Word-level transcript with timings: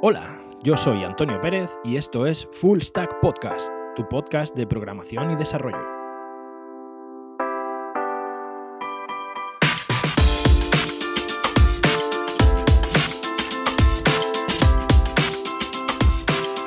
Hola, 0.00 0.40
yo 0.62 0.76
soy 0.76 1.02
Antonio 1.02 1.40
Pérez 1.40 1.70
y 1.82 1.96
esto 1.96 2.24
es 2.24 2.46
Full 2.52 2.82
Stack 2.82 3.18
Podcast, 3.20 3.68
tu 3.96 4.08
podcast 4.08 4.54
de 4.54 4.64
programación 4.64 5.32
y 5.32 5.34
desarrollo. 5.34 5.84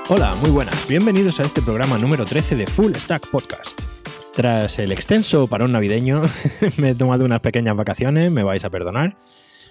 Hola, 0.10 0.36
muy 0.42 0.50
buenas, 0.50 0.86
bienvenidos 0.90 1.40
a 1.40 1.44
este 1.44 1.62
programa 1.62 1.98
número 1.98 2.26
13 2.26 2.58
de 2.58 2.68
Full 2.68 2.96
Stack 2.96 3.30
Podcast. 3.30 3.80
Tras 4.34 4.78
el 4.78 4.92
extenso 4.92 5.48
parón 5.48 5.72
navideño, 5.72 6.24
me 6.78 6.90
he 6.90 6.96
tomado 6.96 7.24
unas 7.24 7.40
pequeñas 7.40 7.78
vacaciones, 7.78 8.30
me 8.30 8.44
vais 8.44 8.66
a 8.66 8.70
perdonar, 8.70 9.16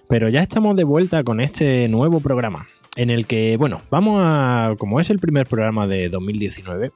pero 0.08 0.30
ya 0.30 0.40
estamos 0.40 0.77
de 0.77 0.84
vuelta 0.84 1.22
con 1.24 1.42
este 1.42 1.90
nuevo 1.90 2.20
programa, 2.20 2.66
en 3.00 3.09
el 3.09 3.27
que, 3.27 3.56
bueno, 3.56 3.80
vamos 3.90 4.20
a, 4.22 4.74
como 4.78 5.00
es 5.00 5.09
el 5.09 5.18
primer 5.18 5.46
programa 5.46 5.86
de 5.86 6.10
2019, 6.10 6.92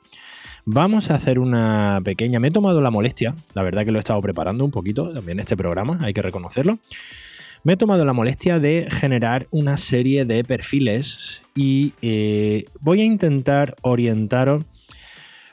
vamos 0.66 1.10
a 1.10 1.14
hacer 1.14 1.38
una 1.38 1.98
pequeña, 2.04 2.38
me 2.40 2.48
he 2.48 2.50
tomado 2.50 2.82
la 2.82 2.90
molestia, 2.90 3.34
la 3.54 3.62
verdad 3.62 3.86
que 3.86 3.90
lo 3.90 3.98
he 3.98 4.00
estado 4.00 4.20
preparando 4.20 4.66
un 4.66 4.70
poquito 4.70 5.14
también 5.14 5.40
este 5.40 5.56
programa, 5.56 5.98
hay 6.02 6.12
que 6.12 6.20
reconocerlo. 6.20 6.78
Me 7.62 7.72
he 7.72 7.77
tomado 7.78 8.04
la 8.04 8.12
molestia 8.12 8.58
de 8.58 8.88
generar 8.90 9.46
una 9.50 9.78
serie 9.78 10.27
de 10.27 10.44
perfiles 10.44 11.40
y 11.54 11.94
eh, 12.02 12.66
voy 12.80 13.00
a 13.00 13.05
intentar 13.05 13.74
orientaros 13.80 14.62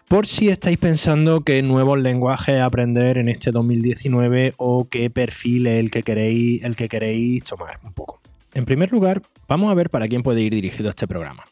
por 0.09 0.27
si 0.27 0.49
estáis 0.49 0.77
pensando 0.77 1.45
qué 1.45 1.61
nuevos 1.61 1.97
lenguajes 1.97 2.59
aprender 2.59 3.17
en 3.17 3.29
este 3.29 3.51
2019 3.51 4.55
o 4.57 4.89
qué 4.89 5.09
perfil 5.09 5.67
es 5.67 5.79
el 5.79 5.91
que 5.91 6.03
queréis, 6.03 6.61
el 6.65 6.75
que 6.75 6.89
queréis 6.89 7.45
tomar 7.45 7.79
un 7.85 7.93
poco. 7.93 8.21
En 8.53 8.65
primer 8.65 8.91
lugar, 8.91 9.21
vamos 9.47 9.71
a 9.71 9.73
ver 9.73 9.89
para 9.89 10.07
quién 10.07 10.23
puede 10.23 10.41
ir 10.41 10.53
dirigido 10.53 10.89
este 10.89 11.07
programa. 11.07 11.45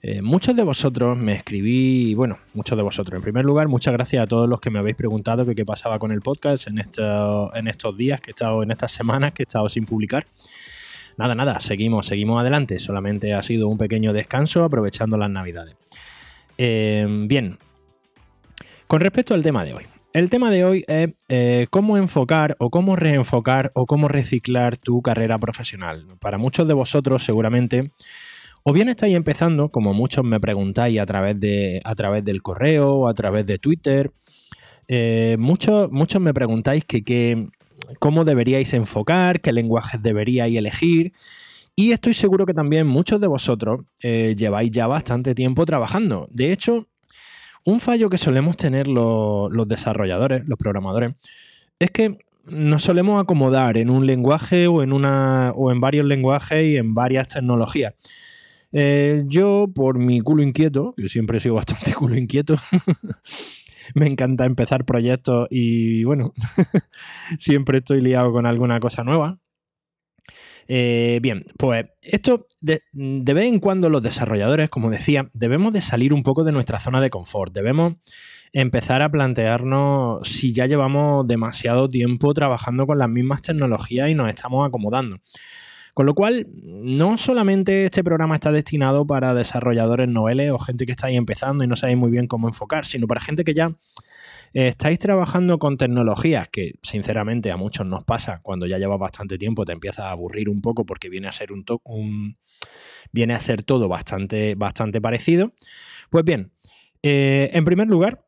Eh, 0.00 0.22
muchos 0.22 0.54
de 0.54 0.62
vosotros 0.62 1.18
me 1.18 1.34
escribí, 1.34 2.14
bueno, 2.14 2.38
muchos 2.54 2.76
de 2.76 2.82
vosotros. 2.82 3.16
En 3.16 3.22
primer 3.22 3.44
lugar, 3.44 3.68
muchas 3.68 3.92
gracias 3.92 4.22
a 4.22 4.26
todos 4.26 4.48
los 4.48 4.60
que 4.60 4.70
me 4.70 4.78
habéis 4.78 4.96
preguntado 4.96 5.44
qué 5.54 5.64
pasaba 5.64 5.98
con 5.98 6.12
el 6.12 6.20
podcast 6.20 6.68
en, 6.68 6.78
en 6.78 7.68
estos 7.68 7.96
días 7.96 8.20
que 8.20 8.30
he 8.30 8.32
estado, 8.32 8.62
en 8.62 8.70
estas 8.70 8.92
semanas 8.92 9.32
que 9.32 9.42
he 9.42 9.44
estado 9.44 9.68
sin 9.68 9.86
publicar. 9.86 10.24
Nada, 11.16 11.34
nada, 11.34 11.58
seguimos, 11.60 12.06
seguimos 12.06 12.40
adelante. 12.40 12.78
Solamente 12.78 13.34
ha 13.34 13.42
sido 13.42 13.66
un 13.68 13.76
pequeño 13.76 14.12
descanso 14.12 14.62
aprovechando 14.62 15.18
las 15.18 15.30
navidades. 15.30 15.76
Eh, 16.56 17.06
bien, 17.26 17.58
con 18.86 19.00
respecto 19.00 19.34
al 19.34 19.42
tema 19.42 19.64
de 19.64 19.74
hoy. 19.74 19.84
El 20.14 20.30
tema 20.30 20.50
de 20.50 20.64
hoy 20.64 20.84
es 20.88 21.10
eh, 21.28 21.66
cómo 21.70 21.98
enfocar 21.98 22.56
o 22.58 22.70
cómo 22.70 22.96
reenfocar 22.96 23.70
o 23.74 23.86
cómo 23.86 24.08
reciclar 24.08 24.76
tu 24.76 25.02
carrera 25.02 25.38
profesional. 25.38 26.06
Para 26.18 26.38
muchos 26.38 26.66
de 26.66 26.74
vosotros 26.74 27.22
seguramente 27.22 27.92
o 28.62 28.72
bien 28.72 28.88
estáis 28.88 29.14
empezando, 29.14 29.70
como 29.70 29.94
muchos 29.94 30.24
me 30.24 30.40
preguntáis 30.40 31.00
a 31.00 31.06
través, 31.06 31.38
de, 31.40 31.80
a 31.84 31.94
través 31.94 32.24
del 32.24 32.42
correo 32.42 32.96
o 32.96 33.08
a 33.08 33.14
través 33.14 33.46
de 33.46 33.58
Twitter, 33.58 34.12
eh, 34.88 35.36
muchos, 35.38 35.90
muchos 35.90 36.20
me 36.20 36.34
preguntáis 36.34 36.84
que, 36.84 37.48
cómo 37.98 38.24
deberíais 38.24 38.72
enfocar, 38.74 39.40
qué 39.40 39.52
lenguajes 39.52 40.02
deberíais 40.02 40.54
elegir. 40.54 41.12
Y 41.76 41.92
estoy 41.92 42.12
seguro 42.12 42.44
que 42.44 42.54
también 42.54 42.86
muchos 42.86 43.20
de 43.20 43.28
vosotros 43.28 43.86
eh, 44.02 44.34
lleváis 44.36 44.70
ya 44.70 44.86
bastante 44.86 45.34
tiempo 45.34 45.64
trabajando. 45.64 46.26
De 46.30 46.52
hecho, 46.52 46.88
un 47.68 47.80
fallo 47.80 48.08
que 48.08 48.16
solemos 48.16 48.56
tener 48.56 48.88
los, 48.88 49.68
desarrolladores, 49.68 50.42
los 50.46 50.58
programadores, 50.58 51.14
es 51.78 51.90
que 51.90 52.16
nos 52.46 52.82
solemos 52.82 53.20
acomodar 53.22 53.76
en 53.76 53.90
un 53.90 54.06
lenguaje 54.06 54.68
o 54.68 54.82
en, 54.82 55.80
varios 55.80 56.06
lenguajes 56.06 56.66
y 56.66 56.78
en 56.78 56.94
varias 56.94 57.28
tecnologías. 57.28 57.92
Eh, 58.72 59.22
yo, 59.26 59.66
por 59.74 59.98
mi 59.98 60.20
culo 60.22 60.42
inquieto, 60.42 60.94
yo 60.96 61.08
siempre 61.08 61.38
he 61.38 61.40
sido 61.42 61.56
bastante 61.56 61.92
culo 61.94 62.16
inquieto, 62.16 62.56
me 63.94 64.06
encanta 64.06 64.46
empezar 64.46 64.86
proyectos 64.86 65.46
y 65.50 66.04
bueno, 66.04 66.32
siempre 67.38 67.78
estoy 67.78 68.00
liado 68.00 68.32
con 68.32 68.46
alguna 68.46 68.80
cosa 68.80 69.04
nueva. 69.04 69.38
Eh, 70.70 71.18
bien, 71.22 71.46
pues 71.56 71.86
esto 72.02 72.46
de, 72.60 72.82
vez 72.92 73.44
en 73.46 73.58
cuando 73.58 73.88
los 73.88 74.02
desarrolladores, 74.02 74.68
como 74.68 74.90
decía, 74.90 75.30
debemos 75.32 75.72
de 75.72 75.80
salir 75.80 76.12
un 76.12 76.22
poco 76.22 76.44
de 76.44 76.52
nuestra 76.52 76.78
zona 76.78 77.00
de 77.00 77.08
confort, 77.08 77.54
debemos 77.54 77.94
empezar 78.52 79.00
a 79.00 79.10
plantearnos 79.10 80.28
si 80.28 80.52
ya 80.52 80.66
llevamos 80.66 81.26
demasiado 81.26 81.88
tiempo 81.88 82.34
trabajando 82.34 82.86
con 82.86 82.98
las 82.98 83.08
mismas 83.08 83.40
tecnologías 83.40 84.10
y 84.10 84.14
nos 84.14 84.28
estamos 84.28 84.66
acomodando. 84.68 85.16
Con 85.94 86.06
lo 86.06 86.14
cual, 86.14 86.46
no 86.62 87.18
solamente 87.18 87.86
este 87.86 88.04
programa 88.04 88.34
está 88.34 88.52
destinado 88.52 89.06
para 89.06 89.34
desarrolladores 89.34 90.06
noveles 90.06 90.52
o 90.52 90.58
gente 90.58 90.86
que 90.86 90.92
está 90.92 91.08
ahí 91.08 91.16
empezando 91.16 91.64
y 91.64 91.66
no 91.66 91.76
sabe 91.76 91.96
muy 91.96 92.10
bien 92.10 92.26
cómo 92.26 92.46
enfocar, 92.46 92.84
sino 92.84 93.06
para 93.06 93.20
gente 93.20 93.42
que 93.42 93.54
ya 93.54 93.72
estáis 94.52 94.98
trabajando 94.98 95.58
con 95.58 95.76
tecnologías 95.76 96.48
que 96.48 96.74
sinceramente 96.82 97.50
a 97.50 97.56
muchos 97.56 97.86
nos 97.86 98.04
pasa 98.04 98.40
cuando 98.42 98.66
ya 98.66 98.78
llevas 98.78 98.98
bastante 98.98 99.38
tiempo, 99.38 99.64
te 99.64 99.72
empieza 99.72 100.08
a 100.08 100.10
aburrir 100.10 100.48
un 100.48 100.60
poco 100.60 100.84
porque 100.86 101.08
viene 101.08 101.28
a 101.28 101.32
ser 101.32 101.52
un, 101.52 101.64
un 101.84 102.36
viene 103.12 103.34
a 103.34 103.40
ser 103.40 103.62
todo 103.62 103.88
bastante, 103.88 104.54
bastante 104.54 105.00
parecido. 105.00 105.52
Pues 106.10 106.24
bien, 106.24 106.52
eh, 107.02 107.50
en 107.52 107.64
primer 107.64 107.88
lugar, 107.88 108.24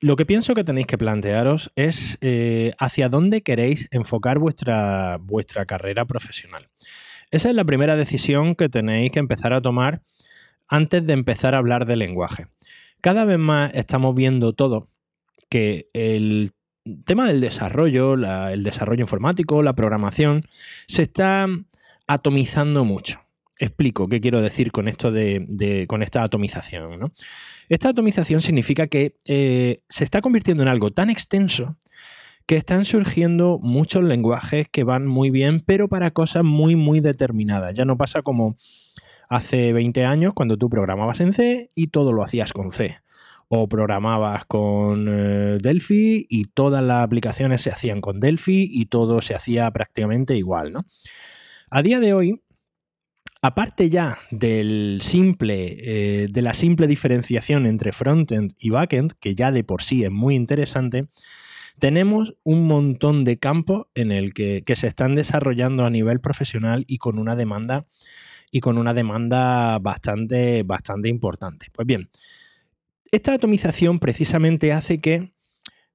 lo 0.00 0.16
que 0.16 0.26
pienso 0.26 0.54
que 0.54 0.64
tenéis 0.64 0.86
que 0.86 0.98
plantearos 0.98 1.72
es 1.76 2.18
eh, 2.20 2.72
hacia 2.78 3.08
dónde 3.08 3.42
queréis 3.42 3.88
enfocar 3.90 4.38
vuestra, 4.38 5.18
vuestra 5.20 5.64
carrera 5.66 6.04
profesional. 6.04 6.68
Esa 7.30 7.48
es 7.48 7.54
la 7.54 7.64
primera 7.64 7.96
decisión 7.96 8.54
que 8.54 8.68
tenéis 8.68 9.12
que 9.12 9.18
empezar 9.18 9.52
a 9.52 9.62
tomar 9.62 10.02
antes 10.68 11.06
de 11.06 11.12
empezar 11.12 11.54
a 11.54 11.58
hablar 11.58 11.86
de 11.86 11.96
lenguaje. 11.96 12.48
Cada 13.00 13.24
vez 13.24 13.38
más 13.38 13.70
estamos 13.74 14.14
viendo 14.14 14.52
todo 14.52 14.88
que 15.54 15.88
el 15.92 16.50
tema 17.04 17.28
del 17.28 17.40
desarrollo, 17.40 18.14
el 18.14 18.64
desarrollo 18.64 19.02
informático, 19.02 19.62
la 19.62 19.76
programación, 19.76 20.48
se 20.88 21.02
está 21.02 21.46
atomizando 22.08 22.84
mucho. 22.84 23.20
Explico 23.60 24.08
qué 24.08 24.20
quiero 24.20 24.42
decir 24.42 24.72
con 24.72 24.88
esto 24.88 25.12
de, 25.12 25.84
con 25.86 26.02
esta 26.02 26.24
atomización. 26.24 27.12
Esta 27.68 27.90
atomización 27.90 28.42
significa 28.42 28.88
que 28.88 29.14
eh, 29.26 29.76
se 29.88 30.02
está 30.02 30.20
convirtiendo 30.20 30.64
en 30.64 30.70
algo 30.70 30.90
tan 30.90 31.08
extenso 31.08 31.76
que 32.46 32.56
están 32.56 32.84
surgiendo 32.84 33.60
muchos 33.62 34.02
lenguajes 34.02 34.66
que 34.68 34.82
van 34.82 35.06
muy 35.06 35.30
bien, 35.30 35.60
pero 35.60 35.88
para 35.88 36.10
cosas 36.10 36.42
muy, 36.42 36.74
muy 36.74 36.98
determinadas. 36.98 37.74
Ya 37.74 37.84
no 37.84 37.96
pasa 37.96 38.22
como 38.22 38.56
hace 39.28 39.72
20 39.72 40.04
años 40.04 40.32
cuando 40.34 40.56
tú 40.56 40.68
programabas 40.68 41.20
en 41.20 41.32
C 41.32 41.70
y 41.76 41.86
todo 41.86 42.12
lo 42.12 42.24
hacías 42.24 42.52
con 42.52 42.72
C 42.72 43.03
o 43.48 43.68
programabas 43.68 44.44
con 44.46 45.06
eh, 45.08 45.58
Delphi 45.60 46.26
y 46.28 46.44
todas 46.46 46.82
las 46.82 47.04
aplicaciones 47.04 47.62
se 47.62 47.70
hacían 47.70 48.00
con 48.00 48.20
Delphi 48.20 48.68
y 48.70 48.86
todo 48.86 49.20
se 49.20 49.34
hacía 49.34 49.70
prácticamente 49.70 50.36
igual, 50.36 50.72
¿no? 50.72 50.86
A 51.70 51.82
día 51.82 52.00
de 52.00 52.14
hoy, 52.14 52.42
aparte 53.42 53.90
ya 53.90 54.18
del 54.30 54.98
simple, 55.02 55.76
eh, 55.78 56.28
de 56.30 56.42
la 56.42 56.54
simple 56.54 56.86
diferenciación 56.86 57.66
entre 57.66 57.92
frontend 57.92 58.52
y 58.58 58.70
backend, 58.70 59.12
que 59.20 59.34
ya 59.34 59.52
de 59.52 59.64
por 59.64 59.82
sí 59.82 60.04
es 60.04 60.10
muy 60.10 60.34
interesante, 60.34 61.08
tenemos 61.78 62.36
un 62.44 62.66
montón 62.66 63.24
de 63.24 63.38
campos 63.38 63.86
en 63.94 64.12
el 64.12 64.32
que, 64.32 64.62
que 64.64 64.76
se 64.76 64.86
están 64.86 65.14
desarrollando 65.14 65.84
a 65.84 65.90
nivel 65.90 66.20
profesional 66.20 66.84
y 66.86 66.98
con 66.98 67.18
una 67.18 67.36
demanda 67.36 67.86
y 68.54 68.60
con 68.60 68.78
una 68.78 68.94
demanda 68.94 69.80
bastante, 69.80 70.62
bastante 70.62 71.08
importante. 71.08 71.66
Pues 71.72 71.86
bien, 71.86 72.08
esta 73.14 73.34
atomización 73.34 73.98
precisamente 73.98 74.72
hace 74.72 75.00
que 75.00 75.32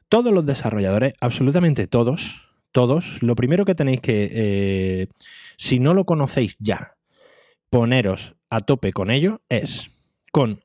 todos 0.07 0.33
los 0.33 0.45
desarrolladores, 0.45 1.13
absolutamente 1.19 1.87
todos, 1.87 2.49
todos, 2.71 3.21
lo 3.21 3.35
primero 3.35 3.65
que 3.65 3.75
tenéis 3.75 4.01
que, 4.01 4.29
eh, 4.31 5.07
si 5.57 5.79
no 5.79 5.93
lo 5.93 6.05
conocéis 6.05 6.55
ya, 6.59 6.95
poneros 7.69 8.35
a 8.49 8.61
tope 8.61 8.91
con 8.91 9.11
ello 9.11 9.41
es 9.49 9.91
con, 10.31 10.63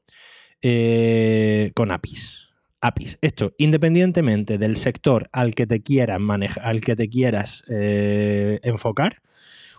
eh, 0.63 1.73
con 1.75 1.91
APIs. 1.91 2.51
APIs. 2.81 3.19
Esto, 3.21 3.53
independientemente 3.59 4.59
del 4.59 4.77
sector 4.77 5.29
al 5.33 5.55
que 5.55 5.67
te 5.67 5.83
quieras 5.83 6.21
manejar, 6.21 6.65
al 6.65 6.81
que 6.81 6.97
te 6.97 7.09
quieras 7.09 7.65
eh, 7.69 8.61
enfocar, 8.63 9.23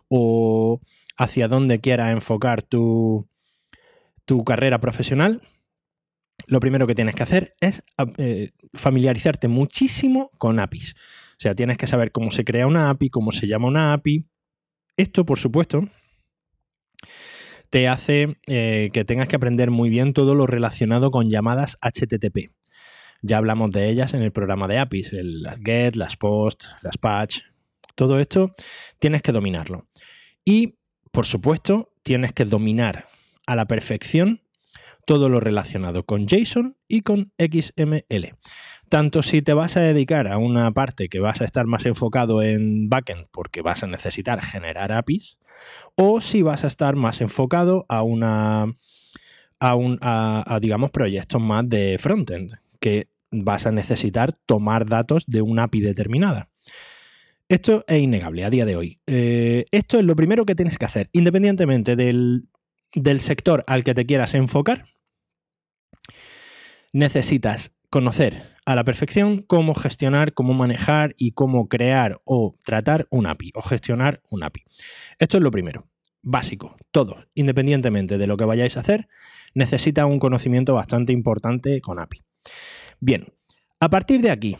o 0.07 0.81
hacia 1.17 1.47
dónde 1.47 1.79
quieras 1.79 2.11
enfocar 2.11 2.61
tu, 2.61 3.27
tu 4.25 4.43
carrera 4.43 4.79
profesional, 4.79 5.41
lo 6.47 6.59
primero 6.59 6.87
que 6.87 6.95
tienes 6.95 7.15
que 7.15 7.23
hacer 7.23 7.55
es 7.59 7.83
eh, 8.17 8.51
familiarizarte 8.73 9.47
muchísimo 9.47 10.31
con 10.37 10.59
APIs. 10.59 10.95
O 11.33 11.39
sea, 11.39 11.55
tienes 11.55 11.77
que 11.77 11.87
saber 11.87 12.11
cómo 12.11 12.31
se 12.31 12.45
crea 12.45 12.67
una 12.67 12.89
API, 12.89 13.09
cómo 13.09 13.31
se 13.31 13.47
llama 13.47 13.67
una 13.67 13.93
API. 13.93 14.25
Esto, 14.97 15.25
por 15.25 15.37
supuesto, 15.37 15.89
te 17.69 17.87
hace 17.87 18.37
eh, 18.47 18.89
que 18.93 19.03
tengas 19.03 19.27
que 19.27 19.35
aprender 19.35 19.69
muy 19.69 19.89
bien 19.89 20.13
todo 20.13 20.33
lo 20.35 20.47
relacionado 20.47 21.11
con 21.11 21.29
llamadas 21.29 21.77
HTTP. 21.81 22.51
Ya 23.21 23.37
hablamos 23.37 23.71
de 23.71 23.89
ellas 23.89 24.13
en 24.13 24.21
el 24.21 24.31
programa 24.31 24.67
de 24.67 24.77
APIs, 24.77 25.09
las 25.11 25.57
GET, 25.59 25.95
las 25.95 26.15
POST, 26.15 26.63
las 26.81 26.97
PATCH. 26.97 27.41
Todo 27.95 28.19
esto 28.19 28.51
tienes 28.99 29.21
que 29.21 29.31
dominarlo. 29.31 29.87
Y, 30.45 30.77
por 31.11 31.25
supuesto, 31.25 31.91
tienes 32.03 32.33
que 32.33 32.45
dominar 32.45 33.07
a 33.47 33.55
la 33.55 33.65
perfección 33.65 34.41
todo 35.05 35.29
lo 35.29 35.39
relacionado 35.39 36.03
con 36.03 36.27
JSON 36.27 36.77
y 36.87 37.01
con 37.01 37.31
XML. 37.37 38.35
Tanto 38.89 39.23
si 39.23 39.41
te 39.41 39.53
vas 39.53 39.77
a 39.77 39.81
dedicar 39.81 40.27
a 40.27 40.37
una 40.37 40.71
parte 40.71 41.09
que 41.09 41.19
vas 41.19 41.41
a 41.41 41.45
estar 41.45 41.65
más 41.65 41.85
enfocado 41.85 42.43
en 42.43 42.89
backend 42.89 43.27
porque 43.31 43.61
vas 43.61 43.83
a 43.83 43.87
necesitar 43.87 44.41
generar 44.41 44.91
APIs, 44.91 45.39
o 45.95 46.21
si 46.21 46.41
vas 46.41 46.63
a 46.63 46.67
estar 46.67 46.95
más 46.95 47.21
enfocado 47.21 47.85
a 47.89 48.03
una 48.03 48.75
a, 49.59 49.75
un, 49.75 49.99
digamos 50.61 50.91
proyectos 50.91 51.41
más 51.41 51.67
de 51.67 51.97
frontend, 51.99 52.53
que 52.79 53.07
vas 53.31 53.65
a 53.65 53.71
necesitar 53.71 54.33
tomar 54.33 54.85
datos 54.85 55.23
de 55.27 55.41
una 55.41 55.63
API 55.63 55.81
determinada. 55.81 56.49
Esto 57.47 57.85
es 57.87 58.01
innegable 58.01 58.43
a 58.43 58.49
día 58.49 58.65
de 58.65 58.75
hoy. 58.75 58.99
Eh, 59.05 59.65
esto 59.71 59.99
es 59.99 60.05
lo 60.05 60.15
primero 60.15 60.45
que 60.45 60.55
tienes 60.55 60.77
que 60.77 60.85
hacer, 60.85 61.09
independientemente 61.13 61.95
del, 61.95 62.47
del 62.93 63.21
sector 63.21 63.63
al 63.67 63.83
que 63.83 63.93
te 63.93 64.05
quieras 64.05 64.33
enfocar. 64.33 64.94
Necesitas 66.95 67.75
conocer 67.89 68.41
a 68.65 68.73
la 68.73 68.85
perfección 68.85 69.41
cómo 69.41 69.75
gestionar, 69.75 70.33
cómo 70.33 70.53
manejar 70.53 71.13
y 71.17 71.31
cómo 71.31 71.67
crear 71.67 72.21
o 72.23 72.55
tratar 72.63 73.05
un 73.09 73.27
API 73.27 73.51
o 73.53 73.61
gestionar 73.61 74.21
un 74.29 74.45
API. 74.45 74.63
Esto 75.19 75.35
es 75.35 75.43
lo 75.43 75.51
primero, 75.51 75.89
básico, 76.21 76.77
todo, 76.91 77.25
independientemente 77.33 78.17
de 78.17 78.27
lo 78.27 78.37
que 78.37 78.45
vayáis 78.45 78.77
a 78.77 78.79
hacer, 78.79 79.09
necesita 79.53 80.05
un 80.05 80.19
conocimiento 80.19 80.73
bastante 80.73 81.11
importante 81.11 81.81
con 81.81 81.99
API. 81.99 82.23
Bien, 83.01 83.25
a 83.81 83.89
partir 83.89 84.21
de 84.21 84.31
aquí, 84.31 84.55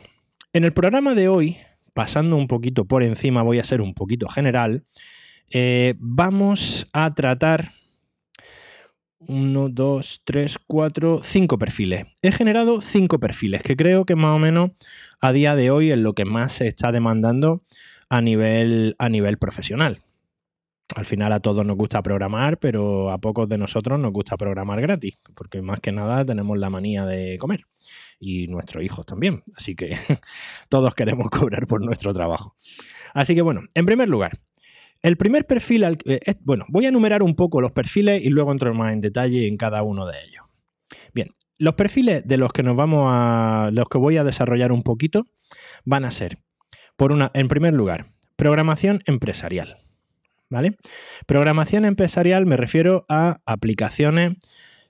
en 0.52 0.66
el 0.66 0.74
programa 0.74 1.16
de 1.16 1.30
hoy, 1.30 1.56
pasando 1.94 2.36
un 2.36 2.50
poquito 2.50 2.84
por 2.84 3.02
encima, 3.02 3.44
voy 3.44 3.60
a 3.60 3.64
ser 3.64 3.80
un 3.80 3.94
poquito 3.94 4.28
general, 4.28 4.84
eh, 5.52 5.94
vamos 6.00 6.90
a 6.92 7.14
tratar 7.14 7.72
uno, 9.28 9.70
dos, 9.70 10.22
tres, 10.24 10.58
cuatro, 10.66 11.22
cinco 11.24 11.58
perfiles. 11.58 12.06
He 12.22 12.32
generado 12.32 12.82
cinco 12.82 13.20
perfiles, 13.20 13.62
que 13.64 13.76
creo 13.76 14.06
que 14.06 14.16
más 14.16 14.36
o 14.36 14.40
menos 14.40 14.72
a 15.22 15.32
día 15.32 15.56
de 15.56 15.72
hoy 15.72 15.92
es 15.92 15.98
lo 15.98 16.14
que 16.14 16.26
más 16.26 16.54
se 16.54 16.68
está 16.68 16.92
demandando 16.92 17.64
a 18.10 18.22
nivel, 18.22 18.96
a 19.00 19.10
nivel 19.10 19.38
profesional. 19.38 20.00
Al 20.96 21.06
final 21.06 21.32
a 21.32 21.40
todos 21.40 21.66
nos 21.66 21.76
gusta 21.78 22.04
programar, 22.04 22.60
pero 22.60 23.10
a 23.10 23.18
pocos 23.18 23.50
de 23.50 23.58
nosotros 23.58 24.00
nos 24.00 24.12
gusta 24.12 24.38
programar 24.38 24.80
gratis, 24.82 25.18
porque 25.36 25.62
más 25.62 25.80
que 25.80 25.92
nada 25.92 26.24
tenemos 26.24 26.58
la 26.60 26.70
manía 26.70 27.06
de 27.06 27.38
comer 27.40 27.66
y 28.20 28.48
nuestros 28.48 28.84
hijos 28.84 29.06
también. 29.06 29.44
Así 29.56 29.76
que 29.76 29.98
todos 30.70 30.94
queremos 30.94 31.30
cobrar 31.30 31.66
por 31.66 31.84
nuestro 31.84 32.14
trabajo. 32.14 32.56
Así 33.14 33.34
que 33.34 33.42
bueno, 33.42 33.62
en 33.74 33.86
primer 33.86 34.10
lugar, 34.10 34.40
el 35.06 35.18
primer 35.18 35.46
perfil, 35.46 35.84
al, 35.84 36.00
eh, 36.06 36.20
bueno, 36.42 36.66
voy 36.68 36.86
a 36.86 36.90
enumerar 36.90 37.22
un 37.22 37.36
poco 37.36 37.62
los 37.62 37.72
perfiles 37.72 38.24
y 38.24 38.30
luego 38.30 38.52
entro 38.52 38.74
más 38.74 38.92
en 38.92 39.02
detalle 39.02 39.48
en 39.48 39.56
cada 39.56 39.84
uno 39.84 40.08
de 40.08 40.18
ellos. 40.24 40.44
Bien, 41.14 41.30
los 41.60 41.76
perfiles 41.76 42.24
de 42.26 42.38
los 42.38 42.52
que 42.52 42.64
nos 42.64 42.76
vamos 42.76 43.08
a, 43.12 43.70
los 43.72 43.88
que 43.88 44.00
voy 44.00 44.18
a 44.18 44.24
desarrollar 44.24 44.72
un 44.72 44.82
poquito, 44.82 45.28
van 45.84 46.06
a 46.06 46.12
ser, 46.12 46.40
por 46.98 47.12
una, 47.12 47.30
en 47.36 47.48
primer 47.48 47.76
lugar, 47.76 48.14
programación 48.36 49.04
empresarial. 49.06 49.78
¿Vale? 50.50 50.76
Programación 51.28 51.86
empresarial 51.86 52.48
me 52.48 52.58
refiero 52.58 53.06
a 53.08 53.42
aplicaciones 53.46 54.34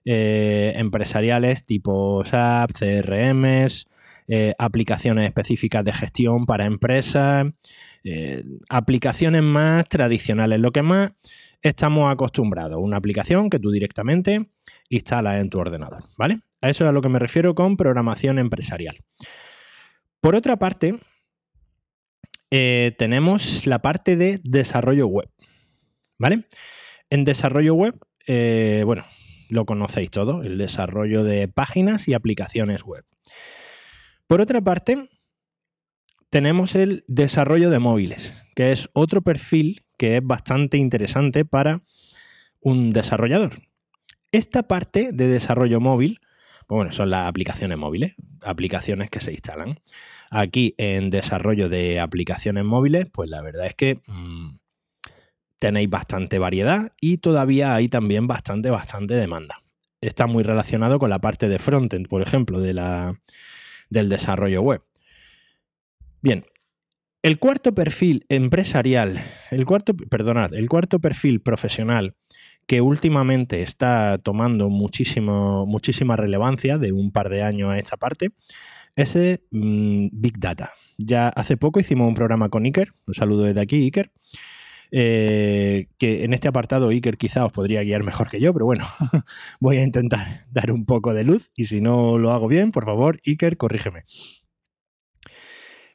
eh, 0.06 0.74
empresariales 0.78 1.66
tipo 1.66 2.24
SAP, 2.24 2.72
CRMs, 2.72 3.88
eh, 4.28 4.54
aplicaciones 4.58 5.28
específicas 5.28 5.84
de 5.84 5.94
gestión 5.94 6.46
para 6.46 6.66
empresas, 6.66 7.48
eh, 8.08 8.44
aplicaciones 8.70 9.42
más 9.42 9.90
tradicionales, 9.90 10.60
lo 10.60 10.72
que 10.72 10.84
más 10.84 11.12
estamos 11.64 12.12
acostumbrados, 12.12 12.80
una 12.80 12.98
aplicación 12.98 13.50
que 13.50 13.58
tú 13.58 13.72
directamente 13.72 14.52
instalas 14.90 15.42
en 15.42 15.50
tu 15.50 15.58
ordenador, 15.58 16.04
¿vale? 16.16 16.42
A 16.62 16.70
eso 16.70 16.84
es 16.84 16.90
a 16.90 16.92
lo 16.92 17.02
que 17.02 17.10
me 17.10 17.18
refiero 17.18 17.56
con 17.56 17.78
programación 17.78 18.38
empresarial. 18.38 19.04
Por 20.22 20.36
otra 20.36 20.58
parte, 20.58 21.00
eh, 22.52 22.94
tenemos 23.00 23.66
la 23.66 23.80
parte 23.80 24.16
de 24.16 24.40
desarrollo 24.44 25.08
web, 25.08 25.30
¿vale? 26.20 26.46
En 27.10 27.26
desarrollo 27.26 27.74
web, 27.74 28.00
eh, 28.28 28.84
bueno, 28.86 29.04
lo 29.50 29.66
conocéis 29.66 30.12
todo, 30.12 30.44
el 30.44 30.60
desarrollo 30.60 31.24
de 31.24 31.48
páginas 31.48 32.08
y 32.08 32.14
aplicaciones 32.14 32.84
web. 32.84 33.04
Por 34.28 34.42
otra 34.42 34.62
parte, 34.62 35.10
tenemos 36.30 36.76
el 36.76 37.04
desarrollo 37.08 37.70
de 37.70 37.80
móviles, 37.80 38.34
que 38.56 38.72
es 38.72 38.90
otro 38.94 39.22
perfil 39.22 39.86
que 39.98 40.18
es 40.18 40.24
bastante 40.24 40.78
interesante 40.78 41.46
para 41.46 41.82
un 42.60 42.92
desarrollador. 42.92 43.62
Esta 44.32 44.64
parte 44.64 45.12
de 45.14 45.28
desarrollo 45.28 45.80
móvil, 45.80 46.20
pues 46.68 46.78
bueno, 46.78 46.92
son 46.92 47.10
las 47.10 47.28
aplicaciones 47.28 47.78
móviles, 47.78 48.16
aplicaciones 48.42 49.10
que 49.10 49.22
se 49.22 49.32
instalan. 49.32 49.80
Aquí 50.32 50.74
en 50.78 51.10
desarrollo 51.10 51.70
de 51.70 52.00
aplicaciones 52.00 52.66
móviles, 52.66 53.06
pues 53.12 53.30
la 53.30 53.42
verdad 53.42 53.68
es 53.68 53.76
que 53.76 54.02
mm, 54.08 54.58
tenéis 55.60 55.90
bastante 55.90 56.40
variedad 56.40 56.92
y 57.00 57.18
todavía 57.18 57.76
hay 57.76 57.88
también 57.88 58.28
bastante, 58.28 58.70
bastante 58.70 59.14
demanda. 59.14 59.62
Está 60.02 60.28
muy 60.28 60.44
relacionado 60.44 61.00
con 61.00 61.10
la 61.10 61.20
parte 61.20 61.48
de 61.48 61.60
frontend, 61.60 62.08
por 62.08 62.22
ejemplo, 62.22 62.60
de 62.60 62.74
la, 62.74 63.20
del 63.90 64.10
desarrollo 64.10 64.62
web. 64.62 64.84
Bien, 66.26 66.44
el 67.22 67.38
cuarto 67.38 67.76
perfil 67.76 68.26
empresarial, 68.30 69.22
el 69.52 69.64
cuarto, 69.68 69.96
perdonad, 69.96 70.56
el 70.56 70.68
cuarto 70.68 70.98
perfil 70.98 71.40
profesional 71.40 72.16
que 72.66 72.82
últimamente 72.82 73.62
está 73.62 74.18
tomando 74.18 74.70
muchísimo, 74.70 75.68
muchísima 75.68 76.16
relevancia 76.16 76.80
de 76.80 76.94
un 76.94 77.12
par 77.12 77.30
de 77.30 77.44
años 77.44 77.72
a 77.72 77.78
esta 77.78 77.98
parte, 77.98 78.32
es 78.96 79.16
el 79.16 79.44
mm, 79.52 80.08
Big 80.14 80.40
Data. 80.40 80.74
Ya 80.98 81.28
hace 81.28 81.58
poco 81.58 81.80
hicimos 81.80 82.08
un 82.08 82.16
programa 82.16 82.50
con 82.50 82.66
Iker, 82.66 82.94
un 83.06 83.14
saludo 83.14 83.44
desde 83.44 83.62
aquí, 83.62 83.84
Iker, 83.84 84.12
eh, 84.90 85.90
que 86.00 86.24
en 86.24 86.34
este 86.34 86.48
apartado 86.48 86.90
Iker 86.90 87.20
quizá 87.20 87.46
os 87.46 87.52
podría 87.52 87.84
guiar 87.84 88.02
mejor 88.02 88.30
que 88.30 88.40
yo, 88.40 88.52
pero 88.52 88.66
bueno, 88.66 88.88
voy 89.60 89.78
a 89.78 89.84
intentar 89.84 90.26
dar 90.50 90.72
un 90.72 90.86
poco 90.88 91.14
de 91.14 91.24
luz 91.24 91.52
y 91.56 91.68
si 91.68 91.82
no 91.82 92.18
lo 92.18 92.32
hago 92.32 92.48
bien, 92.48 92.72
por 92.72 92.86
favor, 92.86 93.22
Iker, 93.28 93.58
corrígeme. 93.58 94.06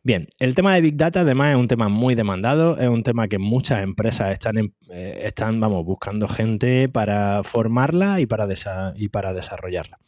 Bien, 0.02 0.28
el 0.38 0.54
tema 0.54 0.74
de 0.74 0.80
Big 0.80 0.96
Data 0.96 1.20
además 1.20 1.50
es 1.50 1.56
un 1.56 1.68
tema 1.68 1.90
muy 1.90 2.14
demandado, 2.14 2.78
es 2.78 2.88
un 2.88 3.02
tema 3.02 3.28
que 3.28 3.38
muchas 3.38 3.82
empresas 3.82 4.32
están, 4.32 4.56
eh, 4.88 5.22
están 5.24 5.60
vamos, 5.60 5.84
buscando 5.84 6.26
gente 6.26 6.88
para 6.88 7.42
formarla 7.42 8.18
y 8.18 8.24
para, 8.24 8.48
y 8.96 9.08
para 9.10 9.34
desarrollarla. 9.34 9.98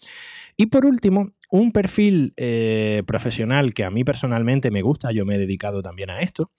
Y 0.57 0.67
por 0.67 0.87
último, 0.87 1.33
un 1.51 1.73
perfil 1.73 2.33
eh, 2.39 3.03
profesional 3.07 3.75
que 3.75 3.85
a 3.85 3.91
mí 3.91 4.03
personalmente 4.03 4.71
me 4.71 4.81
gusta, 4.81 5.13
yo 5.13 5.27
me 5.27 5.35
he 5.35 5.39
dedicado 5.39 5.83
también 5.83 6.09
a 6.09 6.21
esto, 6.21 6.51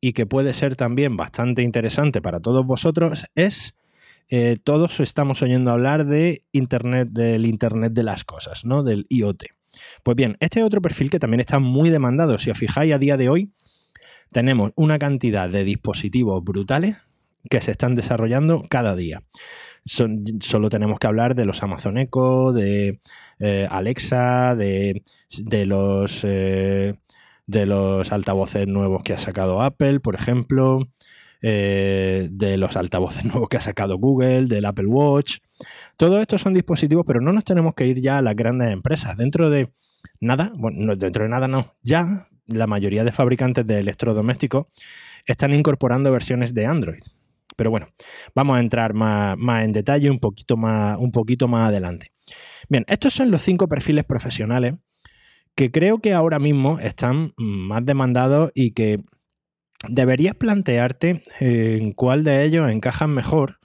y 0.00 0.12
que 0.12 0.26
puede 0.26 0.52
ser 0.52 0.74
también 0.74 1.16
bastante 1.16 1.62
interesante 1.62 2.20
para 2.20 2.40
todos 2.40 2.66
vosotros, 2.66 3.26
es 3.36 3.74
eh, 4.30 4.56
todos 4.62 4.98
estamos 4.98 5.42
oyendo 5.42 5.70
hablar 5.70 6.06
de 6.06 6.42
Internet, 6.50 7.10
del 7.12 7.46
Internet 7.46 7.92
de 7.92 8.02
las 8.02 8.24
cosas, 8.24 8.64
¿no? 8.64 8.82
Del 8.82 9.06
IoT. 9.08 9.44
Pues 10.02 10.16
bien, 10.16 10.36
este 10.40 10.60
es 10.60 10.66
otro 10.66 10.80
perfil 10.80 11.10
que 11.10 11.18
también 11.18 11.40
está 11.40 11.58
muy 11.58 11.90
demandado. 11.90 12.38
Si 12.38 12.50
os 12.50 12.58
fijáis, 12.58 12.92
a 12.92 12.98
día 12.98 13.16
de 13.16 13.28
hoy 13.28 13.52
tenemos 14.32 14.72
una 14.76 14.98
cantidad 14.98 15.48
de 15.48 15.64
dispositivos 15.64 16.42
brutales 16.42 16.96
que 17.48 17.60
se 17.60 17.70
están 17.70 17.94
desarrollando 17.94 18.64
cada 18.68 18.94
día. 18.94 19.22
solo 19.84 20.68
tenemos 20.68 20.98
que 20.98 21.06
hablar 21.06 21.34
de 21.34 21.46
los 21.46 21.62
Amazon 21.62 21.98
Echo, 21.98 22.52
de 22.52 23.00
eh, 23.38 23.66
Alexa, 23.70 24.54
de, 24.56 25.02
los, 25.66 26.20
eh, 26.24 26.94
de 27.46 27.66
los 27.66 28.12
altavoces 28.12 28.66
nuevos 28.66 29.02
que 29.02 29.14
ha 29.14 29.18
sacado 29.18 29.62
Apple, 29.62 30.00
por 30.00 30.14
ejemplo, 30.14 30.88
eh, 31.42 32.28
de 32.30 32.56
los 32.56 32.76
altavoces 32.76 33.24
nuevos 33.26 33.48
que 33.48 33.56
ha 33.56 33.60
sacado 33.60 33.98
Google, 33.98 34.46
del 34.46 34.64
Apple 34.64 34.86
Watch. 34.86 35.38
Todos 35.96 36.20
estos 36.20 36.40
son 36.40 36.54
dispositivos, 36.54 37.04
pero 37.06 37.20
no 37.20 37.32
nos 37.32 37.44
tenemos 37.44 37.74
que 37.74 37.86
ir 37.86 38.00
ya 38.00 38.18
a 38.18 38.22
las 38.22 38.34
grandes 38.34 38.72
empresas. 38.72 39.16
Dentro 39.16 39.50
de 39.50 39.70
nada, 40.20 40.52
bueno, 40.54 40.96
dentro 40.96 41.24
de 41.24 41.28
nada 41.28 41.48
no, 41.48 41.74
ya 41.82 42.28
la 42.46 42.66
mayoría 42.66 43.04
de 43.04 43.12
fabricantes 43.12 43.66
de 43.66 43.78
electrodomésticos 43.78 44.66
están 45.26 45.54
incorporando 45.54 46.10
versiones 46.10 46.54
de 46.54 46.66
Android. 46.66 47.00
Pero 47.56 47.70
bueno, 47.70 47.88
vamos 48.34 48.56
a 48.56 48.60
entrar 48.60 48.94
más, 48.94 49.36
en 49.62 49.72
detalle 49.72 50.10
un 50.10 50.18
poquito 50.18 50.56
más, 50.56 50.96
un 50.98 51.12
poquito 51.12 51.48
más 51.48 51.68
adelante. 51.68 52.12
Bien, 52.68 52.84
estos 52.88 53.12
son 53.12 53.30
los 53.30 53.42
cinco 53.42 53.68
perfiles 53.68 54.04
profesionales 54.04 54.74
que 55.54 55.70
creo 55.70 55.98
que 55.98 56.12
ahora 56.12 56.38
mismo 56.38 56.78
están 56.78 57.34
más 57.36 57.84
demandados 57.84 58.50
y 58.54 58.70
que 58.70 59.00
deberías 59.88 60.34
plantearte 60.36 61.22
en 61.40 61.92
cuál 61.92 62.24
de 62.24 62.44
ellos 62.44 62.70
encajan 62.70 63.10
mejor 63.10 63.58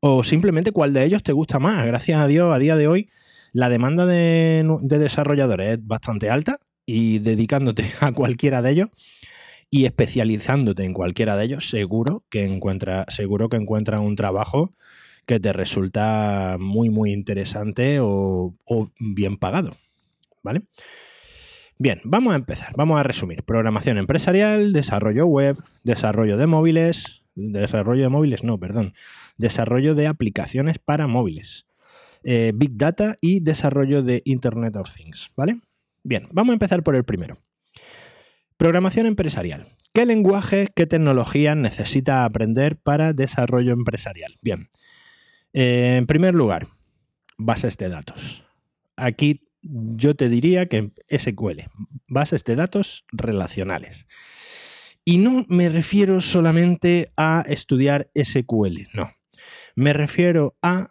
o 0.00 0.22
simplemente 0.22 0.72
cuál 0.72 0.92
de 0.92 1.04
ellos 1.04 1.22
te 1.22 1.32
gusta 1.32 1.58
más. 1.58 1.84
Gracias 1.84 2.20
a 2.20 2.26
Dios, 2.26 2.54
a 2.54 2.58
día 2.58 2.76
de 2.76 2.86
hoy, 2.86 3.10
la 3.52 3.68
demanda 3.68 4.06
de, 4.06 4.64
desarrolladores 4.82 5.78
es 5.78 5.86
bastante 5.86 6.30
alta 6.30 6.60
y 6.86 7.18
dedicándote 7.18 7.84
a 8.00 8.12
cualquiera 8.12 8.62
de 8.62 8.70
ellos 8.70 8.88
y 9.70 9.84
especializándote 9.84 10.84
en 10.84 10.94
cualquiera 10.94 11.36
de 11.36 11.44
ellos, 11.44 11.68
seguro 11.68 12.24
que 12.30 12.44
encuentra, 12.44 13.04
seguro 13.08 13.50
que 13.50 13.58
encuentras 13.58 14.00
un 14.00 14.16
trabajo 14.16 14.72
que 15.26 15.40
te 15.40 15.52
resulta 15.52 16.56
muy, 16.58 16.88
muy 16.88 17.12
interesante 17.12 17.98
o 18.00 18.54
bien 18.98 19.36
pagado. 19.36 19.76
¿Vale? 20.42 20.62
Bien, 21.80 22.00
vamos 22.02 22.32
a 22.32 22.36
empezar, 22.36 22.72
vamos 22.76 22.98
a 22.98 23.04
resumir. 23.04 23.44
Programación 23.44 23.98
empresarial, 23.98 24.72
desarrollo 24.72 25.26
web, 25.26 25.56
desarrollo 25.84 26.36
de 26.36 26.48
móviles, 26.48 27.22
desarrollo 27.36 28.02
de 28.02 28.08
móviles, 28.08 28.42
no, 28.42 28.58
perdón, 28.58 28.94
desarrollo 29.36 29.94
de 29.94 30.08
aplicaciones 30.08 30.80
para 30.80 31.06
móviles, 31.06 31.66
eh, 32.24 32.50
Big 32.52 32.76
Data 32.76 33.16
y 33.20 33.38
desarrollo 33.40 34.02
de 34.02 34.22
Internet 34.24 34.74
of 34.74 34.92
Things, 34.92 35.30
¿vale? 35.36 35.60
Bien, 36.02 36.26
vamos 36.32 36.50
a 36.50 36.54
empezar 36.54 36.82
por 36.82 36.96
el 36.96 37.04
primero. 37.04 37.38
Programación 38.56 39.06
empresarial. 39.06 39.68
¿Qué 39.92 40.04
lenguaje, 40.04 40.66
qué 40.74 40.88
tecnología 40.88 41.54
necesita 41.54 42.24
aprender 42.24 42.76
para 42.76 43.12
desarrollo 43.12 43.72
empresarial? 43.72 44.36
Bien, 44.42 44.68
eh, 45.52 45.94
en 45.96 46.08
primer 46.08 46.34
lugar, 46.34 46.66
bases 47.36 47.76
de 47.76 47.88
datos. 47.88 48.44
Aquí 48.96 49.47
yo 49.62 50.14
te 50.14 50.28
diría 50.28 50.66
que 50.66 50.92
SQL, 51.10 51.70
bases 52.06 52.44
de 52.44 52.56
datos 52.56 53.04
relacionales. 53.12 54.06
Y 55.04 55.18
no 55.18 55.46
me 55.48 55.68
refiero 55.68 56.20
solamente 56.20 57.12
a 57.16 57.44
estudiar 57.46 58.10
SQL, 58.14 58.88
no. 58.92 59.12
Me 59.74 59.92
refiero 59.92 60.56
a 60.62 60.90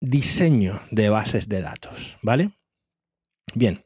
diseño 0.00 0.80
de 0.90 1.08
bases 1.08 1.48
de 1.48 1.60
datos, 1.60 2.16
¿vale? 2.22 2.52
Bien, 3.54 3.84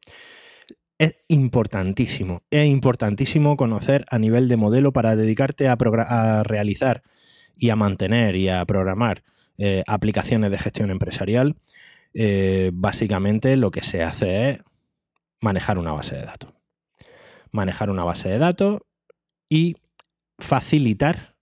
es 0.99 1.17
importantísimo, 1.29 2.43
es 2.51 2.69
importantísimo 2.69 3.57
conocer 3.57 4.05
a 4.11 4.19
nivel 4.19 4.49
de 4.49 4.57
modelo 4.57 4.93
para 4.93 5.17
dedicarte 5.17 5.69
a, 5.69 6.43
realizar 6.45 7.03
y 7.57 7.71
a 7.71 7.77
mantener 7.77 8.37
y 8.37 8.49
a 8.49 8.65
programar 8.65 9.23
eh, 9.59 9.83
aplicaciones 9.87 10.51
de 10.51 10.59
gestión 10.59 10.91
empresarial 10.91 11.57
eh, 12.15 12.71
básicamente 12.73 13.57
lo 13.57 13.71
que 13.71 13.83
se 13.83 14.03
hace 14.03 14.51
es 14.51 14.59
manejar 15.41 15.79
una 15.79 15.93
base 15.93 16.17
de 16.17 16.23
datos. 16.23 16.53
Manejar 17.51 17.91
una 17.91 18.05
base 18.05 18.29
de 18.29 18.39
datos 18.39 18.81
y 19.49 19.77
facilitar 20.39 21.37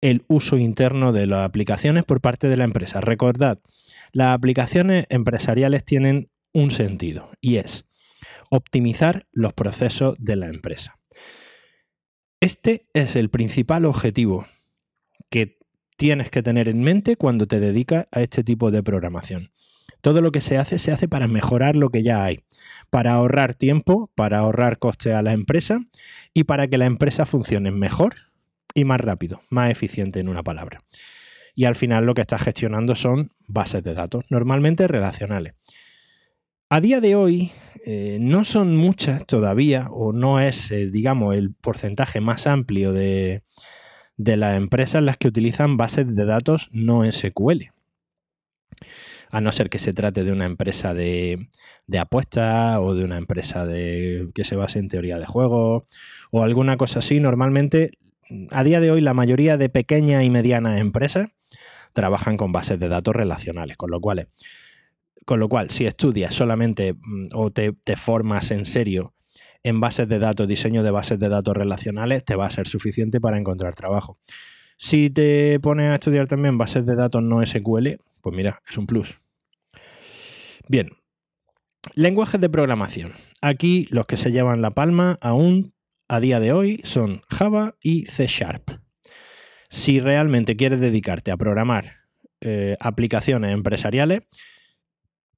el 0.00 0.24
uso 0.28 0.56
interno 0.56 1.12
de 1.12 1.26
las 1.26 1.44
aplicaciones 1.44 2.04
por 2.04 2.20
parte 2.20 2.48
de 2.48 2.56
la 2.56 2.64
empresa. 2.64 3.00
Recordad, 3.00 3.60
las 4.12 4.34
aplicaciones 4.34 5.06
empresariales 5.08 5.84
tienen 5.84 6.30
un 6.52 6.70
sentido 6.70 7.30
y 7.40 7.56
es 7.56 7.84
optimizar 8.50 9.26
los 9.32 9.52
procesos 9.52 10.16
de 10.18 10.36
la 10.36 10.48
empresa. 10.48 10.98
Este 12.40 12.86
es 12.94 13.16
el 13.16 13.28
principal 13.30 13.84
objetivo 13.84 14.46
que 15.28 15.58
tienes 16.00 16.30
que 16.30 16.42
tener 16.42 16.66
en 16.66 16.80
mente 16.80 17.16
cuando 17.16 17.46
te 17.46 17.60
dedicas 17.60 18.06
a 18.10 18.22
este 18.22 18.42
tipo 18.42 18.70
de 18.70 18.82
programación. 18.82 19.52
Todo 20.00 20.22
lo 20.22 20.32
que 20.32 20.40
se 20.40 20.56
hace 20.56 20.78
se 20.78 20.92
hace 20.92 21.08
para 21.08 21.28
mejorar 21.28 21.76
lo 21.76 21.90
que 21.90 22.02
ya 22.02 22.24
hay, 22.24 22.40
para 22.88 23.12
ahorrar 23.12 23.52
tiempo, 23.52 24.10
para 24.14 24.38
ahorrar 24.38 24.78
coste 24.78 25.12
a 25.12 25.20
la 25.20 25.34
empresa 25.34 25.78
y 26.32 26.44
para 26.44 26.68
que 26.68 26.78
la 26.78 26.86
empresa 26.86 27.26
funcione 27.26 27.70
mejor 27.70 28.14
y 28.72 28.86
más 28.86 28.98
rápido, 28.98 29.42
más 29.50 29.70
eficiente 29.70 30.20
en 30.20 30.30
una 30.30 30.42
palabra. 30.42 30.80
Y 31.54 31.66
al 31.66 31.76
final 31.76 32.06
lo 32.06 32.14
que 32.14 32.22
estás 32.22 32.44
gestionando 32.44 32.94
son 32.94 33.32
bases 33.46 33.84
de 33.84 33.92
datos, 33.92 34.24
normalmente 34.30 34.88
relacionales. 34.88 35.52
A 36.70 36.80
día 36.80 37.02
de 37.02 37.14
hoy 37.14 37.50
eh, 37.84 38.16
no 38.22 38.46
son 38.46 38.74
muchas 38.74 39.26
todavía, 39.26 39.88
o 39.90 40.14
no 40.14 40.40
es, 40.40 40.70
eh, 40.70 40.86
digamos, 40.90 41.36
el 41.36 41.52
porcentaje 41.52 42.22
más 42.22 42.46
amplio 42.46 42.94
de, 42.94 43.42
de 44.20 44.36
las 44.36 44.58
empresas 44.58 45.02
las 45.02 45.16
que 45.16 45.28
utilizan 45.28 45.78
bases 45.78 46.14
de 46.14 46.26
datos 46.26 46.68
no 46.72 47.10
SQL. 47.10 47.72
A 49.30 49.40
no 49.40 49.50
ser 49.50 49.70
que 49.70 49.78
se 49.78 49.94
trate 49.94 50.24
de 50.24 50.32
una 50.32 50.44
empresa 50.44 50.92
de, 50.92 51.48
de 51.86 51.98
apuestas 51.98 52.76
o 52.80 52.94
de 52.94 53.04
una 53.04 53.16
empresa 53.16 53.64
de, 53.64 54.28
que 54.34 54.44
se 54.44 54.56
base 54.56 54.78
en 54.78 54.88
teoría 54.88 55.18
de 55.18 55.24
juegos 55.24 55.84
o 56.30 56.42
alguna 56.42 56.76
cosa 56.76 56.98
así. 56.98 57.18
Normalmente, 57.18 57.92
a 58.50 58.62
día 58.62 58.80
de 58.80 58.90
hoy, 58.90 59.00
la 59.00 59.14
mayoría 59.14 59.56
de 59.56 59.70
pequeñas 59.70 60.22
y 60.22 60.28
medianas 60.28 60.78
empresas 60.80 61.28
trabajan 61.94 62.36
con 62.36 62.52
bases 62.52 62.78
de 62.78 62.88
datos 62.88 63.16
relacionales, 63.16 63.78
con 63.78 63.90
lo 63.90 64.02
cual, 64.02 64.28
con 65.24 65.40
lo 65.40 65.48
cual 65.48 65.70
si 65.70 65.86
estudias 65.86 66.34
solamente 66.34 66.92
mm, 66.92 67.28
o 67.32 67.50
te, 67.50 67.72
te 67.72 67.96
formas 67.96 68.50
en 68.50 68.66
serio 68.66 69.14
en 69.62 69.80
bases 69.80 70.08
de 70.08 70.18
datos, 70.18 70.48
diseño 70.48 70.82
de 70.82 70.90
bases 70.90 71.18
de 71.18 71.28
datos 71.28 71.56
relacionales, 71.56 72.24
te 72.24 72.36
va 72.36 72.46
a 72.46 72.50
ser 72.50 72.66
suficiente 72.66 73.20
para 73.20 73.38
encontrar 73.38 73.74
trabajo. 73.74 74.18
Si 74.76 75.10
te 75.10 75.60
pones 75.60 75.90
a 75.90 75.94
estudiar 75.94 76.26
también 76.26 76.56
bases 76.56 76.86
de 76.86 76.96
datos 76.96 77.22
no 77.22 77.44
SQL, 77.44 77.98
pues 78.22 78.34
mira, 78.34 78.62
es 78.68 78.78
un 78.78 78.86
plus. 78.86 79.18
Bien, 80.68 80.90
lenguajes 81.94 82.40
de 82.40 82.48
programación. 82.48 83.12
Aquí 83.42 83.86
los 83.90 84.06
que 84.06 84.16
se 84.16 84.32
llevan 84.32 84.62
la 84.62 84.70
palma 84.70 85.18
aún 85.20 85.74
a 86.08 86.20
día 86.20 86.40
de 86.40 86.52
hoy 86.52 86.80
son 86.84 87.22
Java 87.28 87.76
y 87.82 88.06
C 88.06 88.26
Sharp. 88.26 88.70
Si 89.68 90.00
realmente 90.00 90.56
quieres 90.56 90.80
dedicarte 90.80 91.30
a 91.30 91.36
programar 91.36 91.96
eh, 92.40 92.76
aplicaciones 92.80 93.52
empresariales, 93.52 94.22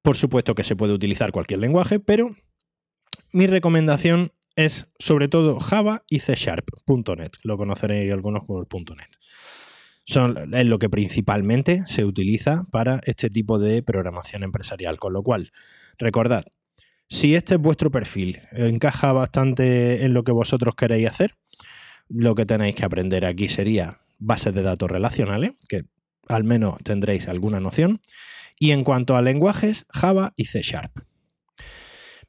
por 0.02 0.16
supuesto 0.16 0.54
que 0.54 0.64
se 0.64 0.76
puede 0.76 0.92
utilizar 0.92 1.32
cualquier 1.32 1.60
lenguaje, 1.60 2.00
pero 2.00 2.34
mi 3.32 3.46
recomendación 3.46 4.32
es 4.56 4.86
sobre 4.98 5.28
todo 5.28 5.58
Java 5.60 6.04
y 6.08 6.20
C 6.20 6.34
Sharp.net. 6.34 7.30
Lo 7.42 7.56
conoceréis 7.56 8.12
algunos 8.12 8.44
por 8.44 8.66
.net. 8.96 9.08
Son, 10.04 10.54
es 10.54 10.66
lo 10.66 10.78
que 10.78 10.90
principalmente 10.90 11.84
se 11.86 12.04
utiliza 12.04 12.64
para 12.70 13.00
este 13.04 13.30
tipo 13.30 13.58
de 13.58 13.82
programación 13.82 14.42
empresarial. 14.42 14.98
Con 14.98 15.12
lo 15.12 15.22
cual, 15.22 15.52
recordad, 15.98 16.44
si 17.08 17.34
este 17.34 17.54
es 17.54 17.60
vuestro 17.60 17.90
perfil, 17.90 18.40
encaja 18.52 19.12
bastante 19.12 20.04
en 20.04 20.12
lo 20.12 20.24
que 20.24 20.32
vosotros 20.32 20.74
queréis 20.74 21.08
hacer, 21.08 21.34
lo 22.08 22.34
que 22.34 22.46
tenéis 22.46 22.74
que 22.74 22.84
aprender 22.84 23.24
aquí 23.24 23.48
sería 23.48 24.00
bases 24.18 24.54
de 24.54 24.62
datos 24.62 24.90
relacionales, 24.90 25.54
que 25.68 25.84
al 26.28 26.44
menos 26.44 26.78
tendréis 26.84 27.28
alguna 27.28 27.60
noción. 27.60 28.00
Y 28.58 28.72
en 28.72 28.84
cuanto 28.84 29.16
a 29.16 29.22
lenguajes, 29.22 29.86
Java 29.88 30.34
y 30.36 30.44
C 30.46 30.62
Sharp. 30.62 31.00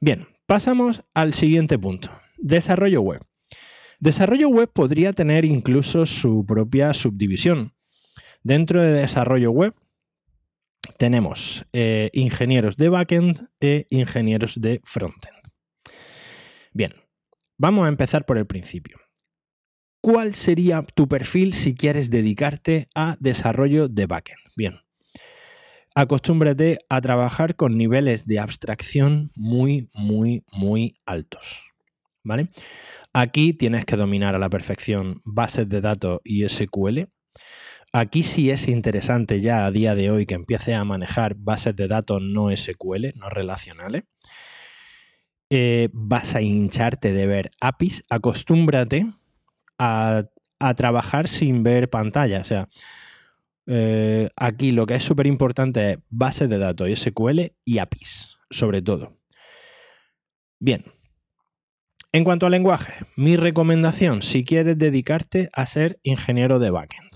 Bien, 0.00 0.26
Pasamos 0.46 1.02
al 1.14 1.32
siguiente 1.32 1.78
punto, 1.78 2.10
desarrollo 2.36 3.00
web. 3.00 3.22
Desarrollo 3.98 4.50
web 4.50 4.70
podría 4.70 5.14
tener 5.14 5.46
incluso 5.46 6.04
su 6.04 6.44
propia 6.44 6.92
subdivisión. 6.92 7.72
Dentro 8.42 8.82
de 8.82 8.92
desarrollo 8.92 9.50
web 9.52 9.74
tenemos 10.98 11.64
eh, 11.72 12.10
ingenieros 12.12 12.76
de 12.76 12.90
backend 12.90 13.48
e 13.58 13.86
ingenieros 13.88 14.60
de 14.60 14.82
frontend. 14.84 15.40
Bien, 16.74 16.92
vamos 17.56 17.86
a 17.86 17.88
empezar 17.88 18.26
por 18.26 18.36
el 18.36 18.46
principio. 18.46 18.98
¿Cuál 20.02 20.34
sería 20.34 20.82
tu 20.82 21.08
perfil 21.08 21.54
si 21.54 21.74
quieres 21.74 22.10
dedicarte 22.10 22.86
a 22.94 23.16
desarrollo 23.18 23.88
de 23.88 24.04
backend? 24.04 24.40
Bien, 24.54 24.83
acostúmbrate 25.94 26.78
a 26.88 27.00
trabajar 27.00 27.56
con 27.56 27.78
niveles 27.78 28.26
de 28.26 28.40
abstracción 28.40 29.30
muy, 29.34 29.88
muy, 29.94 30.44
muy 30.52 30.96
altos. 31.06 31.62
¿Vale? 32.24 32.48
Aquí 33.12 33.52
tienes 33.52 33.84
que 33.84 33.96
dominar 33.96 34.34
a 34.34 34.38
la 34.38 34.48
perfección 34.48 35.20
bases 35.24 35.68
de 35.68 35.80
datos 35.80 36.20
y 36.24 36.48
SQL. 36.48 37.10
Aquí 37.92 38.22
sí 38.22 38.50
es 38.50 38.66
interesante 38.66 39.40
ya 39.40 39.66
a 39.66 39.70
día 39.70 39.94
de 39.94 40.10
hoy 40.10 40.26
que 40.26 40.34
empieces 40.34 40.74
a 40.74 40.84
manejar 40.84 41.34
bases 41.36 41.76
de 41.76 41.86
datos 41.86 42.22
no 42.22 42.50
SQL, 42.50 43.12
no 43.14 43.28
relacionales. 43.28 44.04
Eh, 45.50 45.90
vas 45.92 46.34
a 46.34 46.40
hincharte 46.40 47.12
de 47.12 47.26
ver 47.26 47.50
APIs. 47.60 48.02
Acostúmbrate 48.08 49.06
a, 49.78 50.24
a 50.58 50.74
trabajar 50.74 51.28
sin 51.28 51.62
ver 51.62 51.90
pantalla. 51.90 52.40
O 52.40 52.44
sea, 52.44 52.68
eh, 53.66 54.28
aquí 54.36 54.70
lo 54.70 54.86
que 54.86 54.94
es 54.94 55.02
súper 55.02 55.26
importante 55.26 55.92
es 55.92 55.98
bases 56.08 56.48
de 56.48 56.58
datos 56.58 56.88
SQL 56.94 57.52
y 57.64 57.78
APIs, 57.78 58.36
sobre 58.50 58.82
todo. 58.82 59.16
Bien. 60.60 60.84
En 62.12 62.24
cuanto 62.24 62.46
al 62.46 62.52
lenguaje, 62.52 62.92
mi 63.16 63.36
recomendación 63.36 64.22
si 64.22 64.44
quieres 64.44 64.78
dedicarte 64.78 65.48
a 65.52 65.66
ser 65.66 65.98
ingeniero 66.02 66.58
de 66.58 66.70
backend. 66.70 67.10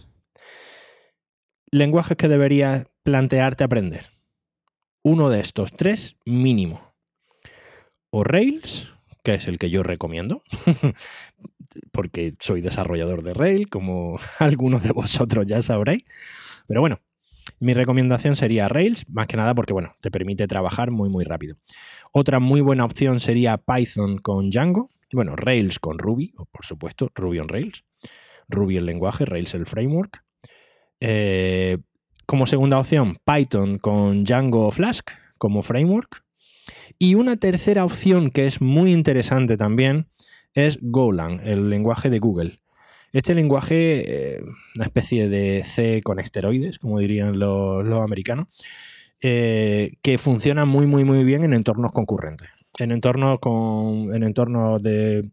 Lenguajes 1.70 2.16
que 2.16 2.28
deberías 2.28 2.86
plantearte 3.04 3.62
aprender. 3.62 4.06
Uno 5.04 5.28
de 5.28 5.40
estos 5.40 5.72
tres 5.72 6.16
mínimo. 6.24 6.94
O 8.10 8.24
Rails, 8.24 8.88
que 9.22 9.34
es 9.34 9.46
el 9.46 9.58
que 9.58 9.70
yo 9.70 9.82
recomiendo, 9.82 10.42
porque 11.92 12.34
soy 12.40 12.60
desarrollador 12.60 13.22
de 13.22 13.34
Rails, 13.34 13.68
como 13.70 14.18
algunos 14.38 14.82
de 14.82 14.92
vosotros 14.92 15.46
ya 15.46 15.62
sabréis. 15.62 16.04
Pero 16.66 16.80
bueno, 16.80 17.00
mi 17.60 17.74
recomendación 17.74 18.36
sería 18.36 18.68
Rails, 18.68 19.08
más 19.10 19.26
que 19.26 19.36
nada 19.36 19.54
porque, 19.54 19.72
bueno, 19.72 19.94
te 20.00 20.10
permite 20.10 20.46
trabajar 20.46 20.90
muy, 20.90 21.08
muy 21.08 21.24
rápido. 21.24 21.56
Otra 22.12 22.40
muy 22.40 22.60
buena 22.60 22.84
opción 22.84 23.20
sería 23.20 23.58
Python 23.58 24.18
con 24.18 24.50
Django. 24.50 24.90
Bueno, 25.12 25.36
Rails 25.36 25.78
con 25.78 25.98
Ruby, 25.98 26.34
o 26.36 26.44
por 26.44 26.64
supuesto, 26.64 27.10
Ruby 27.14 27.38
on 27.38 27.48
Rails. 27.48 27.84
Ruby 28.48 28.76
el 28.76 28.86
lenguaje, 28.86 29.24
Rails 29.24 29.54
el 29.54 29.66
framework. 29.66 30.24
Eh, 31.00 31.78
como 32.26 32.46
segunda 32.46 32.78
opción, 32.78 33.18
Python 33.24 33.78
con 33.78 34.24
Django 34.24 34.70
Flask 34.70 35.10
como 35.38 35.62
framework. 35.62 36.24
Y 36.98 37.14
una 37.14 37.36
tercera 37.36 37.84
opción 37.84 38.30
que 38.30 38.46
es 38.46 38.60
muy 38.60 38.92
interesante 38.92 39.56
también 39.56 40.08
es 40.66 40.78
Golang, 40.82 41.40
el 41.44 41.70
lenguaje 41.70 42.10
de 42.10 42.18
Google. 42.18 42.60
Este 43.12 43.34
lenguaje, 43.34 44.34
eh, 44.36 44.42
una 44.74 44.84
especie 44.84 45.28
de 45.28 45.62
C 45.64 46.02
con 46.02 46.18
esteroides, 46.18 46.78
como 46.78 46.98
dirían 46.98 47.38
los, 47.38 48.02
americanos, 48.02 48.48
eh, 49.20 49.92
que 50.02 50.18
funciona 50.18 50.64
muy, 50.64 50.86
muy, 50.86 51.04
muy 51.04 51.24
bien 51.24 51.44
en 51.44 51.54
entornos 51.54 51.92
concurrentes. 51.92 52.48
En 52.78 52.92
entornos, 52.92 53.38
con, 53.40 54.14
en 54.14 54.22
entornos 54.22 54.82
de, 54.82 55.30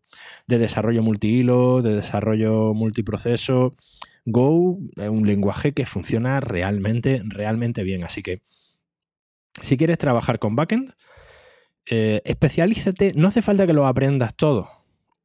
de 0.47 0.57
desarrollo 0.57 1.03
multihilo, 1.03 1.81
de 1.81 1.95
desarrollo 1.95 2.73
multiproceso. 2.73 3.75
Go 4.25 4.79
es 4.95 5.09
un 5.09 5.27
lenguaje 5.27 5.73
que 5.73 5.85
funciona 5.85 6.39
realmente, 6.39 7.21
realmente 7.25 7.83
bien. 7.83 8.03
Así 8.03 8.23
que 8.23 8.41
si 9.61 9.77
quieres 9.77 9.97
trabajar 9.97 10.39
con 10.39 10.55
backend, 10.55 10.93
eh, 11.89 12.21
especialízate. 12.25 13.13
No 13.15 13.27
hace 13.27 13.41
falta 13.41 13.67
que 13.67 13.73
lo 13.73 13.85
aprendas 13.85 14.35
todo. 14.35 14.69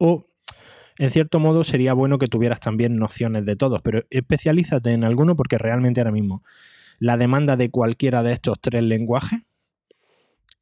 O 0.03 0.25
en 0.97 1.11
cierto 1.11 1.39
modo 1.39 1.63
sería 1.63 1.93
bueno 1.93 2.17
que 2.17 2.25
tuvieras 2.25 2.59
también 2.59 2.97
nociones 2.97 3.45
de 3.45 3.55
todos, 3.55 3.83
pero 3.83 4.01
especialízate 4.09 4.91
en 4.91 5.03
alguno 5.03 5.35
porque 5.35 5.59
realmente 5.59 6.01
ahora 6.01 6.11
mismo 6.11 6.43
la 6.97 7.17
demanda 7.17 7.55
de 7.55 7.69
cualquiera 7.69 8.23
de 8.23 8.33
estos 8.33 8.59
tres 8.59 8.81
lenguajes 8.81 9.41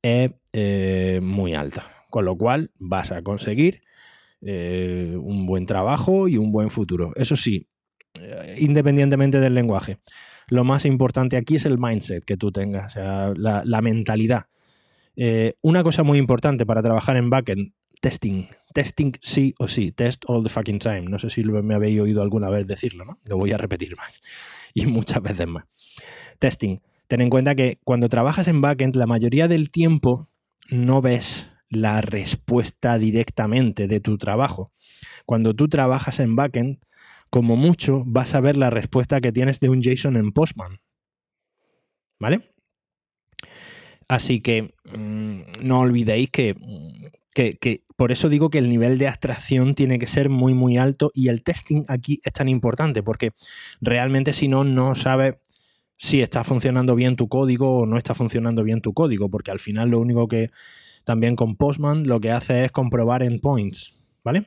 es 0.01 0.31
eh, 0.51 1.21
muy 1.23 1.53
alta. 1.53 1.85
Con 2.09 2.25
lo 2.25 2.35
cual 2.35 2.71
vas 2.79 3.13
a 3.13 3.21
conseguir 3.21 3.81
eh, 4.41 5.15
un 5.17 5.45
buen 5.45 5.65
trabajo 5.65 6.27
y 6.27 6.35
un 6.35 6.51
buen 6.51 6.69
futuro. 6.69 7.13
Eso 7.15 7.37
sí, 7.37 7.69
eh, 8.19 8.57
independientemente 8.59 9.39
del 9.39 9.55
lenguaje. 9.55 9.99
Lo 10.49 10.65
más 10.65 10.83
importante 10.83 11.37
aquí 11.37 11.55
es 11.55 11.65
el 11.65 11.77
mindset 11.77 12.25
que 12.25 12.35
tú 12.35 12.51
tengas, 12.51 12.87
o 12.87 12.99
sea, 12.99 13.33
la, 13.37 13.81
mentalidad. 13.81 14.47
una 15.61 15.83
cosa 15.83 16.03
muy 16.03 16.17
importante 16.17 16.65
para 16.65 16.81
trabajar 16.81 17.15
en 17.15 17.29
backend 17.29 17.73
testing. 17.99 18.47
Testing 18.73 19.13
sí 19.21 19.53
o 19.59 19.67
sí. 19.67 19.91
Test 19.91 20.23
all 20.27 20.43
the 20.43 20.49
fucking 20.49 20.79
time. 20.79 21.03
No 21.03 21.19
sé 21.19 21.29
si 21.29 21.43
me 21.43 21.75
habéis 21.75 21.99
oído 21.99 22.21
alguna 22.21 22.49
vez 22.49 22.67
decirlo, 22.67 23.05
¿no? 23.05 23.19
Lo 23.27 23.37
voy 23.37 23.51
a 23.51 23.57
repetir 23.57 23.95
más. 23.95 24.21
Y 24.73 24.85
muchas 24.85 25.21
veces 25.23 25.47
más. 25.47 25.65
Testing. 26.37 26.79
Ten 27.07 27.21
en 27.21 27.31
cuenta 27.31 27.55
que 27.55 27.79
cuando 27.83 28.07
trabajas 28.07 28.47
en 28.47 28.61
backend, 28.61 28.95
la 28.95 29.07
mayoría 29.07 29.47
del 29.47 29.71
tiempo 29.71 30.29
no 30.69 31.01
ves 31.01 31.49
la 31.69 32.01
respuesta 32.01 32.99
directamente 32.99 33.87
de 33.87 33.99
tu 33.99 34.17
trabajo. 34.19 34.71
Cuando 35.25 35.55
tú 35.55 35.67
trabajas 35.67 36.19
en 36.19 36.35
backend, 36.35 36.79
como 37.29 37.55
mucho 37.55 38.03
vas 38.05 38.35
a 38.35 38.41
ver 38.41 38.57
la 38.57 38.69
respuesta 38.69 39.21
que 39.21 39.31
tienes 39.31 39.59
de 39.59 39.69
un 39.69 39.81
JSON 39.81 40.17
en 40.17 40.31
Postman. 40.31 40.81
¿Vale? 42.19 42.53
Así 44.09 44.41
que 44.41 44.73
mm, 44.93 45.41
no 45.61 45.79
olvidéis 45.79 46.29
que 46.29 46.57
que, 47.33 47.83
por 47.95 48.11
eso 48.11 48.29
digo 48.29 48.49
que 48.49 48.57
el 48.57 48.69
nivel 48.69 48.97
de 48.97 49.07
abstracción 49.07 49.75
tiene 49.75 49.99
que 49.99 50.07
ser 50.07 50.29
muy, 50.29 50.53
muy 50.53 50.77
alto 50.77 51.11
y 51.13 51.29
el 51.29 51.43
testing 51.43 51.83
aquí 51.87 52.19
es 52.23 52.33
tan 52.33 52.49
importante 52.49 53.03
porque 53.03 53.31
realmente 53.81 54.33
si 54.33 54.47
no, 54.47 54.63
no 54.63 54.95
sabes 54.95 55.35
si 55.97 56.21
está 56.21 56.43
funcionando 56.43 56.95
bien 56.95 57.15
tu 57.15 57.27
código 57.27 57.79
o 57.79 57.85
no 57.85 57.97
está 57.97 58.13
funcionando 58.15 58.63
bien 58.63 58.81
tu 58.81 58.93
código, 58.93 59.29
porque 59.29 59.51
al 59.51 59.59
final 59.59 59.89
lo 59.89 59.99
único 59.99 60.27
que 60.27 60.49
también 61.03 61.35
con 61.35 61.55
Postman 61.55 62.07
lo 62.07 62.19
que 62.19 62.31
hace 62.31 62.65
es 62.65 62.71
comprobar 62.71 63.21
endpoints, 63.21 63.93
¿vale? 64.23 64.45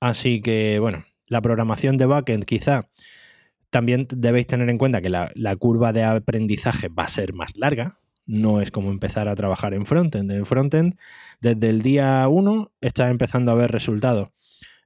Así 0.00 0.40
que, 0.40 0.78
bueno, 0.80 1.04
la 1.26 1.40
programación 1.40 1.96
de 1.96 2.06
backend 2.06 2.44
quizá 2.44 2.88
también 3.70 4.08
debéis 4.10 4.48
tener 4.48 4.68
en 4.68 4.78
cuenta 4.78 5.00
que 5.00 5.10
la, 5.10 5.30
la 5.34 5.54
curva 5.56 5.92
de 5.92 6.02
aprendizaje 6.02 6.88
va 6.88 7.04
a 7.04 7.08
ser 7.08 7.34
más 7.34 7.56
larga, 7.56 8.00
no 8.26 8.60
es 8.60 8.70
como 8.70 8.90
empezar 8.90 9.28
a 9.28 9.34
trabajar 9.34 9.74
en 9.74 9.86
frontend. 9.86 10.30
En 10.30 10.46
frontend, 10.46 10.96
desde 11.40 11.68
el 11.68 11.82
día 11.82 12.26
1 12.28 12.72
estás 12.80 13.10
empezando 13.10 13.52
a 13.52 13.54
ver 13.54 13.70
resultados. 13.70 14.28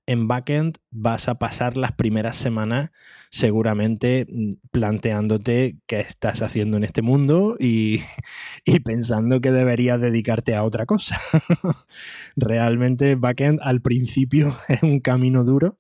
En 0.06 0.26
backend 0.26 0.78
vas 0.90 1.28
a 1.28 1.38
pasar 1.38 1.76
las 1.76 1.92
primeras 1.92 2.34
semanas 2.36 2.90
seguramente 3.30 4.26
mm, 4.26 4.52
planteándote 4.70 5.76
qué 5.86 6.00
estás 6.00 6.40
haciendo 6.40 6.78
en 6.78 6.84
este 6.84 7.02
mundo 7.02 7.56
y, 7.60 8.00
y 8.64 8.80
pensando 8.80 9.42
que 9.42 9.52
deberías 9.52 10.00
dedicarte 10.00 10.54
a 10.54 10.64
otra 10.64 10.86
cosa. 10.86 11.20
Realmente 12.36 13.16
backend 13.16 13.60
al 13.62 13.82
principio 13.82 14.56
es 14.68 14.82
un 14.82 15.00
camino 15.00 15.44
duro 15.44 15.78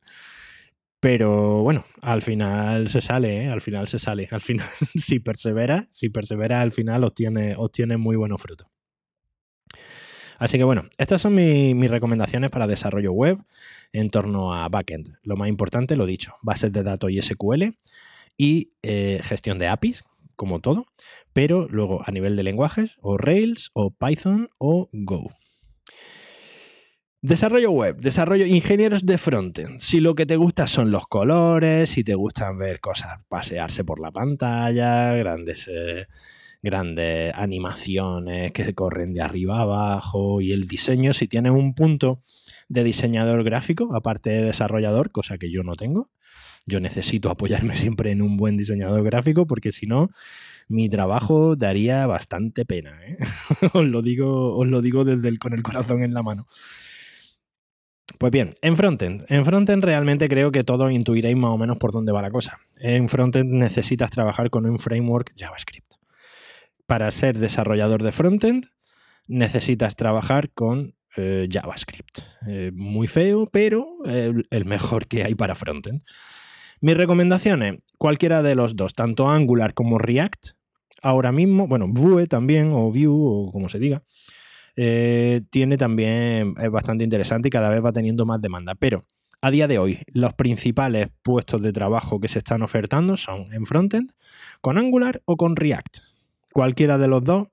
pero 1.00 1.62
bueno, 1.62 1.84
al 2.02 2.22
final 2.22 2.88
se 2.88 3.00
sale, 3.00 3.44
¿eh? 3.44 3.48
al 3.48 3.60
final 3.60 3.88
se 3.88 3.98
sale. 3.98 4.28
Al 4.30 4.40
final, 4.40 4.66
si 4.94 5.20
persevera, 5.20 5.88
si 5.90 6.08
persevera, 6.08 6.60
al 6.60 6.72
final 6.72 7.04
obtiene, 7.04 7.96
muy 7.96 8.16
buenos 8.16 8.40
frutos. 8.40 8.66
Así 10.38 10.56
que 10.56 10.64
bueno, 10.64 10.84
estas 10.98 11.20
son 11.20 11.34
mis 11.34 11.90
recomendaciones 11.90 12.50
para 12.50 12.68
desarrollo 12.68 13.12
web 13.12 13.38
en 13.92 14.10
torno 14.10 14.54
a 14.54 14.68
backend. 14.68 15.18
Lo 15.22 15.36
más 15.36 15.48
importante, 15.48 15.96
lo 15.96 16.06
dicho, 16.06 16.34
bases 16.42 16.72
de 16.72 16.84
datos 16.84 17.10
y 17.10 17.20
SQL 17.20 17.76
y 18.36 18.72
eh, 18.82 19.20
gestión 19.22 19.58
de 19.58 19.66
APIs, 19.66 20.04
como 20.36 20.60
todo, 20.60 20.86
pero 21.32 21.66
luego 21.68 22.02
a 22.06 22.12
nivel 22.12 22.36
de 22.36 22.44
lenguajes, 22.44 22.96
o 23.00 23.18
Rails, 23.18 23.70
o 23.74 23.90
Python, 23.90 24.48
o 24.58 24.88
Go. 24.92 25.32
Desarrollo 27.20 27.72
web, 27.72 27.96
desarrollo 27.96 28.46
ingenieros 28.46 29.04
de 29.04 29.18
frontend. 29.18 29.80
Si 29.80 29.98
lo 29.98 30.14
que 30.14 30.24
te 30.24 30.36
gusta 30.36 30.68
son 30.68 30.92
los 30.92 31.08
colores, 31.08 31.90
si 31.90 32.04
te 32.04 32.14
gustan 32.14 32.58
ver 32.58 32.78
cosas, 32.78 33.18
pasearse 33.28 33.82
por 33.82 33.98
la 33.98 34.12
pantalla, 34.12 35.14
grandes, 35.14 35.68
eh, 35.68 36.06
grandes 36.62 37.34
animaciones 37.34 38.52
que 38.52 38.72
corren 38.72 39.14
de 39.14 39.22
arriba 39.22 39.58
a 39.58 39.62
abajo 39.62 40.40
y 40.40 40.52
el 40.52 40.68
diseño, 40.68 41.12
si 41.12 41.26
tienes 41.26 41.50
un 41.50 41.74
punto 41.74 42.22
de 42.68 42.84
diseñador 42.84 43.42
gráfico, 43.42 43.96
aparte 43.96 44.30
de 44.30 44.42
desarrollador, 44.44 45.10
cosa 45.10 45.38
que 45.38 45.50
yo 45.50 45.64
no 45.64 45.74
tengo. 45.74 46.10
Yo 46.66 46.78
necesito 46.78 47.30
apoyarme 47.30 47.74
siempre 47.76 48.12
en 48.12 48.22
un 48.22 48.36
buen 48.36 48.56
diseñador 48.56 49.02
gráfico 49.02 49.44
porque 49.44 49.72
si 49.72 49.86
no, 49.86 50.10
mi 50.68 50.88
trabajo 50.88 51.56
daría 51.56 52.06
bastante 52.06 52.64
pena. 52.64 52.96
¿eh? 53.04 53.18
os, 53.72 53.84
lo 53.84 54.02
digo, 54.02 54.56
os 54.56 54.68
lo 54.68 54.82
digo 54.82 55.04
desde 55.04 55.26
el, 55.26 55.40
con 55.40 55.52
el 55.52 55.64
corazón 55.64 56.04
en 56.04 56.14
la 56.14 56.22
mano. 56.22 56.46
Pues 58.16 58.32
bien, 58.32 58.54
en 58.62 58.76
frontend. 58.76 59.24
En 59.28 59.44
frontend 59.44 59.84
realmente 59.84 60.28
creo 60.28 60.50
que 60.50 60.64
todos 60.64 60.90
intuiréis 60.90 61.36
más 61.36 61.50
o 61.50 61.58
menos 61.58 61.76
por 61.76 61.92
dónde 61.92 62.12
va 62.12 62.22
la 62.22 62.30
cosa. 62.30 62.58
En 62.80 63.08
frontend 63.08 63.52
necesitas 63.52 64.10
trabajar 64.10 64.48
con 64.50 64.64
un 64.64 64.78
framework 64.78 65.34
JavaScript. 65.36 65.94
Para 66.86 67.10
ser 67.10 67.38
desarrollador 67.38 68.02
de 68.02 68.12
frontend 68.12 68.66
necesitas 69.26 69.94
trabajar 69.94 70.50
con 70.50 70.94
eh, 71.16 71.48
JavaScript. 71.50 72.20
Eh, 72.46 72.72
muy 72.74 73.08
feo, 73.08 73.46
pero 73.52 73.86
el 74.04 74.64
mejor 74.64 75.06
que 75.06 75.24
hay 75.24 75.34
para 75.34 75.54
frontend. 75.54 76.02
Mis 76.80 76.96
recomendaciones, 76.96 77.82
cualquiera 77.98 78.42
de 78.42 78.54
los 78.54 78.76
dos, 78.76 78.94
tanto 78.94 79.28
Angular 79.28 79.74
como 79.74 79.98
React. 79.98 80.50
Ahora 81.02 81.32
mismo, 81.32 81.66
bueno, 81.66 81.86
Vue 81.88 82.26
también, 82.26 82.72
o 82.72 82.92
Vue, 82.92 83.08
o 83.08 83.50
como 83.52 83.68
se 83.68 83.80
diga. 83.80 84.04
Eh, 84.80 85.40
tiene 85.50 85.76
también, 85.76 86.54
es 86.62 86.70
bastante 86.70 87.02
interesante 87.02 87.48
y 87.48 87.50
cada 87.50 87.68
vez 87.68 87.84
va 87.84 87.90
teniendo 87.92 88.24
más 88.24 88.40
demanda. 88.40 88.76
Pero 88.76 89.02
a 89.42 89.50
día 89.50 89.66
de 89.66 89.76
hoy, 89.76 89.98
los 90.12 90.34
principales 90.34 91.08
puestos 91.22 91.62
de 91.62 91.72
trabajo 91.72 92.20
que 92.20 92.28
se 92.28 92.38
están 92.38 92.62
ofertando 92.62 93.16
son 93.16 93.52
en 93.52 93.66
frontend, 93.66 94.12
con 94.60 94.78
Angular 94.78 95.20
o 95.24 95.36
con 95.36 95.56
React. 95.56 95.98
Cualquiera 96.52 96.96
de 96.96 97.08
los 97.08 97.24
dos, 97.24 97.48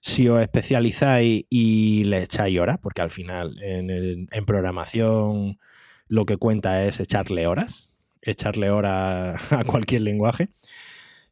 si 0.00 0.28
os 0.28 0.42
especializáis 0.42 1.44
y 1.48 2.02
le 2.04 2.24
echáis 2.24 2.58
horas, 2.58 2.78
porque 2.82 3.02
al 3.02 3.10
final 3.10 3.56
en, 3.62 4.26
programación 4.44 5.60
lo 6.08 6.26
que 6.26 6.38
cuenta 6.38 6.84
es 6.84 6.98
echarle 6.98 7.46
horas, 7.46 7.88
echarle 8.20 8.70
horas 8.70 9.40
a 9.52 9.62
cualquier 9.62 10.02
lenguaje. 10.02 10.48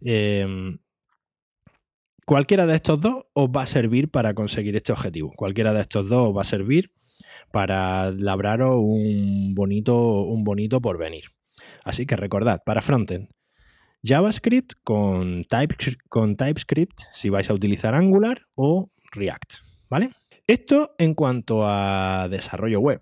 Eh, 0.05 0.47
Cualquiera 2.31 2.65
de 2.65 2.77
estos 2.77 3.01
dos 3.01 3.25
os 3.33 3.49
va 3.49 3.63
a 3.63 3.67
servir 3.67 4.09
para 4.09 4.35
conseguir 4.35 4.77
este 4.77 4.93
objetivo. 4.93 5.33
Cualquiera 5.35 5.75
de 5.75 5.81
estos 5.81 6.09
dos 6.09 6.29
os 6.29 6.37
va 6.37 6.43
a 6.43 6.45
servir 6.45 6.93
para 7.51 8.13
labraros 8.13 8.77
un 8.79 9.53
bonito, 9.57 10.23
un 10.23 10.45
bonito 10.45 10.81
porvenir. 10.81 11.25
Así 11.83 12.07
que 12.07 12.15
recordad, 12.15 12.63
para 12.65 12.83
frontend, 12.83 13.31
JavaScript 14.05 14.75
con, 14.85 15.45
con 16.09 16.37
TypeScript 16.37 17.01
si 17.13 17.31
vais 17.31 17.51
a 17.51 17.53
utilizar 17.53 17.97
Angular 17.97 18.43
o 18.55 18.89
React. 19.11 19.55
¿Vale? 19.89 20.11
Esto 20.47 20.95
en 20.99 21.15
cuanto 21.15 21.67
a 21.67 22.29
desarrollo 22.31 22.79
web. 22.79 23.01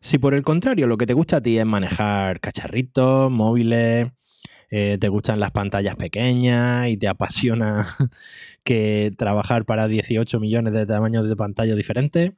Si 0.00 0.18
por 0.18 0.34
el 0.34 0.42
contrario 0.42 0.88
lo 0.88 0.96
que 0.96 1.06
te 1.06 1.14
gusta 1.14 1.36
a 1.36 1.40
ti 1.40 1.56
es 1.56 1.66
manejar 1.66 2.40
cacharritos, 2.40 3.30
móviles, 3.30 4.08
eh, 4.70 4.98
te 5.00 5.08
gustan 5.08 5.40
las 5.40 5.52
pantallas 5.52 5.96
pequeñas 5.96 6.88
y 6.88 6.96
te 6.96 7.08
apasiona 7.08 7.86
que 8.64 9.12
trabajar 9.16 9.64
para 9.64 9.88
18 9.88 10.40
millones 10.40 10.72
de 10.72 10.86
tamaños 10.86 11.28
de 11.28 11.36
pantalla 11.36 11.74
diferentes, 11.74 12.32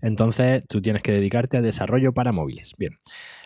entonces 0.00 0.66
tú 0.66 0.80
tienes 0.80 1.02
que 1.02 1.12
dedicarte 1.12 1.58
a 1.58 1.62
desarrollo 1.62 2.12
para 2.14 2.32
móviles. 2.32 2.72
Bien, 2.78 2.98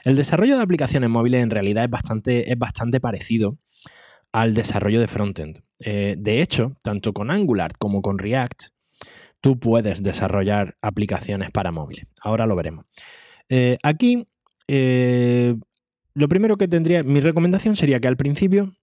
el 0.05 0.17
desarrollo 0.17 0.57
de 0.57 0.63
aplicaciones 0.63 1.11
móviles 1.11 1.43
en 1.43 1.51
realidad 1.51 1.85
es 1.85 1.91
bastante, 1.91 2.53
es 2.53 2.59
bastante 2.59 3.01
parecido 3.01 3.59
al 4.33 4.55
desarrollo 4.55 5.01
de 5.01 5.09
frontend. 5.09 5.61
Eh, 5.85 6.17
de 6.19 6.43
hecho, 6.43 6.77
tanto 6.83 7.13
con 7.13 7.31
Angular 7.31 7.73
como 7.79 8.03
con 8.03 8.19
React, 8.19 8.69
tú 9.41 9.59
puedes 9.59 10.03
desarrollar 10.03 10.77
aplicaciones 10.83 11.51
para 11.51 11.73
móviles. 11.73 12.07
Ahora 12.23 12.47
lo 12.47 12.57
veremos. 12.57 12.85
Eh, 13.49 13.79
aquí, 13.83 14.27
eh, 14.67 15.57
lo 16.19 16.29
primero 16.29 16.57
que 16.57 16.69
tendría, 16.69 17.03
mi 17.05 17.21
recomendación 17.21 17.77
sería 17.77 18.01
que 18.01 18.09
al 18.09 18.17
principio 18.17 18.75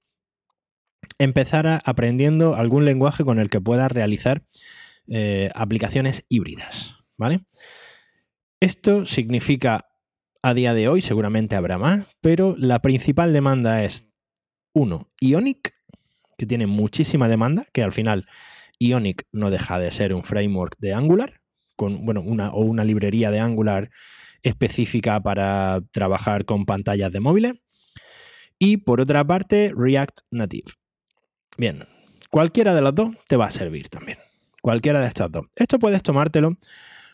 empezara 1.19 1.81
aprendiendo 1.83 2.55
algún 2.55 2.85
lenguaje 2.85 3.23
con 3.23 3.39
el 3.39 3.49
que 3.49 3.61
puedas 3.61 3.91
realizar 3.91 4.43
aplicaciones 5.53 6.23
híbridas. 6.29 6.95
¿Vale? 7.17 7.45
Esto 8.59 9.05
significa 9.05 9.85
a 10.41 10.53
día 10.53 10.73
de 10.73 10.87
hoy, 10.87 11.01
seguramente 11.01 11.55
habrá 11.55 11.77
más, 11.77 12.05
pero 12.21 12.55
la 12.57 12.81
principal 12.81 13.33
demanda 13.33 13.83
es, 13.83 14.07
uno, 14.73 15.11
Ionic, 15.19 15.73
que 16.37 16.45
tiene 16.45 16.67
muchísima 16.67 17.27
demanda, 17.27 17.65
que 17.73 17.83
al 17.83 17.91
final 17.91 18.27
Ionic 18.79 19.27
no 19.31 19.49
deja 19.49 19.79
de 19.79 19.91
ser 19.91 20.13
un 20.13 20.23
framework 20.23 20.77
de 20.79 20.93
Angular, 20.93 21.41
con, 21.75 22.05
bueno, 22.05 22.21
una, 22.21 22.51
o 22.51 22.61
una 22.61 22.83
librería 22.83 23.31
de 23.31 23.39
Angular 23.39 23.89
específica 24.45 25.21
para 25.21 25.81
trabajar 25.91 26.45
con 26.45 26.65
pantallas 26.65 27.11
de 27.11 27.19
móviles. 27.19 27.53
Y 28.57 28.77
por 28.77 29.01
otra 29.01 29.25
parte, 29.25 29.73
React 29.75 30.19
Native. 30.31 30.71
Bien, 31.57 31.85
cualquiera 32.29 32.73
de 32.73 32.81
los 32.81 32.95
dos 32.95 33.11
te 33.27 33.35
va 33.35 33.47
a 33.47 33.51
servir 33.51 33.89
también. 33.89 34.17
Cualquiera 34.61 35.01
de 35.01 35.07
estas 35.07 35.31
dos. 35.31 35.45
Esto 35.55 35.79
puedes 35.79 36.01
tomártelo 36.01 36.57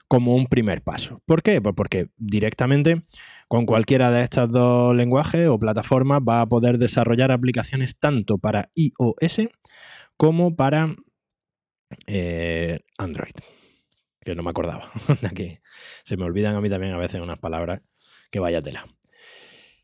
como 0.07 0.35
un 0.35 0.47
primer 0.47 0.81
paso. 0.81 1.21
¿Por 1.25 1.41
qué? 1.41 1.61
Pues 1.61 1.73
porque 1.75 2.09
directamente 2.17 3.03
con 3.47 3.65
cualquiera 3.65 4.11
de 4.11 4.23
estos 4.23 4.51
dos 4.51 4.95
lenguajes 4.95 5.47
o 5.47 5.57
plataformas 5.57 6.21
va 6.27 6.41
a 6.41 6.49
poder 6.49 6.77
desarrollar 6.77 7.31
aplicaciones 7.31 7.97
tanto 7.97 8.37
para 8.37 8.69
iOS 8.75 9.49
como 10.17 10.55
para 10.55 10.95
eh, 12.07 12.79
Android. 12.97 13.33
Que 14.23 14.35
no 14.35 14.43
me 14.43 14.49
acordaba. 14.49 14.91
Aquí 15.29 15.59
se 16.03 16.17
me 16.17 16.25
olvidan 16.25 16.55
a 16.55 16.61
mí 16.61 16.69
también 16.69 16.93
a 16.93 16.97
veces 16.97 17.21
unas 17.21 17.39
palabras 17.39 17.81
que 18.29 18.39
vaya 18.39 18.61
tela. 18.61 18.85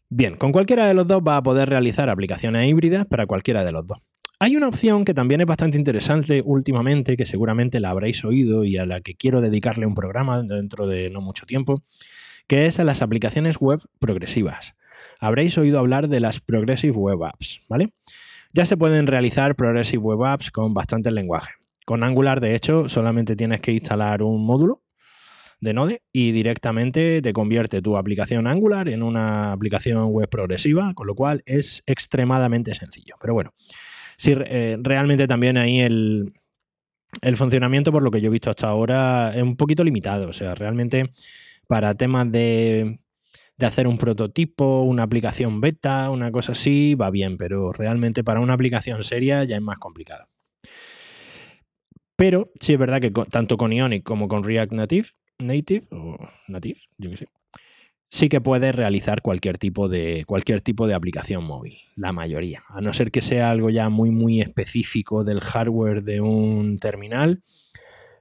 Bien, 0.10 0.38
con 0.38 0.52
cualquiera 0.52 0.88
de 0.88 0.94
los 0.94 1.08
dos 1.08 1.22
va 1.22 1.38
a 1.38 1.44
poder 1.44 1.70
realizar 1.70 2.10
aplicaciones 2.10 2.70
híbridas 2.70 3.06
para 3.06 3.26
cualquiera 3.26 3.66
de 3.66 3.72
los 3.72 3.86
dos. 3.86 4.00
Hay 4.40 4.56
una 4.56 4.68
opción 4.68 5.04
que 5.04 5.16
también 5.16 5.42
es 5.42 5.48
bastante 5.48 5.78
interesante 5.78 6.44
últimamente, 6.46 7.18
que 7.18 7.26
seguramente 7.26 7.80
la 7.80 7.90
habréis 7.90 8.24
oído 8.24 8.64
y 8.64 8.78
a 8.78 8.86
la 8.86 9.02
que 9.02 9.16
quiero 9.16 9.42
dedicarle 9.42 9.88
un 9.88 9.96
programa 9.96 10.44
dentro 10.44 10.86
de 10.86 11.10
no 11.10 11.22
mucho 11.22 11.46
tiempo, 11.48 11.84
que 12.48 12.68
es 12.68 12.80
a 12.80 12.84
las 12.84 13.02
aplicaciones 13.02 13.58
web 13.58 13.82
progresivas. 14.00 14.76
Habréis 15.20 15.58
oído 15.58 15.80
hablar 15.80 16.08
de 16.08 16.20
las 16.20 16.40
Progressive 16.40 16.96
Web 16.96 17.24
Apps, 17.24 17.62
¿vale? 17.68 17.94
Ya 18.54 18.66
se 18.68 18.78
pueden 18.78 19.08
realizar 19.08 19.56
Progressive 19.56 20.04
Web 20.04 20.24
Apps 20.24 20.52
con 20.52 20.74
bastantes 20.74 21.12
lenguajes. 21.12 21.56
Con 21.88 22.04
Angular, 22.04 22.42
de 22.42 22.54
hecho, 22.54 22.90
solamente 22.90 23.38
tienes 23.38 23.62
que 23.62 23.72
instalar 23.72 24.22
un 24.22 24.46
módulo 24.46 24.84
de 25.62 25.74
Node 25.74 26.02
y 26.12 26.34
directamente 26.34 27.22
te 27.22 27.32
convierte 27.32 27.82
tu 27.82 27.96
aplicación 27.96 28.46
Angular 28.46 28.90
en 28.90 29.02
una 29.02 29.54
aplicación 29.54 30.08
web 30.08 30.28
progresiva, 30.28 30.94
con 30.94 31.08
lo 31.08 31.16
cual 31.16 31.44
es 31.46 31.84
extremadamente 31.86 32.76
sencillo. 32.76 33.16
Pero 33.22 33.36
bueno, 33.36 33.54
sí, 34.18 34.36
eh, 34.38 34.76
realmente 34.82 35.28
también 35.28 35.56
ahí 35.56 35.80
el, 35.80 36.34
funcionamiento, 37.38 37.94
por 37.94 38.04
lo 38.04 38.12
que 38.12 38.20
yo 38.20 38.28
he 38.28 38.32
visto 38.32 38.50
hasta 38.50 38.68
ahora, 38.68 39.32
es 39.34 39.42
un 39.42 39.56
poquito 39.56 39.86
limitado. 39.86 40.28
O 40.28 40.34
sea, 40.34 40.56
realmente 40.56 41.14
para 41.68 41.96
temas 41.96 42.30
de, 42.30 43.00
de 43.56 43.66
hacer 43.66 43.88
un 43.88 43.98
prototipo, 43.98 44.82
una 44.82 45.04
aplicación 45.04 45.62
beta, 45.62 46.12
una 46.12 46.34
cosa 46.34 46.52
así, 46.52 46.96
va 46.96 47.12
bien, 47.12 47.38
pero 47.38 47.72
realmente 47.72 48.26
para 48.26 48.42
una 48.42 48.56
aplicación 48.56 49.06
seria 49.06 49.46
ya 49.46 49.56
es 49.56 49.62
más 49.62 49.78
complicado. 49.78 50.28
Pero 52.18 52.52
sí 52.60 52.74
es 52.74 52.80
verdad 52.80 53.00
que 53.00 53.12
tanto 53.12 53.58
con 53.58 53.72
Ionic 53.72 54.04
como 54.04 54.28
con 54.28 54.44
React 54.44 54.74
Native, 54.74 55.08
Native 55.38 55.88
o 55.92 56.18
Native, 56.48 56.80
yo 56.98 57.12
qué 57.12 57.18
sé, 57.18 57.28
sí 58.10 58.28
que 58.28 58.42
puedes 58.42 58.74
realizar 58.74 59.22
cualquier 59.22 59.60
tipo 59.60 59.88
de 59.88 60.26
cualquier 60.26 60.62
tipo 60.62 60.88
de 60.88 60.96
aplicación 60.96 61.44
móvil, 61.44 61.78
la 61.96 62.12
mayoría, 62.12 62.64
a 62.70 62.82
no 62.82 62.92
ser 62.94 63.12
que 63.12 63.22
sea 63.22 63.52
algo 63.52 63.70
ya 63.70 63.90
muy 63.90 64.10
muy 64.10 64.42
específico 64.42 65.24
del 65.24 65.42
hardware 65.42 66.04
de 66.04 66.20
un 66.20 66.80
terminal, 66.80 67.44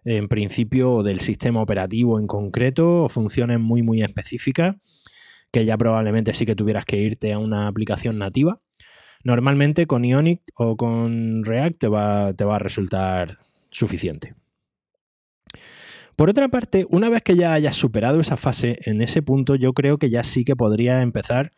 en 0.05 0.29
principio 0.29 0.93
o 0.93 1.03
del 1.03 1.21
sistema 1.21 1.63
operativo 1.63 2.21
en 2.21 2.27
concreto, 2.27 3.05
o 3.05 3.09
funciones 3.09 3.61
muy 3.61 3.83
muy 3.83 4.03
específicas 4.03 4.77
que 5.51 5.65
ya 5.65 5.79
probablemente 5.79 6.35
sí 6.35 6.45
que 6.45 6.55
tuvieras 6.55 6.85
que 6.85 6.99
irte 6.99 7.33
a 7.33 7.39
una 7.39 7.67
aplicación 7.67 8.19
nativa. 8.19 8.61
Normalmente 9.25 9.87
con 9.87 10.05
Ionic 10.05 10.43
o 10.55 10.77
con 10.77 11.45
React 11.45 11.79
te 11.79 11.89
va, 11.89 12.35
te 12.35 12.45
va 12.45 12.57
a 12.57 12.59
resultar 12.59 13.39
suficiente. 13.77 14.35
Por 16.17 16.31
otra 16.31 16.49
parte, 16.49 16.87
una 16.89 17.11
vez 17.11 17.23
que 17.23 17.37
ya 17.37 17.53
hayas 17.53 17.77
superado 17.77 18.21
esa 18.21 18.39
fase, 18.39 18.79
en 18.87 19.03
ese 19.03 19.21
punto 19.21 19.55
yo 19.55 19.75
creo 19.75 19.99
que 19.99 20.09
ya 20.09 20.25
sí 20.25 20.45
que 20.45 20.57
podría 20.57 21.03
empezar 21.03 21.53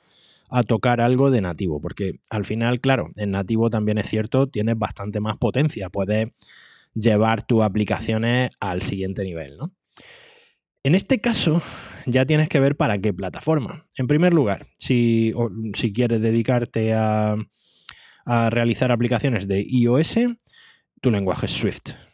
a 0.50 0.64
tocar 0.64 1.00
algo 1.00 1.30
de 1.30 1.40
nativo, 1.40 1.80
porque 1.80 2.18
al 2.30 2.44
final, 2.44 2.80
claro, 2.80 3.10
en 3.16 3.30
nativo 3.30 3.70
también 3.70 3.98
es 3.98 4.08
cierto, 4.08 4.48
tienes 4.48 4.76
bastante 4.76 5.20
más 5.20 5.36
potencia, 5.36 5.90
puedes 5.90 6.28
llevar 6.92 7.42
tus 7.42 7.62
aplicaciones 7.62 8.50
al 8.58 8.82
siguiente 8.82 9.22
nivel, 9.22 9.56
¿no? 9.56 9.72
En 10.82 10.94
este 10.94 11.20
caso, 11.20 11.62
ya 12.06 12.24
tienes 12.24 12.48
que 12.48 12.60
ver 12.60 12.76
para 12.76 12.98
qué 12.98 13.12
plataforma. 13.12 13.86
En 13.96 14.06
primer 14.08 14.34
lugar, 14.34 14.68
si, 14.76 15.34
quieres 15.94 16.20
dedicarte 16.20 16.94
a, 16.94 17.36
a 18.24 18.50
realizar 18.50 18.90
aplicaciones 18.90 19.46
de 19.46 19.64
iOS, 19.68 20.18
tu 21.00 21.10
lenguaje 21.10 21.46
es 21.46 21.52
Swift 21.52 22.07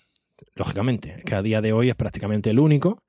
lógicamente, 0.54 1.22
que 1.24 1.34
a 1.34 1.42
día 1.42 1.60
de 1.60 1.72
hoy 1.72 1.88
es 1.88 1.94
prácticamente 1.94 2.50
el 2.50 2.58
único 2.58 3.02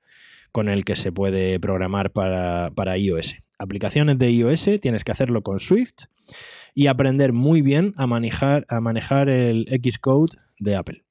con 0.52 0.68
el 0.68 0.84
que 0.84 0.96
se 0.96 1.12
puede 1.12 1.60
programar 1.60 2.12
para, 2.12 2.96
iOS. 2.96 3.36
Aplicaciones 3.58 4.18
de 4.18 4.30
iOS 4.30 4.80
tienes 4.80 5.04
que 5.04 5.12
hacerlo 5.12 5.42
con 5.42 5.60
Swift 5.60 6.04
y 6.74 6.86
aprender 6.86 7.32
muy 7.32 7.62
bien 7.62 7.94
a 7.96 8.06
manejar, 8.06 8.64
a 8.68 8.80
manejar 8.80 9.28
el 9.28 9.66
Xcode 9.68 10.36
de 10.58 10.76
Apple. 10.76 11.04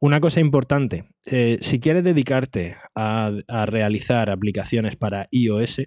Una 0.00 0.20
cosa 0.20 0.40
importante, 0.40 1.08
eh, 1.26 1.58
si 1.60 1.80
quieres 1.80 2.04
dedicarte 2.04 2.76
a, 2.94 3.32
realizar 3.66 4.30
aplicaciones 4.30 4.96
para 4.96 5.28
iOS, 5.32 5.82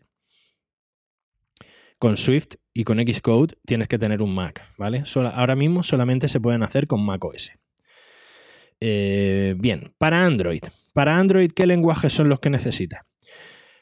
con 1.98 2.18
Swift 2.18 2.56
y 2.74 2.84
con 2.84 2.98
Xcode 2.98 3.56
tienes 3.66 3.88
que 3.88 4.00
tener 4.00 4.22
un 4.24 4.34
Mac, 4.34 4.66
¿vale? 4.78 5.04
ahora 5.34 5.56
mismo 5.56 5.84
solamente 5.84 6.30
se 6.30 6.42
pueden 6.42 6.64
hacer 6.64 6.88
con 6.88 7.06
Mac 7.06 7.24
OS. 7.24 7.52
Eh, 8.82 9.54
bien, 9.58 9.94
para 10.00 10.26
Android. 10.26 10.64
Para 10.92 11.18
Android, 11.18 11.52
¿qué 11.56 11.68
lenguajes 11.68 12.12
son 12.12 12.28
los 12.28 12.40
que 12.40 12.50
necesitas? 12.50 13.02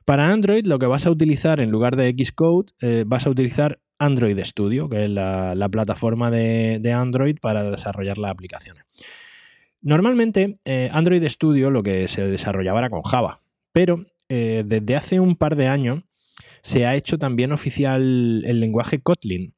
Para 0.06 0.32
Android, 0.32 0.66
lo 0.66 0.78
que 0.78 0.86
vas 0.86 1.06
a 1.06 1.12
utilizar 1.12 1.62
en 1.62 1.72
lugar 1.72 1.96
de 1.96 2.14
Xcode, 2.14 2.72
eh, 2.82 3.06
vas 3.08 3.26
a 3.26 3.30
utilizar 3.30 3.80
Android 3.98 4.38
Studio, 4.44 4.90
que 4.90 5.06
es 5.06 5.10
la, 5.10 5.70
plataforma 5.72 6.30
de, 6.30 6.94
Android 6.94 7.38
para 7.42 7.72
desarrollar 7.72 8.18
las 8.18 8.32
aplicaciones. 8.32 8.84
Normalmente, 9.82 10.60
eh, 10.66 10.90
Android 10.92 11.26
Studio 11.28 11.72
lo 11.72 11.82
que 11.82 12.08
se 12.10 12.28
desarrollaba 12.28 12.80
era 12.80 12.90
con 12.90 13.02
Java, 13.02 13.42
pero 13.72 14.06
desde 14.28 14.96
hace 14.96 15.20
un 15.20 15.36
par 15.36 15.56
de 15.56 15.68
años 15.68 16.04
se 16.62 16.86
ha 16.86 16.96
hecho 16.96 17.18
también 17.18 17.52
oficial 17.52 18.44
el 18.46 18.60
lenguaje 18.60 19.00
Kotlin. 19.00 19.56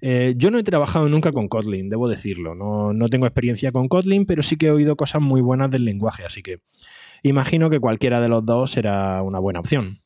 Eh, 0.00 0.34
yo 0.36 0.50
no 0.50 0.58
he 0.58 0.62
trabajado 0.62 1.08
nunca 1.08 1.32
con 1.32 1.48
Kotlin, 1.48 1.88
debo 1.88 2.08
decirlo. 2.08 2.54
No, 2.54 3.08
tengo 3.08 3.26
experiencia 3.26 3.72
con 3.72 3.88
Kotlin, 3.88 4.26
pero 4.26 4.42
sí 4.42 4.56
que 4.56 4.66
he 4.66 4.70
oído 4.70 4.96
cosas 4.96 5.22
muy 5.22 5.40
buenas 5.40 5.70
del 5.70 5.84
lenguaje, 5.84 6.24
así 6.24 6.42
que 6.42 6.60
imagino 7.22 7.70
que 7.70 7.80
cualquiera 7.80 8.20
de 8.20 8.28
los 8.28 8.44
dos 8.44 8.70
será 8.70 9.22
una 9.22 9.38
buena 9.38 9.60
opción. 9.60 10.02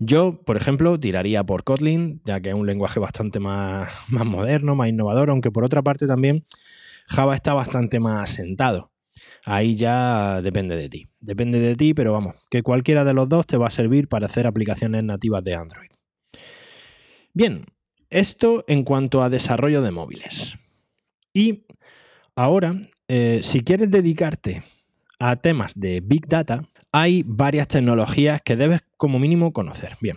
Yo, 0.00 0.42
por 0.44 0.56
ejemplo, 0.56 0.98
tiraría 0.98 1.44
por 1.44 1.62
Kotlin, 1.62 2.20
ya 2.24 2.40
que 2.40 2.50
es 2.50 2.54
un 2.54 2.66
lenguaje 2.66 2.98
bastante 2.98 3.38
más, 3.38 3.88
más 4.08 4.26
moderno, 4.26 4.74
más 4.74 4.88
innovador, 4.88 5.30
aunque 5.30 5.50
por 5.50 5.64
otra 5.64 5.82
parte 5.82 6.06
también 6.06 6.44
Java 7.06 7.34
está 7.34 7.54
bastante 7.54 8.00
más 8.00 8.30
asentado. 8.30 8.90
Ahí 9.44 9.76
ya 9.76 10.40
depende 10.42 10.76
de 10.76 10.88
ti. 10.88 11.06
Depende 11.20 11.60
de 11.60 11.76
ti, 11.76 11.94
pero 11.94 12.12
vamos, 12.12 12.34
que 12.50 12.62
cualquiera 12.62 13.04
de 13.04 13.14
los 13.14 13.28
dos 13.28 13.46
te 13.46 13.56
va 13.56 13.68
a 13.68 13.70
servir 13.70 14.08
para 14.08 14.26
hacer 14.26 14.46
aplicaciones 14.46 15.04
nativas 15.04 15.44
de 15.44 15.54
Android. 15.54 15.90
Bien, 17.32 17.64
esto 18.14 18.64
en 18.68 18.84
cuanto 18.84 19.22
a 19.22 19.28
desarrollo 19.28 19.82
de 19.82 19.90
móviles. 19.90 20.56
Y 21.32 21.64
ahora, 22.36 22.80
eh, 23.08 23.40
si 23.42 23.60
quieres 23.60 23.90
dedicarte 23.90 24.62
a 25.18 25.36
temas 25.36 25.72
de 25.74 26.00
Big 26.00 26.28
Data, 26.28 26.68
hay 26.92 27.24
varias 27.26 27.66
tecnologías 27.68 28.40
que 28.40 28.56
debes 28.56 28.82
como 28.96 29.18
mínimo 29.18 29.52
conocer. 29.52 29.96
Bien, 30.00 30.16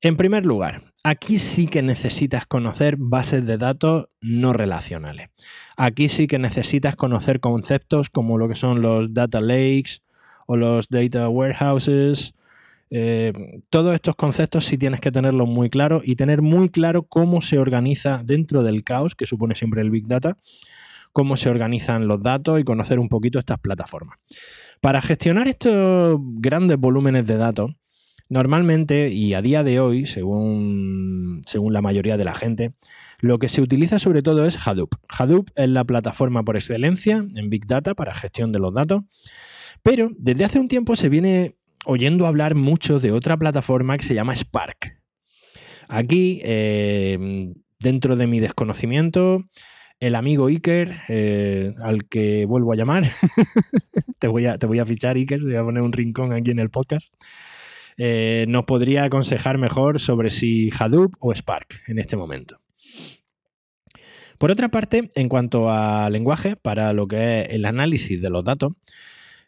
en 0.00 0.16
primer 0.16 0.46
lugar, 0.46 0.82
aquí 1.02 1.38
sí 1.38 1.66
que 1.66 1.82
necesitas 1.82 2.46
conocer 2.46 2.94
bases 2.96 3.44
de 3.44 3.58
datos 3.58 4.08
no 4.20 4.52
relacionales. 4.52 5.30
Aquí 5.76 6.08
sí 6.08 6.28
que 6.28 6.38
necesitas 6.38 6.94
conocer 6.94 7.40
conceptos 7.40 8.08
como 8.08 8.38
lo 8.38 8.48
que 8.48 8.54
son 8.54 8.82
los 8.82 9.12
data 9.12 9.40
lakes 9.40 10.02
o 10.46 10.56
los 10.56 10.88
data 10.88 11.28
warehouses, 11.28 12.34
Eh, 12.90 13.32
todos 13.70 13.94
estos 13.94 14.16
conceptos 14.16 14.64
sí 14.64 14.76
tienes 14.76 15.00
que 15.00 15.12
tenerlos 15.12 15.48
muy 15.48 15.70
claros 15.70 16.02
y 16.04 16.16
tener 16.16 16.42
muy 16.42 16.68
claro 16.70 17.04
cómo 17.04 17.40
se 17.40 17.58
organiza 17.58 18.22
dentro 18.24 18.64
del 18.64 18.82
caos 18.82 19.14
que 19.14 19.26
supone 19.26 19.54
siempre 19.54 19.80
el 19.80 19.90
Big 19.90 20.08
Data, 20.08 20.36
cómo 21.12 21.36
se 21.36 21.48
organizan 21.48 22.08
los 22.08 22.22
datos 22.22 22.60
y 22.60 22.64
conocer 22.64 22.98
un 22.98 23.08
poquito 23.08 23.38
estas 23.38 23.58
plataformas. 23.58 24.18
Para 24.80 25.00
gestionar 25.02 25.46
estos 25.46 26.18
grandes 26.20 26.78
volúmenes 26.78 27.26
de 27.26 27.36
datos, 27.36 27.70
normalmente 28.28 29.10
y 29.10 29.34
a 29.34 29.42
día 29.42 29.62
de 29.62 29.78
hoy, 29.78 30.06
según, 30.06 31.42
según 31.46 31.72
la 31.72 31.82
mayoría 31.82 32.16
de 32.16 32.24
la 32.24 32.34
gente, 32.34 32.72
lo 33.20 33.38
que 33.38 33.48
se 33.48 33.60
utiliza 33.60 33.98
sobre 33.98 34.22
todo 34.22 34.46
es 34.46 34.66
Hadoop. 34.66 34.94
Hadoop 35.08 35.50
es 35.54 35.68
la 35.68 35.84
plataforma 35.84 36.42
por 36.44 36.56
excelencia 36.56 37.24
en 37.34 37.50
Big 37.50 37.66
Data 37.66 37.94
para 37.94 38.14
gestión 38.14 38.50
de 38.52 38.58
los 38.58 38.72
datos, 38.72 39.02
pero 39.82 40.10
desde 40.16 40.44
hace 40.44 40.58
un 40.58 40.68
tiempo 40.68 40.96
se 40.96 41.08
viene 41.08 41.56
oyendo 41.86 42.26
hablar 42.26 42.54
mucho 42.54 43.00
de 43.00 43.12
otra 43.12 43.36
plataforma 43.36 43.96
que 43.96 44.04
se 44.04 44.14
llama 44.14 44.36
Spark. 44.36 45.00
Aquí, 45.88 46.40
eh, 46.44 47.52
dentro 47.78 48.16
de 48.16 48.26
mi 48.26 48.40
desconocimiento, 48.40 49.44
el 49.98 50.14
amigo 50.14 50.46
Iker, 50.46 50.96
eh, 51.08 51.74
al 51.82 52.06
que 52.08 52.46
vuelvo 52.46 52.72
a 52.72 52.76
llamar, 52.76 53.12
te, 54.18 54.28
voy 54.28 54.46
a, 54.46 54.86
fichar 54.86 55.16
Iker, 55.16 55.40
te 55.40 55.46
voy 55.46 55.56
a 55.56 55.64
poner 55.64 55.82
un 55.82 55.92
rincón 55.92 56.32
aquí 56.32 56.50
en 56.50 56.58
el 56.58 56.70
podcast, 56.70 57.12
eh, 57.96 58.46
nos 58.48 58.64
podría 58.64 59.04
aconsejar 59.04 59.58
mejor 59.58 60.00
sobre 60.00 60.30
si 60.30 60.70
Hadoop 60.78 61.14
o 61.18 61.34
Spark 61.34 61.82
en 61.86 61.98
este 61.98 62.16
momento. 62.16 62.60
Por 64.38 64.50
otra 64.50 64.70
parte, 64.70 65.10
en 65.16 65.28
cuanto 65.28 65.70
a 65.70 66.08
lenguaje, 66.08 66.56
para 66.56 66.94
lo 66.94 67.06
que 67.06 67.42
es 67.42 67.48
el 67.50 67.66
análisis 67.66 68.22
de 68.22 68.30
los 68.30 68.42
datos, 68.42 68.72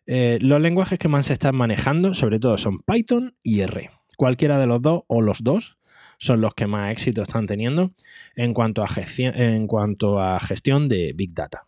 eh, 0.06 0.38
los 0.40 0.60
lenguajes 0.60 0.98
que 0.98 1.08
más 1.08 1.26
se 1.26 1.32
están 1.32 1.54
manejando, 1.54 2.14
sobre 2.14 2.38
todo, 2.38 2.58
son 2.58 2.80
Python 2.80 3.36
y 3.42 3.60
R. 3.60 3.90
Cualquiera 4.16 4.58
de 4.58 4.66
los 4.66 4.82
dos 4.82 5.02
o 5.06 5.22
los 5.22 5.42
dos 5.42 5.78
son 6.18 6.40
los 6.40 6.54
que 6.54 6.66
más 6.66 6.92
éxito 6.92 7.22
están 7.22 7.46
teniendo 7.46 7.92
en 8.36 8.54
cuanto 8.54 8.84
a 8.84 8.88
gestión, 8.88 10.88
de 10.88 11.12
Big 11.16 11.34
Data. 11.34 11.66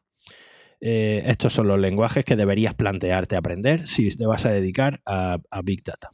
Eh, 0.81 1.25
estos 1.27 1.53
son 1.53 1.66
los 1.66 1.79
lenguajes 1.79 2.25
que 2.25 2.37
deberías 2.37 2.75
plantearte 2.75 3.37
aprender 3.37 3.88
si 3.88 4.14
te 4.14 4.27
vas 4.27 4.44
a 4.47 4.53
dedicar 4.53 5.01
a, 5.07 5.38
Big 5.64 5.83
Data. 5.83 6.11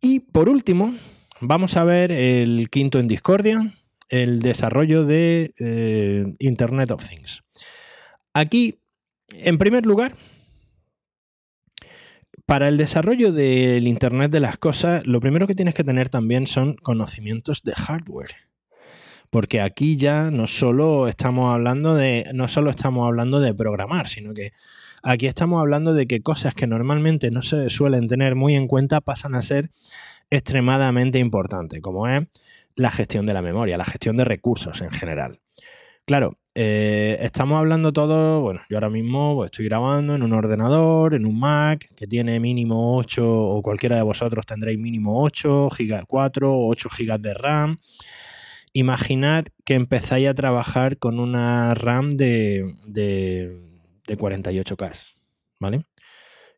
Y 0.00 0.20
por 0.20 0.48
último, 0.48 0.94
vamos 1.40 1.76
a 1.76 1.84
ver 1.84 2.12
el 2.12 2.68
quinto 2.70 2.98
en 2.98 3.08
discordia, 3.08 3.72
el 4.08 4.40
desarrollo 4.40 5.04
de 5.04 5.54
eh, 5.58 6.34
Internet 6.38 6.90
of 6.90 7.08
Things. 7.08 7.42
Aquí, 8.34 8.80
en 9.32 9.58
primer 9.58 9.86
lugar, 9.86 10.14
para 12.46 12.68
el 12.68 12.76
desarrollo 12.76 13.32
del 13.32 13.88
Internet 13.88 14.30
de 14.30 14.40
las 14.40 14.58
cosas, 14.58 15.06
lo 15.06 15.20
primero 15.20 15.46
que 15.46 15.54
tienes 15.54 15.74
que 15.74 15.84
tener 15.84 16.08
también 16.08 16.46
son 16.46 16.74
conocimientos 16.74 17.62
de 17.62 17.72
hardware. 17.72 18.34
Porque 19.30 19.60
aquí 19.60 19.96
ya 19.96 20.30
no 20.30 20.46
solo 20.46 21.08
estamos 21.08 21.52
hablando 21.52 21.94
de, 21.94 22.30
no 22.34 22.46
solo 22.48 22.70
estamos 22.70 23.06
hablando 23.06 23.40
de 23.40 23.54
programar, 23.54 24.08
sino 24.08 24.34
que 24.34 24.52
aquí 25.02 25.26
estamos 25.26 25.60
hablando 25.60 25.94
de 25.94 26.06
que 26.06 26.20
cosas 26.20 26.54
que 26.54 26.66
normalmente 26.66 27.30
no 27.30 27.42
se 27.42 27.68
suelen 27.70 28.06
tener 28.06 28.34
muy 28.34 28.54
en 28.54 28.68
cuenta 28.68 29.00
pasan 29.00 29.34
a 29.34 29.42
ser 29.42 29.70
extremadamente 30.30 31.18
importantes, 31.18 31.80
como 31.80 32.06
es 32.06 32.26
la 32.76 32.90
gestión 32.90 33.26
de 33.26 33.34
la 33.34 33.42
memoria, 33.42 33.78
la 33.78 33.84
gestión 33.84 34.16
de 34.16 34.24
recursos 34.24 34.80
en 34.82 34.90
general. 34.90 35.40
Claro, 36.04 36.38
eh, 36.56 37.18
estamos 37.20 37.58
hablando 37.58 37.92
todo, 37.92 38.40
bueno, 38.40 38.60
yo 38.70 38.76
ahora 38.76 38.88
mismo 38.88 39.34
pues, 39.34 39.48
estoy 39.48 39.64
grabando 39.64 40.14
en 40.14 40.22
un 40.22 40.32
ordenador, 40.32 41.14
en 41.14 41.26
un 41.26 41.40
Mac, 41.40 41.88
que 41.96 42.06
tiene 42.06 42.38
mínimo 42.38 42.96
8, 42.96 43.24
o 43.26 43.60
cualquiera 43.60 43.96
de 43.96 44.02
vosotros 44.02 44.46
tendréis 44.46 44.78
mínimo 44.78 45.20
8 45.22 45.68
GB 45.76 46.04
4 46.06 46.52
o 46.52 46.68
8 46.68 46.88
GB 46.96 47.18
de 47.20 47.34
RAM. 47.34 47.78
Imaginad 48.72 49.46
que 49.64 49.74
empezáis 49.74 50.28
a 50.28 50.34
trabajar 50.34 50.98
con 50.98 51.18
una 51.18 51.74
RAM 51.74 52.12
de, 52.12 52.74
de, 52.86 53.58
48K, 54.06 54.92
¿vale? 55.58 55.84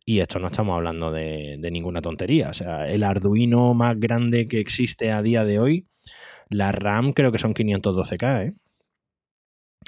Y 0.05 0.21
esto 0.21 0.39
no 0.39 0.47
estamos 0.49 0.77
hablando 0.77 1.11
de, 1.11 1.57
de 1.59 1.71
ninguna 1.71 2.03
tontería. 2.03 2.51
O 2.51 2.55
sea, 2.55 2.89
el 2.89 3.03
Arduino 3.03 3.75
más 3.75 3.99
grande 3.99 4.47
que 4.47 4.61
existe 4.61 5.11
a 5.11 5.23
día 5.23 5.45
de 5.45 5.59
hoy, 5.59 5.87
la 6.49 6.73
RAM 6.73 7.13
creo 7.13 7.33
que 7.33 7.39
son 7.39 7.55
512K, 7.55 8.47
¿eh? 8.47 8.55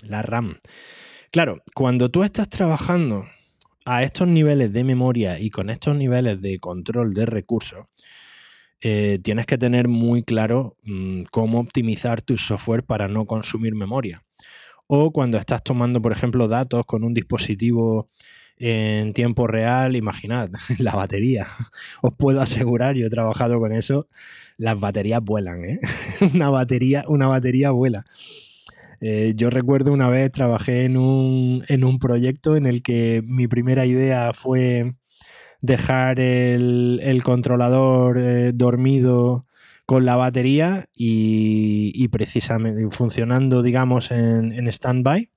La 0.02 0.22
RAM. 0.22 0.58
Claro, 1.30 1.62
cuando 1.74 2.10
tú 2.10 2.24
estás 2.24 2.48
trabajando 2.48 3.26
a 3.84 4.02
estos 4.02 4.28
niveles 4.28 4.72
de 4.72 4.84
memoria 4.84 5.38
y 5.38 5.50
con 5.50 5.70
estos 5.70 5.96
niveles 5.96 6.40
de 6.40 6.58
control 6.58 7.14
de 7.14 7.26
recursos, 7.26 7.86
eh, 8.80 9.18
tienes 9.22 9.46
que 9.46 9.58
tener 9.58 9.88
muy 9.88 10.22
claro 10.22 10.76
mm, 10.84 11.22
cómo 11.30 11.58
optimizar 11.58 12.22
tu 12.22 12.38
software 12.38 12.84
para 12.84 13.08
no 13.08 13.26
consumir 13.26 13.74
memoria. 13.74 14.22
O 14.86 15.12
cuando 15.12 15.36
estás 15.38 15.62
tomando, 15.62 16.00
por 16.00 16.12
ejemplo, 16.12 16.48
datos 16.48 16.86
con 16.86 17.04
un 17.04 17.12
dispositivo 17.12 18.08
en 18.56 19.12
tiempo 19.14 19.46
real, 19.46 19.96
imaginad, 19.96 20.50
la 20.78 20.94
batería. 20.94 21.46
Os 22.02 22.14
puedo 22.14 22.40
asegurar, 22.40 22.96
yo 22.96 23.06
he 23.06 23.10
trabajado 23.10 23.58
con 23.58 23.72
eso, 23.72 24.08
las 24.56 24.78
baterías 24.78 25.22
vuelan, 25.22 25.64
¿eh? 25.64 25.80
una, 26.34 26.50
batería, 26.50 27.04
una 27.08 27.26
batería 27.26 27.70
vuela. 27.70 28.04
Eh, 29.00 29.34
yo 29.36 29.50
recuerdo 29.50 29.92
una 29.92 30.08
vez 30.08 30.32
trabajé 30.32 30.84
en 30.84 30.96
un, 30.96 31.98
proyecto 32.00 32.56
en 32.56 32.66
el 32.66 32.82
que 32.82 33.22
mi 33.24 33.46
primera 33.46 33.86
idea 33.86 34.32
fue 34.32 34.94
dejar 35.60 36.20
el, 36.20 37.20
controlador 37.24 38.18
eh, 38.18 38.52
dormido 38.54 39.46
con 39.86 40.04
la 40.04 40.16
batería 40.16 40.88
y, 40.94 42.08
precisamente 42.08 42.86
funcionando, 42.90 43.62
digamos, 43.62 44.10
en, 44.10 44.52
en 44.52 44.68
stand-by. 44.68 45.30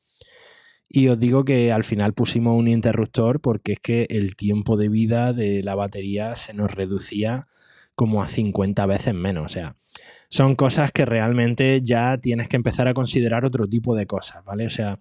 Y 0.89 1.07
os 1.07 1.19
digo 1.19 1.45
que 1.45 1.71
al 1.71 1.85
final 1.85 2.13
pusimos 2.13 2.57
un 2.57 2.67
interruptor 2.67 3.39
porque 3.39 3.73
es 3.73 3.79
que 3.79 4.07
el 4.09 4.35
tiempo 4.35 4.75
de 4.75 4.89
vida 4.89 5.31
de 5.31 5.63
la 5.63 5.75
batería 5.75 6.35
se 6.35 6.53
nos 6.53 6.73
reducía 6.75 7.47
como 7.95 8.21
a 8.21 8.27
50 8.27 8.85
veces 8.87 9.13
menos. 9.13 9.45
O 9.45 9.49
sea, 9.49 9.77
son 10.31 10.55
cosas 10.55 10.93
que 10.93 11.05
realmente 11.05 11.81
ya 11.83 12.17
tienes 12.17 12.47
que 12.47 12.55
empezar 12.55 12.87
a 12.87 12.93
considerar 12.93 13.43
otro 13.43 13.67
tipo 13.67 13.95
de 13.97 14.07
cosas, 14.07 14.43
¿vale? 14.45 14.65
O 14.65 14.69
sea, 14.69 14.97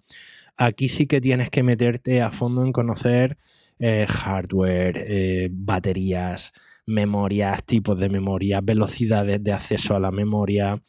aquí 0.57 0.89
sí 0.89 1.07
que 1.07 1.21
tienes 1.21 1.49
que 1.49 1.63
meterte 1.63 2.21
a 2.21 2.31
fondo 2.31 2.65
en 2.65 2.73
conocer 2.73 3.37
eh, 3.79 4.05
hardware, 4.09 4.97
eh, 4.97 5.49
baterías, 5.49 6.51
memorias, 6.85 7.63
tipos 7.65 7.97
de 7.97 8.09
memoria, 8.09 8.59
velocidades 8.61 9.41
de 9.41 9.53
acceso 9.53 9.95
a 9.95 10.01
la 10.01 10.11
memoria, 10.11 10.83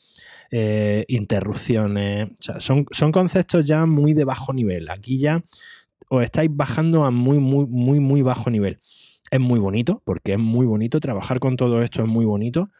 eh, 0.51 1.05
interrupciones. 1.07 2.31
O 2.33 2.43
sea, 2.43 2.61
son, 2.61 2.87
son 2.91 3.13
conceptos 3.13 3.65
ya 3.65 3.87
muy 3.87 4.13
de 4.13 4.25
bajo 4.25 4.53
nivel. 4.53 4.91
Aquí 4.91 5.21
ya 5.21 5.45
os 6.09 6.25
estáis 6.25 6.51
bajando 6.53 7.05
a 7.05 7.13
muy, 7.13 7.39
muy, 7.39 7.67
muy, 7.67 8.01
muy 8.01 8.23
bajo 8.23 8.51
nivel. 8.51 8.81
Es 9.31 9.39
muy 9.39 9.61
bonito, 9.61 10.03
porque 10.05 10.33
es 10.33 10.41
muy 10.41 10.67
bonito, 10.67 10.99
trabajar 10.99 11.39
con 11.39 11.57
todo 11.57 11.81
esto 11.81 12.03
es 12.03 12.09
muy 12.09 12.25
bonito, 12.25 12.71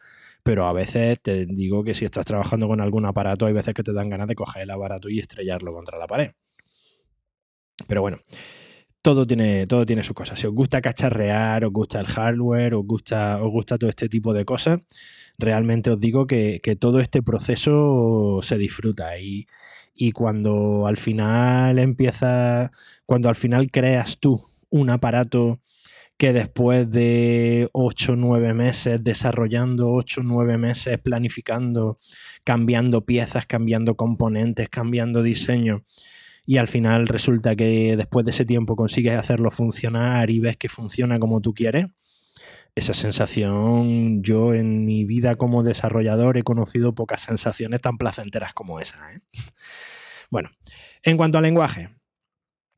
pero 0.43 0.67
a 0.67 0.73
veces 0.73 1.21
te 1.21 1.45
digo 1.45 1.83
que 1.83 1.95
si 1.95 2.05
estás 2.05 2.25
trabajando 2.25 2.67
con 2.67 2.81
algún 2.81 3.05
aparato, 3.05 3.45
hay 3.45 3.53
veces 3.53 3.73
que 3.73 3.83
te 3.83 3.93
dan 3.93 4.09
ganas 4.09 4.27
de 4.27 4.35
coger 4.35 4.63
el 4.63 4.71
aparato 4.71 5.09
y 5.09 5.19
estrellarlo 5.19 5.73
contra 5.73 5.97
la 5.97 6.07
pared. 6.07 6.31
Pero 7.87 8.01
bueno, 8.01 8.19
todo 9.01 9.25
tiene, 9.27 9.67
todo 9.67 9.85
tiene 9.85 10.03
sus 10.03 10.15
cosas. 10.15 10.39
Si 10.39 10.47
os 10.47 10.53
gusta 10.53 10.81
cacharrear, 10.81 11.65
os 11.65 11.71
gusta 11.71 11.99
el 11.99 12.07
hardware, 12.07 12.75
os 12.75 12.85
gusta, 12.85 13.43
os 13.43 13.51
gusta 13.51 13.77
todo 13.77 13.89
este 13.89 14.09
tipo 14.09 14.33
de 14.33 14.45
cosas, 14.45 14.79
realmente 15.37 15.89
os 15.91 15.99
digo 15.99 16.27
que, 16.27 16.59
todo 16.79 16.99
este 16.99 17.21
proceso 17.23 18.39
se 18.41 18.57
disfruta 18.57 19.17
y, 19.19 19.47
y 19.95 20.11
cuando 20.11 20.87
al 20.87 20.97
final 20.97 21.79
empieza, 21.79 22.71
cuando 23.05 23.29
al 23.29 23.35
final 23.35 23.71
creas 23.71 24.17
tú 24.19 24.45
un 24.69 24.89
aparato 24.89 25.59
que 26.23 26.31
después 26.31 26.89
de 26.89 27.67
8 27.73 28.13
o 28.13 28.15
9 28.15 28.53
meses 28.53 29.03
desarrollando, 29.03 29.91
8 29.91 30.21
o 30.21 30.23
9 30.23 30.57
meses 30.57 30.97
planificando, 30.97 31.99
cambiando 32.45 33.05
piezas, 33.05 33.45
cambiando 33.45 33.95
componentes, 33.95 34.69
cambiando 34.69 35.21
diseño, 35.21 35.83
y 36.45 36.55
al 36.59 36.69
final 36.69 37.09
resulta 37.09 37.57
que 37.57 37.97
después 37.97 38.23
de 38.23 38.31
ese 38.31 38.45
tiempo 38.45 38.77
consigues 38.77 39.17
hacerlo 39.17 39.51
funcionar 39.51 40.29
y 40.29 40.39
ves 40.39 40.55
que 40.55 40.69
funciona 40.69 41.19
como 41.19 41.41
tú 41.41 41.53
quieres, 41.53 41.87
esa 42.73 42.93
sensación, 42.93 44.23
yo 44.23 44.53
en 44.53 44.85
mi 44.85 45.03
vida 45.03 45.35
como 45.35 45.61
desarrollador 45.61 46.37
he 46.37 46.43
conocido 46.43 46.95
pocas 46.95 47.23
sensaciones 47.23 47.81
tan 47.81 47.97
placenteras 47.97 48.53
como 48.53 48.79
esa. 48.79 49.13
¿eh? 49.13 49.19
Bueno, 50.31 50.51
en 51.03 51.17
cuanto 51.17 51.37
al 51.37 51.43
lenguaje, 51.43 51.89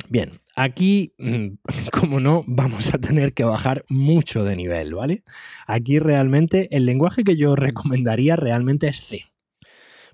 Bien, 0.09 0.41
aquí, 0.55 1.13
mm, 1.17 1.47
como 1.91 2.19
no, 2.19 2.43
vamos 2.47 2.93
a 2.93 2.97
tener 2.97 3.33
que 3.33 3.43
bajar 3.43 3.85
mucho 3.89 4.43
de 4.43 4.55
nivel, 4.55 4.93
¿vale? 4.93 5.23
Aquí 5.67 5.99
realmente 5.99 6.67
el 6.75 6.85
lenguaje 6.85 7.23
que 7.23 7.37
yo 7.37 7.55
recomendaría 7.55 8.35
realmente 8.35 8.87
es 8.87 9.01
C. 9.01 9.25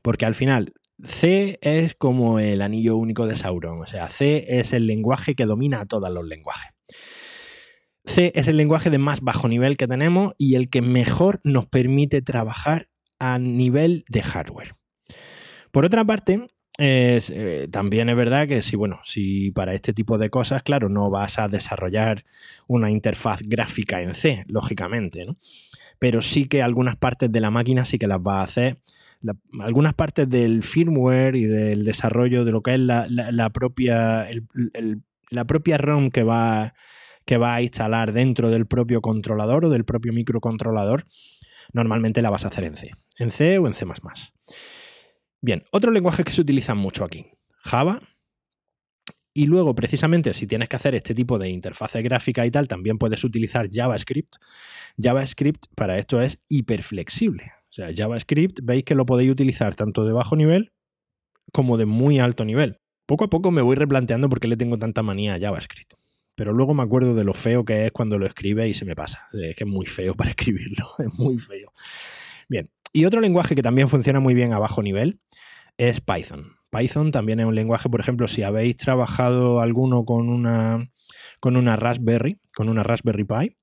Porque 0.01 0.25
al 0.25 0.35
final, 0.35 0.73
C 1.03 1.59
es 1.61 1.95
como 1.95 2.39
el 2.39 2.61
anillo 2.61 2.95
único 2.95 3.27
de 3.27 3.35
Sauron. 3.35 3.81
O 3.81 3.85
sea, 3.85 4.07
C 4.07 4.45
es 4.47 4.73
el 4.73 4.87
lenguaje 4.87 5.35
que 5.35 5.45
domina 5.45 5.81
a 5.81 5.85
todos 5.85 6.09
los 6.11 6.25
lenguajes. 6.25 6.71
C 8.05 8.31
es 8.35 8.47
el 8.47 8.57
lenguaje 8.57 8.89
de 8.89 8.97
más 8.97 9.21
bajo 9.21 9.47
nivel 9.47 9.77
que 9.77 9.87
tenemos 9.87 10.33
y 10.37 10.55
el 10.55 10.69
que 10.69 10.81
mejor 10.81 11.39
nos 11.43 11.67
permite 11.67 12.21
trabajar 12.21 12.89
a 13.19 13.37
nivel 13.37 14.05
de 14.09 14.23
hardware. 14.23 14.75
Por 15.71 15.85
otra 15.85 16.03
parte, 16.03 16.47
eh, 16.83 17.67
también 17.69 18.09
es 18.09 18.15
verdad 18.15 18.47
que 18.47 18.63
si, 18.63 18.75
bueno, 18.75 18.99
si 19.03 19.51
para 19.51 19.73
este 19.73 19.93
tipo 19.93 20.17
de 20.17 20.29
cosas, 20.29 20.63
claro, 20.63 20.89
no 20.89 21.09
vas 21.09 21.37
a 21.37 21.47
desarrollar 21.47 22.23
una 22.67 22.89
interfaz 22.89 23.41
gráfica 23.43 24.01
en 24.01 24.15
C, 24.15 24.45
lógicamente, 24.47 25.25
¿no? 25.25 25.37
Pero 25.99 26.21
sí 26.21 26.47
que 26.47 26.63
algunas 26.63 26.95
partes 26.95 27.31
de 27.31 27.39
la 27.39 27.51
máquina 27.51 27.85
sí 27.85 27.99
que 27.99 28.07
las 28.07 28.19
va 28.19 28.39
a 28.39 28.43
hacer. 28.43 28.79
algunas 29.59 29.93
partes 29.93 30.27
del 30.27 30.63
firmware 30.63 31.35
y 31.35 31.43
del 31.43 31.85
desarrollo 31.85 32.43
de 32.45 32.51
lo 32.51 32.63
que 32.63 32.73
es 32.73 32.79
la, 32.79 33.49
propia, 33.53 34.27
la 35.29 35.45
propia 35.45 35.77
ROM 35.77 36.09
que 36.09 36.23
va, 36.23 36.73
que 37.25 37.37
va 37.37 37.53
a 37.55 37.61
instalar 37.61 38.13
dentro 38.13 38.49
del 38.49 38.65
propio 38.65 39.01
controlador 39.01 39.65
o 39.65 39.69
del 39.69 39.85
propio 39.85 40.13
microcontrolador, 40.13 41.05
normalmente 41.73 42.23
la 42.23 42.31
vas 42.31 42.45
a 42.45 42.47
hacer 42.47 42.63
en 42.63 42.73
C. 42.73 42.91
En 43.19 43.29
C 43.29 43.59
o 43.59 43.67
en 43.67 43.75
C. 43.75 43.85
Bien, 45.41 45.63
otro 45.71 45.91
lenguaje 45.91 46.23
que 46.23 46.31
se 46.31 46.41
utilizan 46.41 46.77
mucho 46.77 47.03
aquí, 47.03 47.31
Java. 47.57 48.01
Y 49.33 49.45
luego, 49.45 49.73
precisamente, 49.73 50.33
si 50.33 50.45
tienes 50.45 50.67
que 50.67 50.75
hacer 50.75 50.93
este 50.93 51.15
tipo 51.15 51.39
de 51.39 51.49
interfaz 51.49 51.93
gráfica 51.95 52.45
y 52.45 52.51
tal, 52.51 52.67
también 52.67 52.97
puedes 52.97 53.23
utilizar 53.23 53.69
JavaScript. 53.71 54.35
JavaScript 54.97 55.67
para 55.75 55.97
esto 55.97 56.21
es 56.21 56.39
hiperflexible. 56.49 57.51
O 57.69 57.73
sea, 57.73 57.89
JavaScript 57.95 58.59
veis 58.61 58.83
que 58.83 58.93
lo 58.93 59.05
podéis 59.05 59.31
utilizar 59.31 59.75
tanto 59.75 60.03
de 60.03 60.11
bajo 60.11 60.35
nivel 60.35 60.73
como 61.53 61.77
de 61.77 61.85
muy 61.85 62.19
alto 62.19 62.45
nivel. 62.45 62.79
Poco 63.05 63.25
a 63.25 63.29
poco 63.29 63.51
me 63.51 63.61
voy 63.61 63.75
replanteando 63.75 64.29
por 64.29 64.39
qué 64.39 64.47
le 64.47 64.57
tengo 64.57 64.77
tanta 64.77 65.01
manía 65.01 65.35
a 65.35 65.39
JavaScript. 65.39 65.93
Pero 66.35 66.53
luego 66.53 66.73
me 66.73 66.83
acuerdo 66.83 67.15
de 67.15 67.23
lo 67.23 67.33
feo 67.33 67.65
que 67.65 67.85
es 67.85 67.91
cuando 67.91 68.17
lo 68.17 68.25
escribe 68.25 68.67
y 68.67 68.73
se 68.73 68.85
me 68.85 68.95
pasa. 68.95 69.27
Es 69.33 69.55
que 69.55 69.63
es 69.63 69.69
muy 69.69 69.85
feo 69.85 70.15
para 70.15 70.29
escribirlo, 70.31 70.87
es 70.99 71.13
muy 71.17 71.37
feo. 71.37 71.71
Bien, 72.49 72.69
y 72.93 73.05
otro 73.05 73.21
lenguaje 73.21 73.55
que 73.55 73.61
también 73.61 73.89
funciona 73.89 74.19
muy 74.19 74.33
bien 74.33 74.53
a 74.53 74.59
bajo 74.59 74.81
nivel 74.81 75.19
es 75.77 76.01
Python. 76.01 76.55
Python 76.69 77.11
también 77.11 77.39
es 77.39 77.45
un 77.45 77.55
lenguaje, 77.55 77.89
por 77.89 77.99
ejemplo, 77.99 78.27
si 78.27 78.43
habéis 78.43 78.77
trabajado 78.77 79.59
alguno 79.59 80.05
con 80.05 80.29
una, 80.29 80.89
con 81.39 81.57
una 81.57 81.75
Raspberry, 81.75 82.39
con 82.55 82.69
una 82.69 82.83
Raspberry 82.83 83.25
Pi, 83.25 83.57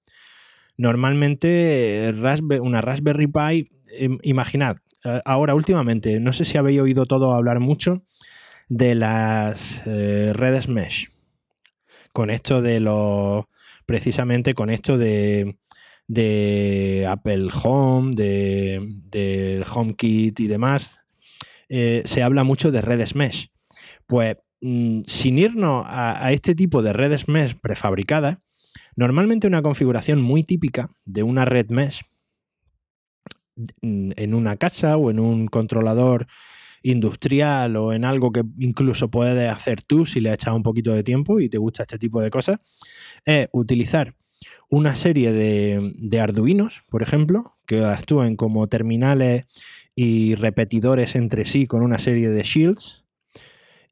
normalmente 0.76 2.14
una 2.60 2.80
Raspberry 2.80 3.26
Pi, 3.26 3.70
em, 3.98 4.18
imaginad, 4.22 4.76
eh, 5.04 5.20
ahora 5.24 5.54
últimamente, 5.54 6.20
no 6.20 6.32
sé 6.32 6.44
si 6.44 6.58
habéis 6.58 6.80
oído 6.80 7.06
todo 7.06 7.32
hablar 7.32 7.60
mucho 7.60 8.04
de 8.68 8.94
las 8.94 9.82
eh, 9.86 10.32
redes 10.34 10.68
mesh. 10.68 11.10
Con 12.12 12.30
esto 12.30 12.62
de 12.62 12.80
los, 12.80 13.44
precisamente 13.86 14.54
con 14.54 14.70
esto 14.70 14.98
de, 14.98 15.56
de 16.08 17.06
Apple 17.08 17.48
Home, 17.62 18.12
de, 18.16 18.80
de 19.10 19.64
HomeKit 19.72 20.40
y 20.40 20.46
demás, 20.46 21.00
eh, 21.68 22.02
se 22.06 22.22
habla 22.22 22.44
mucho 22.44 22.72
de 22.72 22.80
redes 22.80 23.14
mesh. 23.14 23.50
Pues 24.06 24.38
mm, 24.62 25.02
sin 25.06 25.38
irnos 25.38 25.84
a, 25.86 26.32
este 26.32 26.54
tipo 26.54 26.82
de 26.82 26.94
redes 26.94 27.28
mesh 27.28 27.54
prefabricadas, 27.54 28.38
normalmente 28.96 29.46
una 29.46 29.62
configuración 29.62 30.20
muy 30.20 30.42
típica 30.42 30.90
de 31.04 31.22
una 31.22 31.44
red 31.44 31.68
mesh 31.68 32.02
mm, 33.82 34.12
en 34.16 34.34
una 34.34 34.56
casa 34.56 34.96
o 34.96 35.10
en 35.10 35.20
un 35.20 35.46
controlador 35.46 36.26
industrial 36.82 37.76
o 37.76 37.92
en 37.92 38.04
algo 38.04 38.32
que 38.32 38.44
incluso 38.58 39.10
puedes 39.10 39.50
hacer 39.50 39.82
tú 39.82 40.06
si 40.06 40.20
le 40.20 40.32
echado 40.32 40.56
un 40.56 40.62
poquito 40.62 40.92
de 40.94 41.02
tiempo 41.02 41.40
y 41.40 41.48
te 41.50 41.58
gusta 41.58 41.82
este 41.82 41.98
tipo 41.98 42.20
de 42.22 42.30
cosas, 42.30 42.60
es 43.26 43.48
utilizar 43.52 44.14
una 44.68 44.96
serie 44.96 45.32
de, 45.32 45.92
de 45.96 46.20
Arduinos, 46.20 46.82
por 46.88 47.02
ejemplo, 47.02 47.56
que 47.66 47.84
actúen 47.84 48.36
como 48.36 48.66
terminales 48.66 49.46
y 49.94 50.34
repetidores 50.36 51.16
entre 51.16 51.44
sí 51.44 51.66
con 51.66 51.82
una 51.82 51.98
serie 51.98 52.28
de 52.28 52.42
shields. 52.42 53.04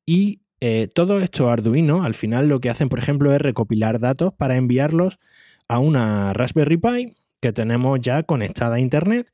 Y 0.05 0.43
eh, 0.61 0.89
todo 0.93 1.21
esto 1.21 1.51
Arduino, 1.51 2.05
al 2.05 2.15
final 2.15 2.49
lo 2.49 2.61
que 2.61 2.71
hacen, 2.71 2.89
por 2.89 2.99
ejemplo, 2.99 3.35
es 3.35 3.41
recopilar 3.41 4.01
datos 4.01 4.33
para 4.33 4.57
enviarlos 4.57 5.19
a 5.69 5.79
una 5.79 6.33
Raspberry 6.33 6.77
Pi 6.77 7.17
que 7.41 7.53
tenemos 7.53 8.01
ya 8.01 8.23
conectada 8.23 8.77
a 8.77 8.81
Internet. 8.81 9.33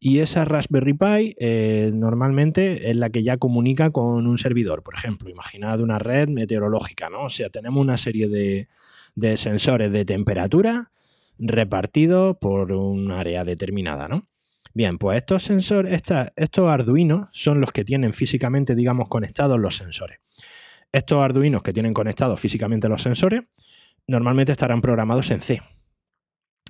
Y 0.00 0.18
esa 0.18 0.44
Raspberry 0.44 0.92
Pi 0.92 1.34
eh, 1.38 1.90
normalmente 1.94 2.90
es 2.90 2.96
la 2.96 3.10
que 3.10 3.22
ya 3.22 3.36
comunica 3.36 3.90
con 3.90 4.26
un 4.26 4.38
servidor. 4.38 4.82
Por 4.82 4.94
ejemplo, 4.94 5.30
imaginad 5.30 5.80
una 5.80 5.98
red 5.98 6.28
meteorológica, 6.28 7.10
¿no? 7.10 7.24
O 7.24 7.30
sea, 7.30 7.48
tenemos 7.48 7.80
una 7.80 7.96
serie 7.96 8.28
de, 8.28 8.68
de 9.14 9.36
sensores 9.36 9.92
de 9.92 10.04
temperatura 10.04 10.92
repartidos 11.38 12.36
por 12.40 12.72
un 12.72 13.10
área 13.10 13.44
determinada, 13.44 14.08
¿no? 14.08 14.28
Bien, 14.72 14.98
pues 14.98 15.18
estos 15.18 15.44
sensores, 15.44 16.02
estos 16.36 16.68
Arduinos 16.68 17.28
son 17.30 17.60
los 17.60 17.70
que 17.70 17.84
tienen 17.84 18.12
físicamente, 18.12 18.74
digamos, 18.74 19.08
conectados 19.08 19.58
los 19.58 19.76
sensores. 19.76 20.18
Estos 20.90 21.22
Arduinos 21.22 21.62
que 21.62 21.72
tienen 21.72 21.94
conectados 21.94 22.40
físicamente 22.40 22.88
los 22.88 23.02
sensores, 23.02 23.42
normalmente 24.08 24.52
estarán 24.52 24.80
programados 24.80 25.30
en 25.30 25.40
C. 25.40 25.62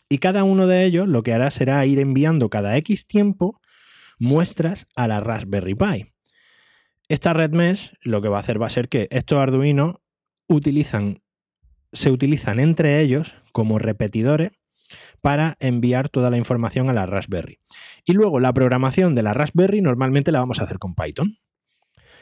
Y 0.08 0.18
cada 0.18 0.44
uno 0.44 0.66
de 0.66 0.84
ellos 0.84 1.08
lo 1.08 1.22
que 1.22 1.32
hará 1.32 1.50
será 1.50 1.84
ir 1.86 1.98
enviando 1.98 2.50
cada 2.50 2.76
X 2.76 3.06
tiempo 3.06 3.60
muestras 4.18 4.86
a 4.94 5.08
la 5.08 5.20
Raspberry 5.20 5.74
Pi. 5.74 6.12
Esta 7.08 7.32
red 7.32 7.52
mesh 7.52 7.94
lo 8.02 8.20
que 8.20 8.28
va 8.28 8.36
a 8.36 8.40
hacer 8.40 8.60
va 8.60 8.66
a 8.66 8.70
ser 8.70 8.88
que 8.88 9.08
estos 9.10 9.38
Arduinos 9.38 9.96
utilizan, 10.46 11.22
se 11.94 12.10
utilizan 12.10 12.60
entre 12.60 13.00
ellos 13.00 13.34
como 13.52 13.78
repetidores 13.78 14.50
para 15.20 15.56
enviar 15.60 16.10
toda 16.10 16.30
la 16.30 16.36
información 16.36 16.90
a 16.90 16.92
la 16.92 17.06
Raspberry. 17.06 17.58
Y 18.04 18.12
luego 18.12 18.40
la 18.40 18.52
programación 18.52 19.14
de 19.14 19.22
la 19.22 19.32
Raspberry 19.32 19.80
normalmente 19.80 20.32
la 20.32 20.40
vamos 20.40 20.60
a 20.60 20.64
hacer 20.64 20.78
con 20.78 20.94
Python, 20.94 21.38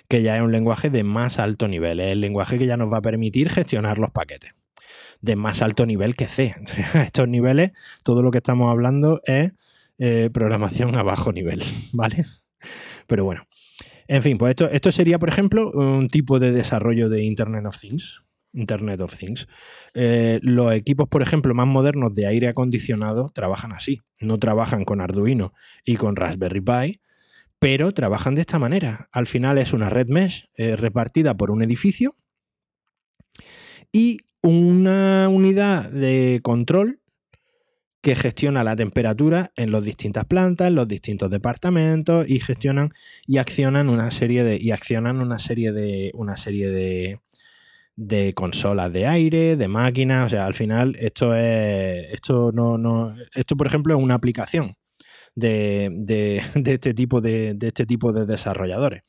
que 0.08 0.22
ya 0.22 0.36
es 0.36 0.42
un 0.42 0.52
lenguaje 0.52 0.88
de 0.90 1.02
más 1.02 1.38
alto 1.38 1.66
nivel, 1.66 1.98
es 1.98 2.12
el 2.12 2.20
lenguaje 2.20 2.58
que 2.58 2.66
ya 2.66 2.76
nos 2.76 2.92
va 2.92 2.98
a 2.98 3.02
permitir 3.02 3.50
gestionar 3.50 3.98
los 3.98 4.10
paquetes 4.10 4.52
de 5.22 5.36
más 5.36 5.62
alto 5.62 5.86
nivel 5.86 6.14
que 6.14 6.26
C. 6.26 6.54
A 6.94 7.02
estos 7.04 7.28
niveles, 7.28 7.72
todo 8.02 8.22
lo 8.22 8.30
que 8.30 8.38
estamos 8.38 8.70
hablando 8.70 9.22
es 9.24 9.52
eh, 9.98 10.28
programación 10.32 10.94
a 10.96 11.02
bajo 11.02 11.32
nivel, 11.32 11.62
¿vale? 11.92 12.26
Pero 13.06 13.24
bueno. 13.24 13.46
En 14.08 14.22
fin, 14.22 14.36
pues 14.36 14.50
esto, 14.50 14.68
esto 14.68 14.92
sería, 14.92 15.18
por 15.18 15.28
ejemplo, 15.28 15.70
un 15.70 16.08
tipo 16.08 16.38
de 16.38 16.52
desarrollo 16.52 17.08
de 17.08 17.22
Internet 17.22 17.64
of 17.64 17.78
Things. 17.78 18.20
Internet 18.52 19.00
of 19.00 19.16
Things. 19.16 19.46
Eh, 19.94 20.40
los 20.42 20.72
equipos, 20.72 21.08
por 21.08 21.22
ejemplo, 21.22 21.54
más 21.54 21.66
modernos 21.66 22.14
de 22.14 22.26
aire 22.26 22.48
acondicionado 22.48 23.30
trabajan 23.34 23.72
así. 23.72 24.00
No 24.20 24.38
trabajan 24.38 24.84
con 24.84 25.00
Arduino 25.00 25.52
y 25.84 25.96
con 25.96 26.16
Raspberry 26.16 26.60
Pi, 26.60 27.00
pero 27.58 27.92
trabajan 27.92 28.34
de 28.34 28.40
esta 28.42 28.58
manera. 28.58 29.08
Al 29.12 29.26
final 29.26 29.58
es 29.58 29.72
una 29.72 29.90
red 29.90 30.08
mesh 30.08 30.48
eh, 30.56 30.76
repartida 30.76 31.36
por 31.36 31.50
un 31.50 31.62
edificio 31.62 32.16
y 33.92 34.18
una 34.42 35.28
unidad 35.28 35.90
de 35.90 36.40
control 36.42 37.02
que 38.02 38.16
gestiona 38.16 38.64
la 38.64 38.74
temperatura 38.74 39.52
en 39.54 39.70
las 39.70 39.84
distintas 39.84 40.24
plantas, 40.24 40.66
en 40.66 40.74
los 40.74 40.88
distintos 40.88 41.30
departamentos 41.30 42.28
y 42.28 42.40
gestionan 42.40 42.90
y 43.28 43.38
accionan 43.38 43.88
una 43.88 44.10
serie 44.10 44.42
de 44.42 44.58
y 44.60 44.72
accionan 44.72 45.20
una 45.20 45.38
serie 45.38 45.70
de 45.72 46.10
una 46.14 46.36
serie 46.36 46.68
de 46.68 47.20
de 47.96 48.32
consolas 48.34 48.92
de 48.92 49.06
aire, 49.06 49.56
de 49.56 49.68
máquinas. 49.68 50.26
O 50.26 50.30
sea, 50.30 50.46
al 50.46 50.54
final 50.54 50.96
esto 50.98 51.34
es. 51.34 52.12
Esto 52.12 52.52
no. 52.52 52.78
no 52.78 53.14
esto, 53.34 53.56
por 53.56 53.66
ejemplo, 53.66 53.96
es 53.96 54.02
una 54.02 54.14
aplicación 54.14 54.76
de, 55.34 55.90
de, 55.92 56.42
este, 56.72 56.94
tipo 56.94 57.20
de, 57.20 57.54
de, 57.54 57.68
este 57.68 57.86
tipo 57.86 58.12
de 58.12 58.26
desarrolladores. 58.26 59.02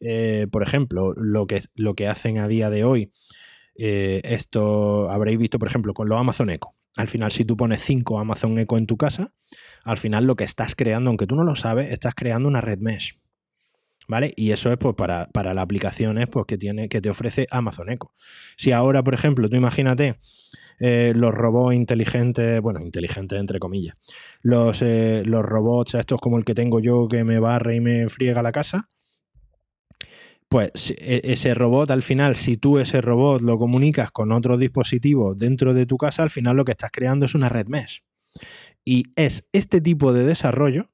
Eh, 0.00 0.46
por 0.50 0.62
ejemplo, 0.62 1.12
lo 1.14 1.46
que, 1.46 1.62
lo 1.74 1.94
que 1.94 2.08
hacen 2.08 2.38
a 2.38 2.48
día 2.48 2.70
de 2.70 2.84
hoy. 2.84 3.12
Eh, 3.78 4.20
esto 4.24 5.10
habréis 5.10 5.38
visto, 5.38 5.58
por 5.58 5.68
ejemplo, 5.68 5.94
con 5.94 6.08
los 6.08 6.18
Amazon 6.18 6.50
Echo. 6.50 6.74
Al 6.96 7.08
final, 7.08 7.30
si 7.30 7.44
tú 7.44 7.56
pones 7.56 7.82
5 7.82 8.18
Amazon 8.18 8.58
Echo 8.58 8.78
en 8.78 8.86
tu 8.86 8.96
casa, 8.96 9.34
al 9.84 9.98
final 9.98 10.24
lo 10.24 10.34
que 10.34 10.44
estás 10.44 10.74
creando, 10.74 11.10
aunque 11.10 11.26
tú 11.26 11.36
no 11.36 11.44
lo 11.44 11.54
sabes, 11.54 11.92
estás 11.92 12.14
creando 12.14 12.48
una 12.48 12.62
red 12.62 12.78
mesh. 12.78 13.16
¿Vale? 14.08 14.32
Y 14.36 14.52
eso 14.52 14.70
es 14.70 14.78
pues, 14.78 14.94
para, 14.94 15.28
para 15.28 15.52
las 15.52 15.64
aplicaciones 15.64 16.28
pues, 16.28 16.46
que, 16.46 16.56
tiene, 16.56 16.88
que 16.88 17.00
te 17.00 17.10
ofrece 17.10 17.46
Amazon 17.50 17.90
Echo. 17.90 18.12
Si 18.56 18.72
ahora, 18.72 19.02
por 19.02 19.14
ejemplo, 19.14 19.48
tú 19.48 19.56
imagínate 19.56 20.20
eh, 20.78 21.12
los 21.16 21.32
robots 21.32 21.74
inteligentes, 21.74 22.60
bueno, 22.60 22.80
inteligentes 22.80 23.38
entre 23.40 23.58
comillas, 23.58 23.96
los, 24.42 24.82
eh, 24.82 25.22
los 25.24 25.42
robots 25.42 25.94
estos 25.94 26.20
como 26.20 26.36
el 26.36 26.44
que 26.44 26.54
tengo 26.54 26.80
yo 26.80 27.08
que 27.08 27.24
me 27.24 27.38
barre 27.38 27.76
y 27.76 27.80
me 27.80 28.08
friega 28.08 28.42
la 28.42 28.52
casa, 28.52 28.90
pues 30.48 30.92
e, 30.98 31.22
ese 31.24 31.54
robot 31.54 31.90
al 31.90 32.02
final, 32.02 32.36
si 32.36 32.56
tú 32.56 32.78
ese 32.78 33.00
robot 33.00 33.40
lo 33.40 33.58
comunicas 33.58 34.10
con 34.10 34.32
otro 34.32 34.58
dispositivo 34.58 35.34
dentro 35.34 35.72
de 35.74 35.86
tu 35.86 35.96
casa, 35.96 36.22
al 36.22 36.30
final 36.30 36.56
lo 36.56 36.64
que 36.64 36.72
estás 36.72 36.90
creando 36.92 37.26
es 37.26 37.34
una 37.34 37.48
red 37.48 37.66
mesh. 37.66 38.02
Y 38.84 39.04
es 39.16 39.46
este 39.52 39.80
tipo 39.80 40.12
de 40.12 40.24
desarrollo 40.24 40.90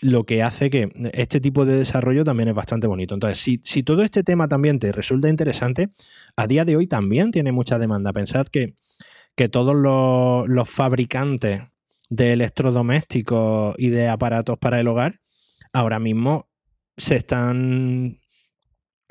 lo 0.00 0.24
que 0.24 0.42
hace 0.42 0.70
que 0.70 0.92
este 1.12 1.40
tipo 1.40 1.64
de 1.64 1.76
desarrollo 1.76 2.24
también 2.24 2.48
es 2.48 2.54
bastante 2.54 2.86
bonito. 2.86 3.14
Entonces, 3.14 3.58
si, 3.62 3.82
todo 3.82 4.02
este 4.02 4.22
tema 4.22 4.48
también 4.48 4.78
te 4.78 4.92
resulta 4.92 5.28
interesante, 5.28 5.90
a 6.36 6.46
día 6.46 6.64
de 6.64 6.76
hoy 6.76 6.86
también 6.86 7.32
tiene 7.32 7.52
mucha 7.52 7.78
demanda. 7.78 8.12
Pensad 8.12 8.46
que, 8.46 8.74
que 9.34 9.48
todos 9.48 9.74
los, 9.74 10.48
los 10.48 10.70
fabricantes 10.70 11.62
de 12.08 12.32
electrodomésticos 12.32 13.74
y 13.76 13.88
de 13.88 14.08
aparatos 14.08 14.56
para 14.58 14.80
el 14.80 14.86
hogar 14.86 15.20
ahora 15.72 15.98
mismo 15.98 16.48
se 16.96 17.16
están 17.16 18.18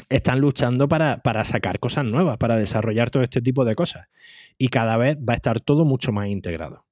están 0.09 0.39
luchando 0.39 0.87
para, 0.87 1.17
para, 1.21 1.43
sacar 1.43 1.79
cosas 1.79 2.05
nuevas, 2.05 2.37
para 2.37 2.55
desarrollar 2.55 3.09
todo 3.09 3.23
este 3.23 3.41
tipo 3.41 3.65
de 3.65 3.75
cosas. 3.75 4.07
Y 4.57 4.69
cada 4.69 4.95
vez 4.95 5.17
va 5.17 5.33
a 5.33 5.35
estar 5.35 5.59
todo 5.59 5.83
mucho 5.83 6.13
más 6.13 6.29
integrado. 6.29 6.86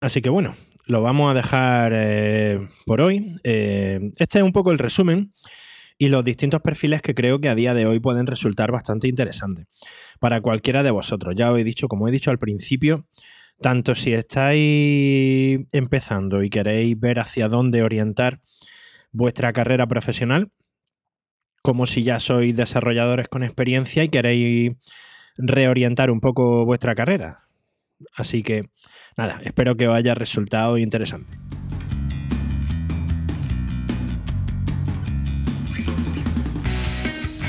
Así 0.00 0.20
que 0.20 0.28
bueno, 0.28 0.54
lo 0.86 1.02
vamos 1.02 1.30
a 1.30 1.34
dejar 1.34 1.92
eh, 1.94 2.68
por 2.84 3.00
hoy. 3.00 3.32
Eh, 3.44 4.12
este 4.18 4.38
es 4.38 4.44
un 4.44 4.52
poco 4.52 4.70
el 4.70 4.78
resumen 4.78 5.32
y 5.98 6.08
los 6.08 6.24
distintos 6.24 6.60
perfiles 6.60 7.02
que 7.02 7.14
creo 7.14 7.40
que 7.40 7.48
a 7.48 7.54
día 7.54 7.74
de 7.74 7.86
hoy 7.86 7.98
pueden 8.00 8.26
resultar 8.26 8.70
bastante 8.70 9.08
interesantes 9.08 9.66
para 10.20 10.40
cualquiera 10.40 10.82
de 10.82 10.90
vosotros. 10.90 11.34
Ya 11.34 11.50
os 11.50 11.58
he 11.58 11.64
dicho, 11.64 11.88
como 11.88 12.08
he 12.08 12.10
dicho 12.10 12.30
al 12.30 12.38
principio, 12.38 13.06
tanto 13.60 13.94
si 13.94 14.12
estáis 14.12 15.60
empezando 15.72 16.42
y 16.42 16.50
queréis 16.50 16.98
ver 16.98 17.18
hacia 17.18 17.48
dónde 17.48 17.82
orientar 17.82 18.40
vuestra 19.12 19.52
carrera 19.52 19.86
profesional, 19.86 20.52
como 21.62 21.86
si 21.86 22.02
ya 22.02 22.20
sois 22.20 22.54
desarrolladores 22.54 23.28
con 23.28 23.42
experiencia 23.42 24.04
y 24.04 24.08
queréis 24.10 24.72
reorientar 25.38 26.10
un 26.10 26.20
poco 26.20 26.64
vuestra 26.66 26.94
carrera. 26.94 27.45
Así 28.14 28.42
que 28.42 28.68
nada, 29.16 29.40
espero 29.44 29.76
que 29.76 29.88
os 29.88 29.94
haya 29.94 30.14
resultado 30.14 30.78
interesante. 30.78 31.38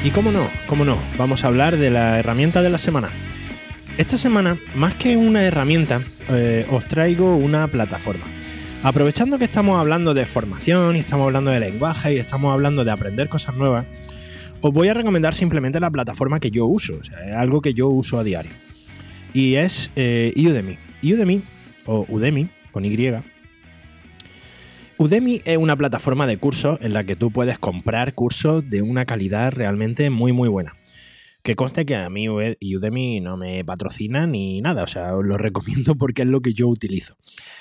Y 0.03 0.09
cómo 0.11 0.31
no, 0.31 0.47
cómo 0.67 0.85
no, 0.85 0.97
vamos 1.17 1.43
a 1.43 1.47
hablar 1.47 1.77
de 1.77 1.89
la 1.89 2.19
herramienta 2.19 2.61
de 2.61 2.69
la 2.69 2.77
semana. 2.77 3.09
Esta 3.97 4.17
semana, 4.17 4.57
más 4.75 4.93
que 4.93 5.17
una 5.17 5.43
herramienta, 5.43 6.01
eh, 6.29 6.65
os 6.71 6.87
traigo 6.87 7.35
una 7.35 7.67
plataforma. 7.67 8.25
Aprovechando 8.83 9.39
que 9.39 9.45
estamos 9.45 9.79
hablando 9.79 10.13
de 10.13 10.25
formación 10.25 10.95
y 10.95 10.99
estamos 10.99 11.25
hablando 11.25 11.51
de 11.51 11.59
lenguaje 11.59 12.13
y 12.13 12.17
estamos 12.17 12.53
hablando 12.53 12.85
de 12.85 12.91
aprender 12.91 13.27
cosas 13.27 13.55
nuevas, 13.55 13.85
os 14.61 14.71
voy 14.71 14.87
a 14.87 14.93
recomendar 14.93 15.33
simplemente 15.35 15.79
la 15.79 15.89
plataforma 15.89 16.39
que 16.39 16.51
yo 16.51 16.67
uso, 16.67 16.97
o 16.99 17.03
sea, 17.03 17.39
algo 17.39 17.59
que 17.59 17.73
yo 17.73 17.87
uso 17.89 18.19
a 18.19 18.23
diario. 18.23 18.51
Y 19.33 19.55
es 19.55 19.91
eh, 19.95 20.33
Udemy. 20.35 20.77
Udemy, 21.03 21.41
o 21.85 22.05
Udemy, 22.09 22.49
con 22.71 22.85
Y, 22.85 22.95
Udemy 24.99 25.41
es 25.45 25.57
una 25.57 25.75
plataforma 25.75 26.25
de 26.25 26.37
cursos 26.37 26.79
en 26.81 26.93
la 26.93 27.03
que 27.03 27.15
tú 27.15 27.29
puedes 27.29 27.59
comprar 27.59 28.15
cursos 28.15 28.67
de 28.67 28.81
una 28.81 29.05
calidad 29.05 29.51
realmente 29.51 30.09
muy 30.09 30.33
muy 30.33 30.49
buena. 30.49 30.75
Que 31.43 31.55
conste 31.55 31.85
que 31.85 31.95
a 31.95 32.09
mí 32.09 32.27
Udemy 32.27 33.21
no 33.21 33.37
me 33.37 33.63
patrocina 33.63 34.25
ni 34.25 34.59
nada, 34.59 34.83
o 34.83 34.87
sea, 34.87 35.15
os 35.15 35.23
lo 35.23 35.37
recomiendo 35.37 35.95
porque 35.95 36.23
es 36.23 36.27
lo 36.27 36.41
que 36.41 36.53
yo 36.53 36.67
utilizo. 36.67 37.15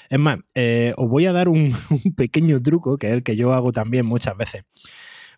Es 0.08 0.18
más, 0.18 0.38
eh, 0.54 0.94
os 0.96 1.10
voy 1.10 1.26
a 1.26 1.32
dar 1.32 1.50
un, 1.50 1.74
un, 1.90 2.14
pequeño 2.14 2.62
truco, 2.62 2.96
que 2.96 3.08
es 3.08 3.12
el 3.12 3.22
que 3.22 3.36
yo 3.36 3.52
hago 3.52 3.70
también 3.70 4.06
muchas 4.06 4.34
veces. 4.36 4.64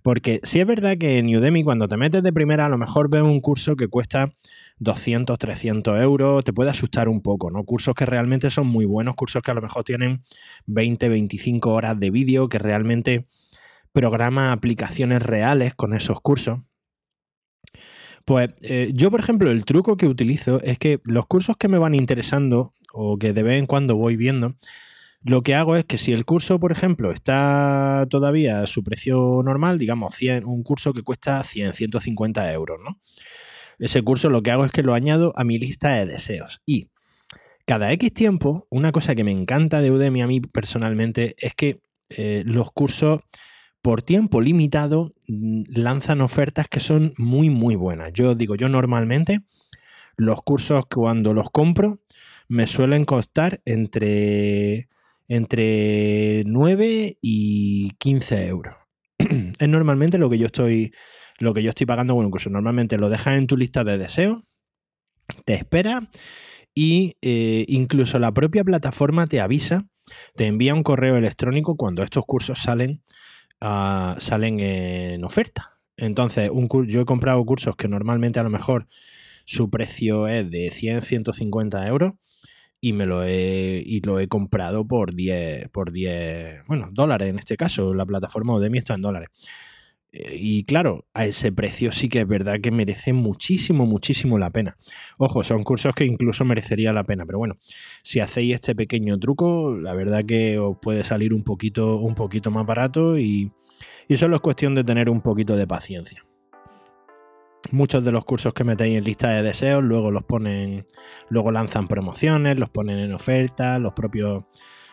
Porque 0.03 0.41
si 0.43 0.61
es 0.61 0.67
verdad 0.67 0.97
que 0.99 1.19
en 1.19 1.35
Udemy 1.35 1.65
cuando 1.65 1.89
te 1.89 1.97
metes 1.97 2.23
de 2.23 2.33
primera 2.33 2.67
a 2.67 2.69
lo 2.69 2.79
mejor 2.79 3.11
ves 3.11 3.23
un 3.23 3.41
curso 3.41 3.77
que 3.77 3.89
cuesta 3.89 4.33
200, 4.79 5.39
300 5.39 6.01
euros, 6.01 6.45
te 6.45 6.53
puede 6.53 6.71
asustar 6.71 7.09
un 7.09 7.21
poco, 7.21 7.51
¿no? 7.51 7.65
Cursos 7.65 7.95
que 7.95 8.07
realmente 8.07 8.51
son 8.51 8.67
muy 8.67 8.85
buenos, 8.85 9.15
cursos 9.15 9.43
que 9.43 9.51
a 9.51 9.55
lo 9.55 9.63
mejor 9.63 9.85
tienen 9.85 10.25
20, 10.67 11.09
25 11.09 11.71
horas 11.71 11.99
de 11.99 12.11
vídeo, 12.11 12.49
que 12.49 12.59
realmente 12.59 13.27
programa 13.93 14.53
aplicaciones 14.53 15.23
reales 15.23 15.75
con 15.75 15.95
esos 15.95 16.21
cursos. 16.21 16.61
Pues 18.25 18.51
eh, 18.61 18.91
yo, 18.93 19.11
por 19.11 19.21
ejemplo, 19.21 19.51
el 19.51 19.65
truco 19.65 19.97
que 19.97 20.07
utilizo 20.07 20.61
es 20.63 20.79
que 20.79 21.01
los 21.05 21.27
cursos 21.27 21.57
que 21.57 21.69
me 21.69 21.79
van 21.79 21.95
interesando 21.95 22.75
o 22.93 23.19
que 23.19 23.33
de 23.33 23.43
vez 23.43 23.59
en 23.59 23.67
cuando 23.67 23.97
voy 23.97 24.17
viendo, 24.17 24.55
lo 25.23 25.43
que 25.43 25.55
hago 25.55 25.77
es 25.77 25.85
que 25.85 25.99
si 25.99 26.12
el 26.12 26.25
curso, 26.25 26.61
por 26.61 26.73
ejemplo, 26.73 27.11
está 27.11 28.07
todavía 28.09 28.62
a 28.62 28.66
su 28.66 28.85
precio 28.85 29.43
normal, 29.45 29.79
digamos 29.79 30.14
100, 30.14 30.45
un 30.45 30.62
curso 30.62 30.93
que 30.93 31.03
cuesta 31.03 31.43
100, 31.43 31.75
150 31.75 32.53
euros, 32.53 32.79
¿no? 32.83 33.01
Ese 33.79 34.03
curso 34.03 34.31
lo 34.31 34.43
que 34.43 34.51
hago 34.51 34.64
es 34.64 34.73
que 34.73 34.83
lo 34.83 34.95
añado 34.95 35.33
a 35.37 35.45
mi 35.45 35.59
lista 35.59 35.91
de 35.91 36.07
deseos. 36.07 36.62
Y 36.66 36.89
cada 37.64 37.93
X 37.93 38.12
tiempo, 38.12 38.66
una 38.71 38.93
cosa 38.93 39.14
que 39.14 39.25
me 39.25 39.33
encanta 39.33 39.81
de 39.81 39.91
Udemy 39.91 40.23
a 40.23 40.27
mí 40.27 40.41
personalmente 40.41 41.37
es 41.39 41.55
que 41.55 41.81
eh, 42.09 42.43
los 42.47 42.71
cursos 42.73 43.21
por 43.83 44.03
tiempo 44.03 44.41
limitado 44.41 45.14
mm, 45.27 45.62
lanzan 45.75 46.21
ofertas 46.21 46.69
que 46.69 46.81
son 46.81 47.14
muy, 47.19 47.51
muy 47.51 47.77
buenas. 47.77 48.12
Yo 48.12 48.35
digo, 48.35 48.55
yo 48.55 48.69
normalmente 48.69 49.41
los 50.16 50.43
cursos 50.43 50.87
cuando 50.87 51.35
los 51.35 51.51
compro 51.51 52.01
me 52.49 52.66
suelen 52.66 53.05
costar 53.05 53.61
entre 53.64 54.89
entre 55.29 56.43
9 56.47 57.18
y 57.20 57.91
15 57.99 58.47
euros. 58.49 58.74
es 59.18 59.68
normalmente 59.68 60.18
lo 60.18 60.31
que 60.31 60.39
yo 60.39 60.47
estoy 60.47 60.93
lo 61.39 61.55
que 61.55 61.62
yo 61.62 61.70
estoy 61.70 61.87
pagando 61.87 62.14
con 62.14 62.24
un 62.24 62.31
curso. 62.31 62.51
Normalmente 62.51 62.99
lo 62.99 63.09
dejas 63.09 63.37
en 63.37 63.47
tu 63.47 63.57
lista 63.57 63.85
de 63.85 63.97
deseos, 63.97 64.43
te 65.45 65.55
espera 65.55 66.09
y 66.74 67.16
eh, 67.22 67.64
incluso 67.68 68.18
la 68.18 68.33
propia 68.33 68.64
plataforma 68.64 69.26
te 69.26 69.41
avisa, 69.41 69.87
te 70.35 70.47
envía 70.47 70.74
un 70.74 70.83
correo 70.83 71.16
electrónico 71.16 71.76
cuando 71.76 72.03
estos 72.03 72.24
cursos 72.26 72.61
salen, 72.61 73.03
uh, 73.62 74.18
salen 74.18 74.61
en 74.61 75.24
oferta. 75.24 75.79
Entonces, 75.97 76.51
un 76.53 76.68
yo 76.87 77.01
he 77.01 77.05
comprado 77.05 77.45
cursos 77.45 77.76
que 77.76 77.89
normalmente 77.89 78.39
a 78.39 78.45
lo 78.45 78.51
mejor 78.51 78.87
su 79.45 79.70
precio 79.70 80.29
es 80.29 80.51
de 80.51 80.70
100, 80.70 81.03
150 81.03 81.87
euros 81.87 82.14
y 82.81 82.93
me 82.93 83.07
lo 83.07 83.24
he, 83.24 83.83
y 83.85 84.01
lo 84.01 84.20
he 84.20 84.29
comprado 84.29 84.87
por 84.87 85.14
10, 85.14 85.68
por 85.70 85.93
10, 85.93 86.66
bueno, 86.66 86.89
dólares 86.93 87.29
en 87.29 87.39
este 87.39 87.57
caso, 87.57 87.95
la 87.95 88.07
plataforma 88.07 88.55
Udemy 88.55 88.79
está 88.79 88.95
en 88.95 89.03
dólares. 89.03 89.29
Eh, 90.11 90.37
y 90.39 90.64
claro, 90.64 91.07
a 91.12 91.26
ese 91.26 91.53
precio 91.53 91.93
sí 91.93 92.09
que 92.09 92.20
es 92.20 92.29
verdad 92.29 92.61
que 92.62 92.70
merece 92.70 93.12
muchísimo, 93.12 93.85
muchísimo 93.85 94.39
la 94.39 94.51
pena. 94.51 94.76
Ojo, 95.18 95.45
son 95.45 95.64
cursos 95.64 95.95
que 95.95 96.05
incluso 96.05 96.45
merecería 96.45 96.93
la 96.93 97.05
pena, 97.05 97.26
pero 97.26 97.39
bueno, 97.39 97.59
si 98.03 98.20
hacéis 98.20 98.55
este 98.55 98.74
pequeño 98.74 99.18
truco, 99.18 99.76
la 99.76 99.95
verdad 99.95 100.24
que 100.24 100.59
os 100.59 100.79
puede 100.81 101.05
salir 101.05 101.35
un 101.35 101.43
poquito, 101.43 101.97
un 101.99 102.14
poquito 102.14 102.51
más 102.51 102.64
barato 102.64 103.18
y, 103.18 103.53
y 104.09 104.16
solo 104.16 104.37
es 104.37 104.43
cuestión 104.43 104.74
de 104.74 104.85
tener 104.85 105.11
un 105.11 105.20
poquito 105.20 105.57
de 105.57 105.66
paciencia. 105.66 106.28
Muchos 107.71 108.05
de 108.05 108.12
los 108.12 108.25
cursos 108.25 108.55
que 108.55 108.64
metéis 108.64 108.97
en 108.97 109.05
lista 109.05 109.31
de 109.31 109.43
deseos 109.43 109.83
luego 109.83 110.11
los 110.11 110.25
ponen, 110.25 110.87
luego 111.29 111.51
lanzan 111.51 111.87
promociones, 111.87 112.59
los 112.59 112.71
ponen 112.71 112.99
en 112.99 113.12
oferta, 113.12 113.79
los 113.79 113.93
propios, 113.93 114.45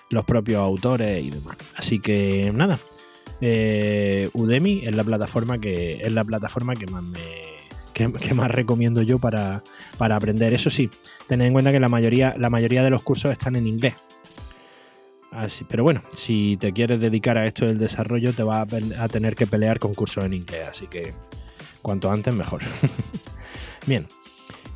los 0.09 0.26
propios 0.26 0.61
autores 0.61 1.23
y 1.23 1.30
demás. 1.30 1.57
Así 1.78 1.99
que 1.99 2.51
nada, 2.53 2.78
eh, 3.39 4.30
Udemy 4.34 4.82
es 4.84 4.95
la 4.95 5.03
plataforma 5.03 5.59
que 5.59 5.99
es 6.01 6.11
la 6.11 6.23
plataforma 6.23 6.76
que 6.76 6.88
más 6.88 7.03
me 7.03 7.19
que, 7.93 8.34
más 8.34 8.51
recomiendo 8.51 9.01
yo 9.01 9.19
para, 9.19 9.63
para, 9.97 10.17
aprender. 10.17 10.53
Eso 10.53 10.69
sí, 10.69 10.89
tened 11.28 11.47
en 11.47 11.53
cuenta 11.53 11.71
que 11.71 11.80
la 11.80 11.88
mayoría, 11.88 12.36
la 12.38 12.49
mayoría 12.49 12.84
de 12.84 12.89
los 12.89 13.03
cursos 13.03 13.32
están 13.32 13.55
en 13.55 13.67
inglés. 13.67 13.95
Así, 15.32 15.65
pero 15.67 15.84
bueno, 15.84 16.01
si 16.13 16.57
te 16.57 16.71
quieres 16.71 16.99
dedicar 16.99 17.38
a 17.38 17.45
esto 17.45 17.65
del 17.65 17.78
desarrollo, 17.78 18.34
te 18.34 18.43
vas 18.43 18.67
a, 18.71 19.03
a 19.03 19.07
tener 19.07 19.36
que 19.36 19.47
pelear 19.47 19.80
con 19.80 19.93
cursos 19.93 20.23
en 20.26 20.34
inglés. 20.34 20.67
Así 20.69 20.88
que 20.88 21.13
Cuanto 21.86 22.09
antes 22.09 22.33
mejor. 22.33 22.61
Bien. 23.86 24.07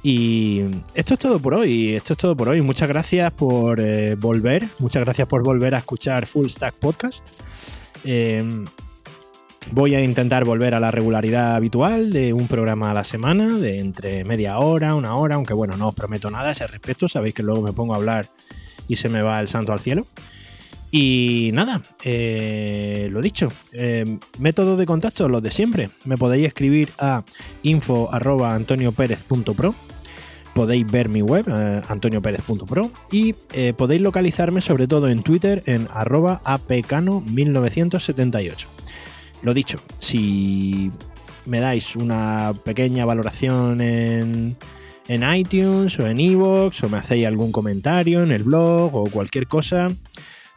Y 0.04 0.62
esto 0.94 1.16
es 1.16 1.20
todo 1.20 1.40
por 1.40 1.56
hoy. 1.56 1.96
Esto 1.96 2.14
es 2.14 2.20
todo 2.20 2.38
por 2.38 2.50
hoy. 2.50 2.62
Muchas 2.62 2.88
gracias 2.88 3.34
por 3.34 3.80
eh, 3.80 4.14
volver. 4.14 4.68
Muchas 4.78 5.04
gracias 5.04 5.28
por 5.28 5.42
volver 5.42 5.74
a 5.74 5.80
escuchar 5.80 6.28
Full 6.28 6.50
Stack 6.50 6.76
Podcast. 6.76 7.28
Eh, 8.04 8.48
voy 9.72 9.96
a 9.96 10.04
intentar 10.04 10.46
volver 10.46 10.76
a 10.76 10.80
la 10.80 10.92
regularidad 10.92 11.56
habitual 11.56 12.14
de 12.14 12.32
un 12.32 12.48
programa 12.48 12.92
a 12.92 12.94
la 12.94 13.04
semana, 13.04 13.58
de 13.58 13.80
entre 13.80 14.24
media 14.24 14.60
hora, 14.60 14.94
una 14.94 15.16
hora, 15.16 15.34
aunque 15.34 15.56
bueno, 15.56 15.78
no 15.78 15.88
os 15.88 15.96
prometo 15.96 16.30
nada 16.30 16.50
a 16.50 16.52
ese 16.52 16.68
respecto. 16.68 17.10
Sabéis 17.10 17.34
que 17.34 17.42
luego 17.42 17.64
me 17.64 17.74
pongo 17.74 17.96
a 17.96 17.98
hablar 17.98 18.28
y 18.88 18.98
se 18.98 19.10
me 19.10 19.24
va 19.24 19.40
el 19.40 19.48
santo 19.48 19.74
al 19.74 19.80
cielo. 19.80 20.06
Y 20.92 21.52
nada, 21.54 21.84
eh, 22.04 23.10
lo 23.12 23.22
dicho, 23.22 23.54
eh, 23.74 24.18
método 24.40 24.76
de 24.76 24.88
contacto, 24.88 25.30
los 25.30 25.44
de 25.44 25.52
siempre. 25.52 25.92
Me 26.06 26.18
podéis 26.18 26.48
escribir 26.48 26.90
a 26.98 27.24
info.antoniopérez.pro, 27.62 29.76
podéis 30.56 30.92
ver 30.92 31.10
mi 31.10 31.22
web, 31.22 31.46
eh, 31.48 31.84
antoniopérez.pro, 31.88 32.90
y 33.12 33.36
eh, 33.54 33.74
podéis 33.74 34.02
localizarme 34.02 34.62
sobre 34.62 34.88
todo 34.88 35.10
en 35.10 35.22
Twitter 35.22 35.62
en 35.68 35.88
arroba 35.94 36.42
apcano1978. 36.44 38.66
Lo 39.44 39.54
dicho, 39.54 39.80
si 40.00 40.92
me 41.46 41.60
dais 41.60 41.96
una 41.96 42.54
pequeña 42.66 43.06
valoración 43.06 43.80
en 43.82 44.58
en 45.10 45.24
iTunes 45.34 46.00
o 46.00 46.08
en 46.08 46.20
iVoox 46.20 46.84
o 46.84 46.90
me 46.90 46.98
hacéis 46.98 47.26
algún 47.26 47.52
comentario 47.52 48.24
en 48.24 48.32
el 48.32 48.44
blog 48.44 48.96
o 48.96 49.10
cualquier 49.10 49.48
cosa. 49.48 49.90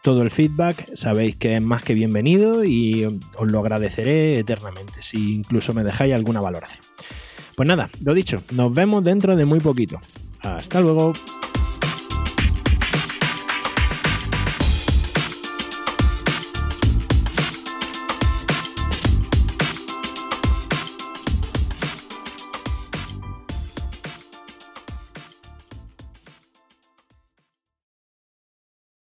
Todo 0.03 0.23
el 0.23 0.33
feedback 0.33 0.97
sabéis 0.97 1.37
que 1.37 1.55
es 1.55 1.63
más 1.63 1.85
que 1.85 1.95
bienvenido 1.95 2.65
y 2.65 3.05
os 3.05 3.47
lo 3.47 3.61
agradeceré 3.61 4.37
eternamente 4.37 5.01
si 5.01 5.33
incluso 5.33 5.73
me 5.75 5.85
dejáis 5.85 6.13
alguna 6.13 6.41
valoración. 6.41 6.85
Pues 7.55 7.69
nada, 7.69 7.89
lo 8.05 8.13
dicho, 8.13 8.43
nos 8.51 8.75
vemos 8.75 9.05
dentro 9.05 9.37
de 9.37 9.45
muy 9.45 9.61
poquito. 9.61 10.01
Hasta 10.41 10.81
luego. 10.81 11.13